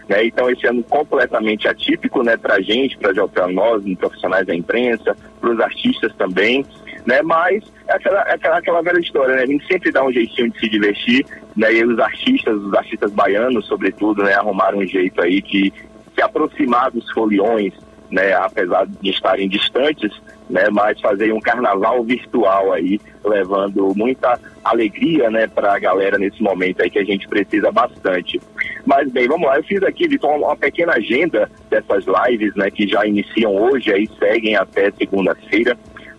Né? 0.09 0.25
Então, 0.25 0.49
esse 0.49 0.67
ano 0.67 0.83
completamente 0.83 1.67
atípico 1.67 2.21
né, 2.21 2.37
para 2.37 2.55
a 2.55 2.61
gente, 2.61 2.97
para 2.97 3.47
nós, 3.47 3.81
profissionais 3.97 4.45
da 4.45 4.53
imprensa, 4.53 5.15
para 5.39 5.49
os 5.49 5.59
artistas 5.59 6.13
também. 6.15 6.65
Né? 7.07 7.21
Mas 7.21 7.63
é 7.87 7.93
aquela, 7.93 8.21
é 8.23 8.33
aquela, 8.33 8.57
aquela 8.57 8.81
velha 8.81 8.99
história, 8.99 9.37
né? 9.37 9.43
A 9.43 9.45
gente 9.45 9.65
sempre 9.65 9.93
dá 9.93 10.03
um 10.03 10.11
jeitinho 10.11 10.51
de 10.51 10.59
se 10.59 10.67
divertir, 10.67 11.25
né? 11.55 11.71
E 11.71 11.85
os 11.85 11.97
artistas, 11.97 12.53
os 12.53 12.73
artistas 12.73 13.13
baianos, 13.13 13.65
sobretudo, 13.65 14.23
né? 14.23 14.33
Arrumaram 14.33 14.79
um 14.79 14.85
jeito 14.85 15.21
aí 15.21 15.41
de 15.41 15.71
se 16.13 16.21
aproximar 16.21 16.91
dos 16.91 17.09
foliões, 17.13 17.73
né? 18.11 18.33
Apesar 18.33 18.85
de 18.85 19.09
estarem 19.09 19.47
distantes, 19.47 20.11
né? 20.49 20.67
Mas 20.69 20.99
fazer 20.99 21.31
um 21.31 21.39
carnaval 21.39 22.03
virtual 22.03 22.73
aí, 22.73 22.99
levando 23.23 23.93
muita 23.95 24.37
alegria, 24.61 25.31
né? 25.31 25.47
Para 25.47 25.75
a 25.75 25.79
galera 25.79 26.17
nesse 26.17 26.43
momento 26.43 26.83
aí 26.83 26.89
que 26.89 26.99
a 26.99 27.05
gente 27.05 27.25
precisa 27.29 27.71
bastante. 27.71 28.37
Mas 28.85 29.09
bem, 29.09 29.29
vamos 29.29 29.47
lá. 29.47 29.55
Eu 29.55 29.63
fiz 29.63 29.81
aqui, 29.81 30.09
Vitor, 30.09 30.35
uma 30.35 30.57
pequena 30.57 30.91
agenda 30.91 31.49
dessas 31.69 32.03
lives, 32.05 32.53
né, 32.55 32.69
que 32.69 32.85
já 32.85 33.05
iniciam 33.05 33.55
hoje 33.55 33.91
e 33.91 34.09
seguem 34.19 34.57
até 34.57 34.91
segunda-feira. 34.91 35.77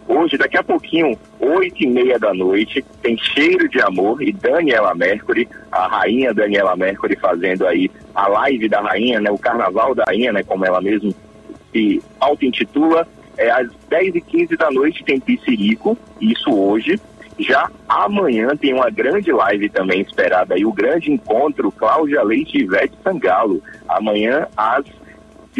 Hoje, 0.08 0.38
daqui 0.38 0.56
a 0.56 0.62
pouquinho, 0.62 1.18
oito 1.38 1.84
e 1.84 1.86
meia 1.86 2.18
da 2.18 2.32
noite, 2.32 2.82
tem 3.02 3.16
Cheiro 3.18 3.68
de 3.68 3.78
Amor 3.82 4.22
e 4.22 4.32
Daniela 4.32 4.94
Mercury, 4.94 5.46
a 5.70 5.86
rainha 5.86 6.32
Daniela 6.32 6.74
Mercury 6.74 7.14
fazendo 7.16 7.66
aí 7.66 7.90
a 8.14 8.26
live 8.26 8.70
da 8.70 8.80
rainha, 8.80 9.20
né, 9.20 9.30
o 9.30 9.36
carnaval 9.36 9.94
da 9.94 10.04
rainha, 10.04 10.32
né, 10.32 10.42
como 10.42 10.64
ela 10.64 10.80
mesma 10.80 11.12
se 11.70 12.02
auto-intitula. 12.18 13.06
É, 13.36 13.50
às 13.50 13.68
dez 13.88 14.14
e 14.14 14.20
quinze 14.20 14.56
da 14.56 14.70
noite 14.70 15.04
tem 15.04 15.20
Piscirico, 15.20 15.96
isso 16.20 16.52
hoje. 16.52 16.98
Já 17.38 17.70
amanhã 17.88 18.48
tem 18.56 18.74
uma 18.74 18.90
grande 18.90 19.30
live 19.30 19.68
também 19.68 20.00
esperada 20.00 20.54
aí, 20.54 20.64
o 20.64 20.72
grande 20.72 21.12
encontro 21.12 21.70
Cláudia 21.70 22.22
Leite 22.22 22.58
e 22.58 22.62
Ivete 22.62 22.94
Sangalo. 23.04 23.62
Amanhã 23.88 24.48
às 24.56 24.84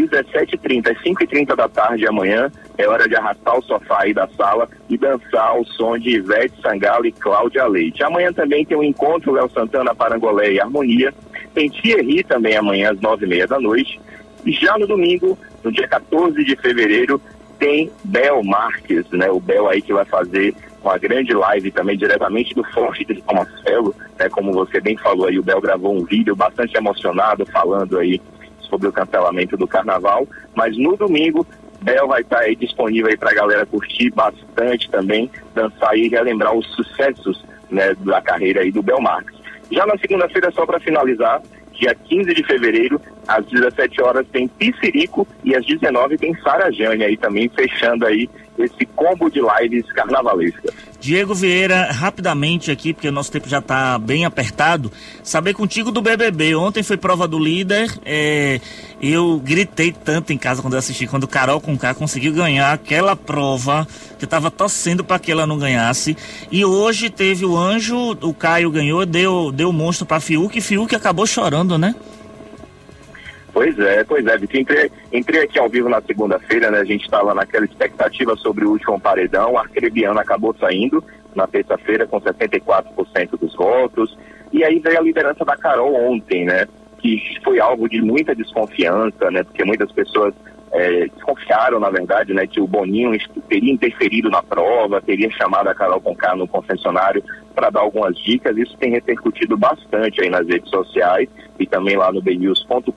17h30, 0.03 0.91
às 0.91 1.03
5h30 1.03 1.57
da 1.57 1.69
tarde 1.69 2.07
amanhã, 2.07 2.51
é 2.77 2.87
hora 2.87 3.09
de 3.09 3.17
arrastar 3.17 3.59
o 3.59 3.63
sofá 3.63 4.03
aí 4.03 4.15
da 4.15 4.29
sala 4.29 4.69
e 4.89 4.97
dançar 4.97 5.49
ao 5.49 5.65
som 5.65 5.99
de 5.99 6.17
Ivete 6.17 6.61
Sangalo 6.63 7.07
e 7.07 7.13
Cláudia 7.13 7.67
Leite. 7.67 8.05
Amanhã 8.05 8.33
também 8.33 8.65
tem 8.65 8.77
um 8.77 8.83
encontro 8.83 9.33
Léo 9.33 9.51
Santana, 9.51 9.95
Parangolé 9.95 10.53
e 10.53 10.61
Harmonia. 10.61 11.13
Tem 11.55 11.69
Thierry 11.69 12.23
também 12.23 12.57
amanhã 12.57 12.93
às 12.93 12.99
9h30 12.99 13.47
da 13.47 13.61
noite. 13.61 14.01
E 14.45 14.53
já 14.53 14.79
no 14.79 14.87
domingo, 14.87 15.37
no 15.65 15.73
dia 15.73 15.89
14 15.89 16.45
de 16.45 16.57
fevereiro, 16.57 17.21
tem 17.59 17.91
Bel 18.05 18.43
Marques, 18.45 19.05
né? 19.11 19.29
O 19.31 19.41
Bel 19.41 19.69
aí 19.69 19.83
que 19.83 19.93
vai 19.93 20.05
fazer 20.05 20.55
uma 20.83 20.97
grande 20.97 21.35
live 21.35 21.71
também 21.73 21.97
diretamente 21.97 22.55
do 22.55 22.63
Forte 22.65 23.05
de 23.05 23.21
Tomasfelo, 23.23 23.95
né? 24.19 24.29
Como 24.29 24.53
você 24.53 24.81
bem 24.81 24.97
falou 24.97 25.27
aí, 25.27 25.39
o 25.39 25.43
Bel 25.43 25.61
gravou 25.61 25.97
um 25.97 26.05
vídeo 26.05 26.37
bastante 26.37 26.77
emocionado 26.77 27.45
falando 27.47 27.99
aí 27.99 28.21
sobre 28.69 28.89
o 28.89 28.93
cancelamento 28.93 29.57
do 29.57 29.67
carnaval, 29.67 30.27
mas 30.55 30.77
no 30.77 30.97
domingo 30.97 31.47
Bel 31.81 32.09
vai 32.09 32.23
estar 32.23 32.41
aí 32.41 32.57
disponível 32.57 33.09
aí 33.09 33.17
para 33.17 33.31
a 33.31 33.35
galera 33.35 33.67
curtir 33.67 34.11
bastante 34.11 34.91
também, 34.91 35.31
dançar 35.55 35.97
e 35.97 36.09
relembrar 36.09 36.53
os 36.55 36.67
sucessos 36.75 37.45
né, 37.71 37.95
da 38.01 38.21
carreira 38.21 38.63
aí 38.63 38.73
do 38.73 38.83
Bel 38.83 39.01
Marques. 39.01 39.39
Já 39.71 39.87
na 39.87 39.97
segunda-feira, 39.99 40.51
só 40.51 40.67
para 40.67 40.81
finalizar, 40.81 41.41
dia 41.73 41.95
15 41.95 42.35
de 42.35 42.43
fevereiro, 42.43 43.01
às 43.27 43.45
17 43.47 44.03
horas 44.03 44.27
tem 44.33 44.49
Piscirico 44.49 45.27
e 45.45 45.55
às 45.55 45.65
19 45.65 46.19
tem 46.19 46.35
Sara 46.37 46.73
Jane 46.73 47.05
aí 47.05 47.17
também, 47.17 47.49
fechando 47.49 48.07
aí 48.07 48.29
esse 48.65 48.85
combo 48.97 49.31
de 49.31 49.41
lives 49.41 49.91
carnavalescas. 49.93 50.75
Diego 51.01 51.33
Vieira, 51.33 51.93
rapidamente 51.93 52.71
aqui, 52.71 52.93
porque 52.93 53.09
o 53.09 53.13
nosso 53.13 53.31
tempo 53.31 53.49
já 53.49 53.61
está 53.61 53.97
bem 53.99 54.25
apertado, 54.25 54.91
saber 55.23 55.55
contigo 55.55 55.93
do 55.93 56.03
BBB. 56.03 56.57
Ontem 56.57 56.83
foi 56.83 56.97
prova 56.97 57.29
do 57.29 57.39
líder, 57.39 57.97
é, 58.05 58.61
eu 59.01 59.41
gritei 59.43 59.93
tanto 59.93 60.33
em 60.33 60.39
casa 60.39 60.61
quando 60.61 60.75
eu 60.75 60.81
assisti, 60.81 61.07
quando 61.07 61.29
Carol 61.29 61.61
Conká 61.61 61.95
conseguiu 61.95 62.33
ganhar 62.33 62.73
aquela 62.73 63.15
prova, 63.15 63.87
que 64.19 64.25
eu 64.25 64.27
estava 64.27 64.51
torcendo 64.51 65.05
para 65.05 65.21
que 65.21 65.31
ela 65.31 65.47
não 65.47 65.57
ganhasse. 65.57 66.17
E 66.51 66.65
hoje 66.65 67.11
teve 67.11 67.45
o 67.45 67.57
anjo, 67.57 68.17
o 68.21 68.35
Caio 68.35 68.71
ganhou, 68.71 69.07
deu, 69.07 69.53
deu 69.53 69.71
o 69.71 69.73
monstro 69.73 70.05
para 70.05 70.19
Fiuk, 70.19 70.59
e 70.59 70.61
Fiuk 70.61 70.95
acabou 70.97 71.27
chorando, 71.27 71.79
né? 71.79 71.95
Pois 73.59 73.77
é, 73.77 74.05
pois 74.05 74.25
é, 74.25 74.39
Vitor. 74.39 74.61
Entrei, 74.61 74.91
entrei 75.13 75.43
aqui 75.43 75.59
ao 75.59 75.69
vivo 75.69 75.89
na 75.89 76.01
segunda-feira, 76.01 76.71
né? 76.71 76.79
A 76.79 76.85
gente 76.85 77.03
estava 77.03 77.35
naquela 77.35 77.65
expectativa 77.65 78.37
sobre 78.37 78.65
o 78.65 78.71
último 78.71 79.01
paredão. 79.01 79.55
O 79.55 79.59
Arcrebiano 79.59 80.21
acabou 80.21 80.55
saindo 80.61 81.03
na 81.35 81.45
terça-feira 81.45 82.07
com 82.07 82.21
74% 82.21 83.31
dos 83.37 83.57
votos. 83.57 84.17
E 84.53 84.63
aí 84.63 84.79
veio 84.79 84.97
a 84.97 85.03
liderança 85.03 85.45
da 85.45 85.57
Carol 85.57 85.93
ontem, 85.93 86.45
né? 86.45 86.69
Que 86.99 87.21
foi 87.43 87.59
alvo 87.59 87.89
de 87.89 88.01
muita 88.01 88.33
desconfiança, 88.33 89.29
né? 89.29 89.43
Porque 89.43 89.65
muitas 89.65 89.91
pessoas 89.91 90.33
é, 90.73 91.07
desconfiaram, 91.09 91.81
na 91.81 91.91
verdade, 91.91 92.35
né, 92.35 92.47
que 92.47 92.61
o 92.61 92.67
Boninho 92.67 93.17
teria 93.49 93.73
interferido 93.73 94.31
na 94.31 94.43
prova, 94.43 95.01
teria 95.01 95.31
chamado 95.31 95.69
a 95.69 95.75
Carol 95.75 96.01
Conká 96.01 96.37
no 96.37 96.47
concessionário 96.47 97.23
para 97.55 97.71
dar 97.71 97.81
algumas 97.81 98.17
dicas. 98.19 98.57
Isso 98.57 98.77
tem 98.79 98.91
repercutido 98.91 99.57
bastante 99.57 100.23
aí 100.23 100.31
nas 100.31 100.47
redes 100.47 100.71
sociais 100.71 101.29
e 101.59 101.67
também 101.67 101.97
lá 101.97 102.13
no 102.13 102.23
bnews.com.br. 102.23 102.93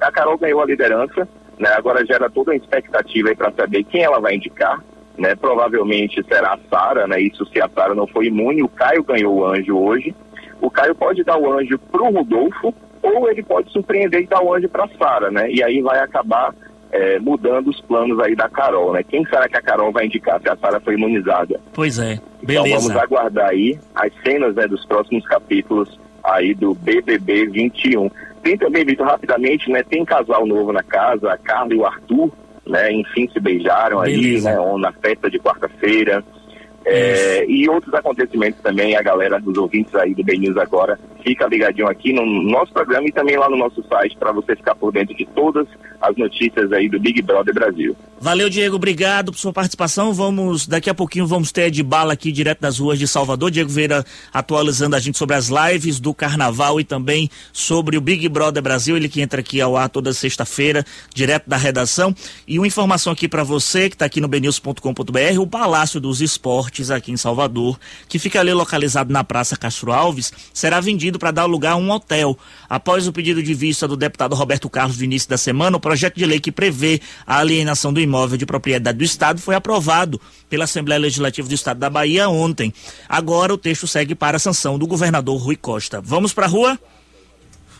A 0.00 0.12
Carol 0.12 0.38
ganhou 0.38 0.62
a 0.62 0.66
liderança, 0.66 1.28
né, 1.58 1.70
agora 1.76 2.06
gera 2.06 2.30
toda 2.30 2.52
a 2.52 2.56
expectativa 2.56 3.34
para 3.34 3.52
saber 3.52 3.84
quem 3.84 4.02
ela 4.02 4.20
vai 4.20 4.34
indicar. 4.34 4.82
Né, 5.16 5.36
provavelmente 5.36 6.24
será 6.26 6.54
a 6.54 6.58
Sara, 6.68 7.06
né, 7.06 7.20
isso 7.20 7.46
se 7.46 7.60
a 7.60 7.68
Sara 7.68 7.94
não 7.94 8.06
foi 8.06 8.26
imune. 8.26 8.64
O 8.64 8.68
Caio 8.68 9.04
ganhou 9.04 9.36
o 9.36 9.46
anjo 9.46 9.78
hoje. 9.78 10.12
O 10.60 10.68
Caio 10.68 10.94
pode 10.94 11.22
dar 11.22 11.38
o 11.38 11.52
anjo 11.52 11.78
para 11.78 12.02
o 12.02 12.12
Rodolfo 12.12 12.74
ou 13.04 13.30
ele 13.30 13.42
pode 13.42 13.70
surpreender 13.70 14.22
e 14.22 14.26
dar 14.26 14.42
o 14.42 14.54
anjo 14.54 14.68
para 14.68 14.88
Sara, 14.98 15.30
né? 15.30 15.50
E 15.50 15.62
aí 15.62 15.82
vai 15.82 15.98
acabar 15.98 16.54
é, 16.90 17.18
mudando 17.18 17.68
os 17.68 17.80
planos 17.82 18.18
aí 18.20 18.34
da 18.34 18.48
Carol, 18.48 18.92
né? 18.92 19.02
Quem 19.02 19.24
será 19.26 19.48
que 19.48 19.56
a 19.56 19.62
Carol 19.62 19.92
vai 19.92 20.06
indicar 20.06 20.40
se 20.40 20.48
a 20.48 20.56
Sara 20.56 20.80
foi 20.80 20.94
imunizada? 20.94 21.60
Pois 21.74 21.98
é, 21.98 22.18
beleza. 22.42 22.68
Então 22.68 22.80
vamos 22.80 23.02
aguardar 23.02 23.50
aí 23.50 23.78
as 23.94 24.12
cenas 24.22 24.54
né, 24.54 24.66
dos 24.66 24.84
próximos 24.86 25.26
capítulos 25.26 25.98
aí 26.22 26.54
do 26.54 26.74
BBB 26.74 27.46
21. 27.48 28.10
Tem 28.42 28.56
também, 28.56 28.84
Vitor, 28.84 29.06
rapidamente, 29.06 29.70
né? 29.70 29.82
Tem 29.82 30.04
casal 30.04 30.46
novo 30.46 30.72
na 30.72 30.82
casa, 30.82 31.32
a 31.32 31.36
Carla 31.36 31.74
e 31.74 31.76
o 31.76 31.84
Arthur, 31.84 32.30
né? 32.66 32.92
Enfim, 32.92 33.28
se 33.30 33.40
beijaram 33.40 34.00
beleza. 34.00 34.50
aí, 34.50 34.56
né? 34.56 34.78
Na 34.78 34.92
festa 34.92 35.30
de 35.30 35.38
quarta-feira. 35.38 36.24
É, 36.86 37.46
e 37.46 37.68
outros 37.68 37.94
acontecimentos 37.94 38.60
também, 38.60 38.94
a 38.94 39.02
galera 39.02 39.40
dos 39.40 39.56
ouvintes 39.56 39.94
aí 39.94 40.14
do 40.14 40.22
Ben 40.22 40.38
News 40.38 40.58
agora, 40.58 40.98
fica 41.24 41.46
ligadinho 41.46 41.88
aqui 41.88 42.12
no 42.12 42.24
nosso 42.42 42.72
programa 42.72 43.08
e 43.08 43.12
também 43.12 43.36
lá 43.36 43.48
no 43.48 43.56
nosso 43.56 43.82
site 43.88 44.16
para 44.16 44.30
você 44.30 44.54
ficar 44.54 44.74
por 44.74 44.92
dentro 44.92 45.16
de 45.16 45.24
todas 45.24 45.66
as 46.00 46.14
notícias 46.16 46.70
aí 46.70 46.88
do 46.88 47.00
Big 47.00 47.22
Brother 47.22 47.54
Brasil. 47.54 47.96
Valeu, 48.20 48.48
Diego, 48.48 48.76
obrigado 48.76 49.32
por 49.32 49.38
sua 49.38 49.52
participação. 49.52 50.12
Vamos, 50.12 50.66
daqui 50.66 50.88
a 50.88 50.94
pouquinho 50.94 51.26
vamos 51.26 51.50
ter 51.50 51.70
de 51.70 51.82
bala 51.82 52.12
aqui 52.12 52.30
direto 52.30 52.60
das 52.60 52.78
ruas 52.78 52.98
de 52.98 53.08
Salvador. 53.08 53.50
Diego 53.50 53.70
Veira 53.70 54.04
atualizando 54.32 54.96
a 54.96 55.00
gente 55.00 55.18
sobre 55.18 55.34
as 55.34 55.48
lives 55.48 55.98
do 55.98 56.14
carnaval 56.14 56.78
e 56.78 56.84
também 56.84 57.30
sobre 57.52 57.96
o 57.96 58.00
Big 58.00 58.28
Brother 58.28 58.62
Brasil, 58.62 58.96
ele 58.96 59.08
que 59.08 59.20
entra 59.20 59.40
aqui 59.40 59.60
ao 59.60 59.76
ar 59.76 59.88
toda 59.88 60.12
sexta-feira, 60.12 60.84
direto 61.14 61.48
da 61.48 61.56
redação. 61.56 62.14
E 62.46 62.58
uma 62.58 62.66
informação 62.66 63.12
aqui 63.12 63.28
para 63.28 63.42
você 63.42 63.88
que 63.88 63.94
está 63.94 64.04
aqui 64.04 64.20
no 64.20 64.28
benews.com.br, 64.28 65.40
o 65.40 65.46
Palácio 65.46 66.00
dos 66.00 66.20
Esportes 66.20 66.90
aqui 66.90 67.12
em 67.12 67.16
Salvador, 67.16 67.78
que 68.08 68.18
fica 68.18 68.40
ali 68.40 68.52
localizado 68.52 69.12
na 69.12 69.24
Praça 69.24 69.56
Castro 69.56 69.92
Alves, 69.92 70.32
será 70.52 70.80
vendido 70.80 71.13
para 71.18 71.30
dar 71.30 71.44
lugar 71.44 71.72
a 71.72 71.76
um 71.76 71.90
hotel. 71.90 72.38
Após 72.68 73.06
o 73.06 73.12
pedido 73.12 73.42
de 73.42 73.54
vista 73.54 73.86
do 73.86 73.96
deputado 73.96 74.34
Roberto 74.34 74.68
Carlos 74.68 74.96
do 74.96 75.04
início 75.04 75.28
da 75.28 75.36
semana, 75.36 75.76
o 75.76 75.80
projeto 75.80 76.16
de 76.16 76.26
lei 76.26 76.40
que 76.40 76.52
prevê 76.52 77.00
a 77.26 77.38
alienação 77.38 77.92
do 77.92 78.00
imóvel 78.00 78.36
de 78.36 78.46
propriedade 78.46 78.98
do 78.98 79.04
Estado 79.04 79.40
foi 79.40 79.54
aprovado 79.54 80.20
pela 80.48 80.64
Assembleia 80.64 81.00
Legislativa 81.00 81.48
do 81.48 81.54
Estado 81.54 81.78
da 81.78 81.90
Bahia 81.90 82.28
ontem. 82.28 82.72
Agora 83.08 83.52
o 83.54 83.58
texto 83.58 83.86
segue 83.86 84.14
para 84.14 84.36
a 84.36 84.40
sanção 84.40 84.78
do 84.78 84.86
governador 84.86 85.36
Rui 85.40 85.56
Costa. 85.56 86.00
Vamos 86.00 86.32
para 86.32 86.46
a 86.46 86.48
rua? 86.48 86.78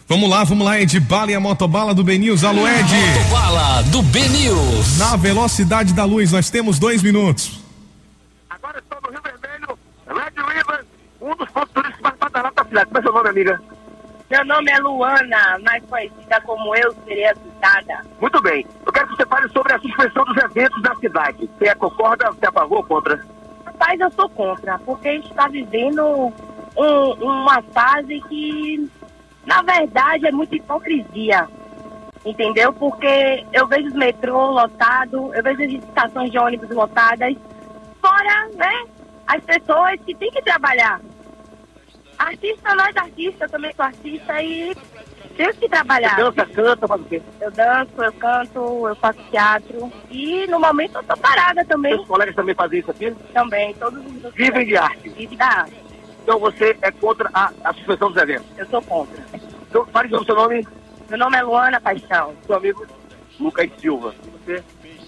Vamos 0.06 0.28
lá, 0.28 0.44
vamos 0.44 0.66
lá, 0.66 0.78
Ed 0.78 1.00
Bala 1.00 1.30
e 1.30 1.34
a 1.34 1.40
motobala 1.40 1.94
do 1.94 2.04
Benils. 2.04 2.44
Alô, 2.44 2.68
Ed. 2.68 2.94
Motobala 2.94 3.82
do 3.84 4.02
Benils. 4.02 4.98
Na 4.98 5.16
velocidade 5.16 5.94
da 5.94 6.04
luz, 6.04 6.30
nós 6.30 6.50
temos 6.50 6.78
dois 6.78 7.02
minutos. 7.02 7.60
Agora 8.50 8.78
estou 8.78 8.98
no 9.02 9.10
Rio 9.10 9.22
Vermelho, 9.22 9.78
Red 10.06 10.56
River, 10.56 10.84
um 11.22 11.34
dos 11.36 11.48
pontos 11.48 11.72
turísticos 11.72 12.02
mais 12.02 12.13
badalados 12.34 12.54
da 12.56 12.64
cidade. 12.64 12.86
Como 12.86 12.98
é 12.98 13.02
seu 13.02 13.12
nome, 13.12 13.28
amiga? 13.28 13.62
Meu 14.30 14.44
nome 14.44 14.70
é 14.70 14.78
Luana, 14.78 15.58
mais 15.64 15.84
conhecida 15.84 16.40
como 16.40 16.74
eu 16.76 16.92
serei 17.04 17.26
assustada. 17.26 18.00
Muito 18.20 18.40
bem. 18.42 18.66
Eu 18.84 18.92
quero 18.92 19.06
que 19.08 19.16
você 19.16 19.26
fale 19.26 19.48
sobre 19.50 19.72
a 19.72 19.78
suspensão 19.78 20.24
dos 20.24 20.36
eventos 20.42 20.82
na 20.82 20.94
cidade. 20.96 21.48
Você 21.58 21.68
é 21.68 21.74
concorda, 21.74 22.30
você 22.30 22.46
é 22.46 22.48
a 22.48 22.52
favor 22.52 22.78
ou 22.78 22.84
contra? 22.84 23.20
Rapaz, 23.64 24.00
eu 24.00 24.10
sou 24.12 24.28
contra, 24.30 24.78
porque 24.80 25.08
a 25.08 25.12
gente 25.12 25.28
está 25.30 25.46
vivendo 25.48 26.32
um- 26.76 27.12
uma 27.22 27.62
fase 27.62 28.20
que, 28.28 28.90
na 29.46 29.62
verdade, 29.62 30.26
é 30.26 30.32
muita 30.32 30.56
hipocrisia. 30.56 31.46
Entendeu? 32.24 32.72
Porque 32.72 33.44
eu 33.52 33.66
vejo 33.66 33.88
os 33.88 33.94
metrô 33.94 34.50
lotado, 34.50 35.34
eu 35.34 35.42
vejo 35.42 35.62
as 35.62 35.84
estações 35.84 36.30
de 36.30 36.38
ônibus 36.38 36.70
lotadas, 36.70 37.36
fora, 38.00 38.48
né, 38.54 38.84
as 39.26 39.44
pessoas 39.44 40.00
que 40.00 40.14
têm 40.14 40.30
que 40.30 40.40
trabalhar. 40.42 41.00
Artista, 42.24 42.74
nós 42.74 42.96
artistas, 42.96 43.40
eu 43.40 43.48
também 43.50 43.72
sou 43.74 43.84
artista 43.84 44.42
e 44.42 44.74
temos 45.36 45.56
que 45.58 45.68
trabalhar. 45.68 46.16
Você 46.16 46.22
dança, 46.22 46.46
canta, 46.46 46.88
faz 46.88 47.00
o 47.00 47.04
quê? 47.04 47.22
Eu 47.40 47.50
danço, 47.50 47.92
eu 47.98 48.12
canto, 48.14 48.88
eu 48.88 48.96
faço 48.96 49.18
teatro. 49.30 49.92
E 50.10 50.46
no 50.46 50.60
momento 50.60 50.96
eu 50.96 51.02
tô 51.02 51.16
parada 51.16 51.64
também. 51.64 51.94
Seus 51.94 52.06
colegas 52.06 52.34
também 52.34 52.54
fazem 52.54 52.80
isso 52.80 52.90
aqui? 52.90 53.10
Também, 53.32 53.74
todos 53.74 54.00
os 54.00 54.34
Vivem 54.34 54.66
de 54.66 54.76
arte. 54.76 55.08
Vive 55.10 55.36
da 55.36 55.46
arte. 55.46 55.84
Então 56.22 56.38
você 56.38 56.76
é 56.80 56.90
contra 56.90 57.28
a, 57.34 57.52
a 57.64 57.74
suspensão 57.74 58.10
dos 58.10 58.22
eventos? 58.22 58.46
Eu 58.56 58.66
sou 58.66 58.80
contra. 58.82 59.22
Então 59.68 59.84
fale 59.86 60.08
sobre 60.08 60.22
o 60.22 60.26
seu 60.26 60.34
nome. 60.34 60.66
Meu 61.10 61.18
nome 61.18 61.36
é 61.36 61.42
Luana 61.42 61.80
Paixão. 61.80 62.34
Seu 62.46 62.56
amigo 62.56 62.86
Lucas 63.38 63.70
Silva. 63.78 64.14
Você? 64.44 64.62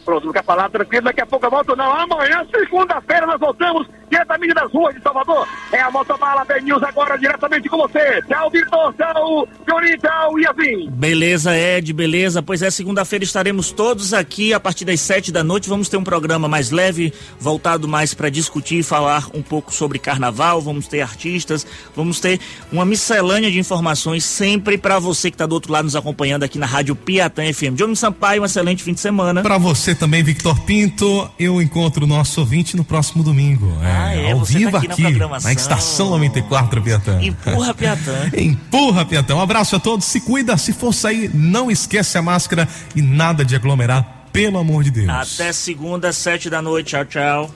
Pronto, 0.04 0.26
não 0.26 0.32
quer 0.32 0.44
falar 0.44 0.70
tranquilo, 0.70 1.06
daqui 1.06 1.20
a 1.20 1.26
pouco 1.26 1.46
eu 1.46 1.50
volto 1.50 1.74
não. 1.74 1.90
Amanhã, 1.92 2.46
segunda-feira, 2.54 3.26
nós 3.26 3.40
voltamos 3.40 3.88
diretamente 4.11 4.54
das 4.54 4.70
ruas 4.72 4.94
de 4.94 5.02
Salvador. 5.02 5.48
É 5.72 5.80
a 5.80 5.90
Motobala 5.90 6.44
B 6.44 6.61
News 6.61 6.82
agora 6.82 7.16
diretamente 7.16 7.68
com 7.68 7.76
você. 7.78 8.22
Tchau, 8.22 8.50
Vitor. 8.50 8.94
Tchau, 8.94 9.48
Johnny. 9.66 9.96
Tchau, 9.98 10.38
Yasmin. 10.38 10.90
Beleza, 10.90 11.57
Ed, 11.57 11.92
beleza. 11.92 12.42
Pois 12.42 12.62
é, 12.62 12.70
segunda-feira 12.70 13.24
estaremos 13.24 13.72
todos 13.72 14.12
aqui 14.12 14.52
a 14.52 14.61
partir 14.61 14.84
das 14.84 15.00
sete 15.00 15.32
da 15.32 15.42
noite. 15.42 15.68
Vamos 15.68 15.88
ter 15.88 15.96
um 15.96 16.04
programa 16.04 16.48
mais 16.48 16.70
leve, 16.70 17.12
voltado 17.38 17.88
mais 17.88 18.14
para 18.14 18.30
discutir 18.30 18.80
e 18.80 18.82
falar 18.82 19.26
um 19.34 19.42
pouco 19.42 19.72
sobre 19.72 19.98
carnaval. 19.98 20.61
Vamos 20.61 20.86
ter 20.86 21.00
artistas, 21.00 21.66
vamos 21.94 22.20
ter 22.20 22.40
uma 22.70 22.84
miscelânea 22.84 23.50
de 23.50 23.59
informações 23.59 24.24
sempre 24.24 24.78
para 24.78 24.98
você 24.98 25.30
que 25.30 25.34
está 25.34 25.46
do 25.46 25.54
outro 25.54 25.72
lado 25.72 25.84
nos 25.84 25.96
acompanhando 25.96 26.42
aqui 26.42 26.59
na 26.59 26.66
Rádio 26.66 26.94
Piatã 26.94 27.42
FM. 27.52 27.74
Johnny 27.74 27.96
Sampaio, 27.96 28.42
um 28.42 28.44
excelente 28.44 28.82
fim 28.82 28.92
de 28.92 29.00
semana. 29.00 29.42
Para 29.42 29.59
você 29.59 29.94
também, 29.94 30.22
Victor 30.22 30.61
Pinto, 30.61 31.30
eu 31.38 31.61
encontro 31.61 32.04
o 32.04 32.07
nosso 32.07 32.40
ouvinte 32.40 32.76
no 32.76 32.84
próximo 32.84 33.22
domingo. 33.22 33.66
Ah, 33.97 34.14
é, 34.14 34.32
ao 34.32 34.38
você 34.40 34.53
tá 34.53 34.59
vivo 34.59 34.76
aqui 34.76 34.88
na 34.88 34.94
aqui, 34.94 35.03
programação. 35.03 35.49
na 35.51 35.53
Estação 35.55 36.11
94 36.11 36.82
Piatã. 36.82 37.18
Empurra, 37.22 37.74
Piatã. 37.74 38.30
Empurra, 38.36 39.05
Piatã. 39.05 39.34
Um 39.36 39.40
abraço 39.40 39.76
a 39.76 39.78
todos, 39.80 40.07
se 40.07 40.20
cuida, 40.20 40.57
se 40.57 40.72
for 40.72 40.92
sair, 40.92 41.30
não 41.34 41.70
esquece 41.70 42.16
a 42.18 42.22
máscara 42.22 42.68
e 42.94 43.03
nada 43.03 43.44
de 43.44 43.55
aglomerar, 43.57 44.28
pelo 44.32 44.59
amor 44.59 44.84
de 44.84 44.90
Deus. 44.90 45.09
Até 45.09 45.53
segunda, 45.53 46.12
sete 46.12 46.49
da 46.51 46.61
noite. 46.62 46.90
Tchau, 46.90 47.05
tchau. 47.05 47.51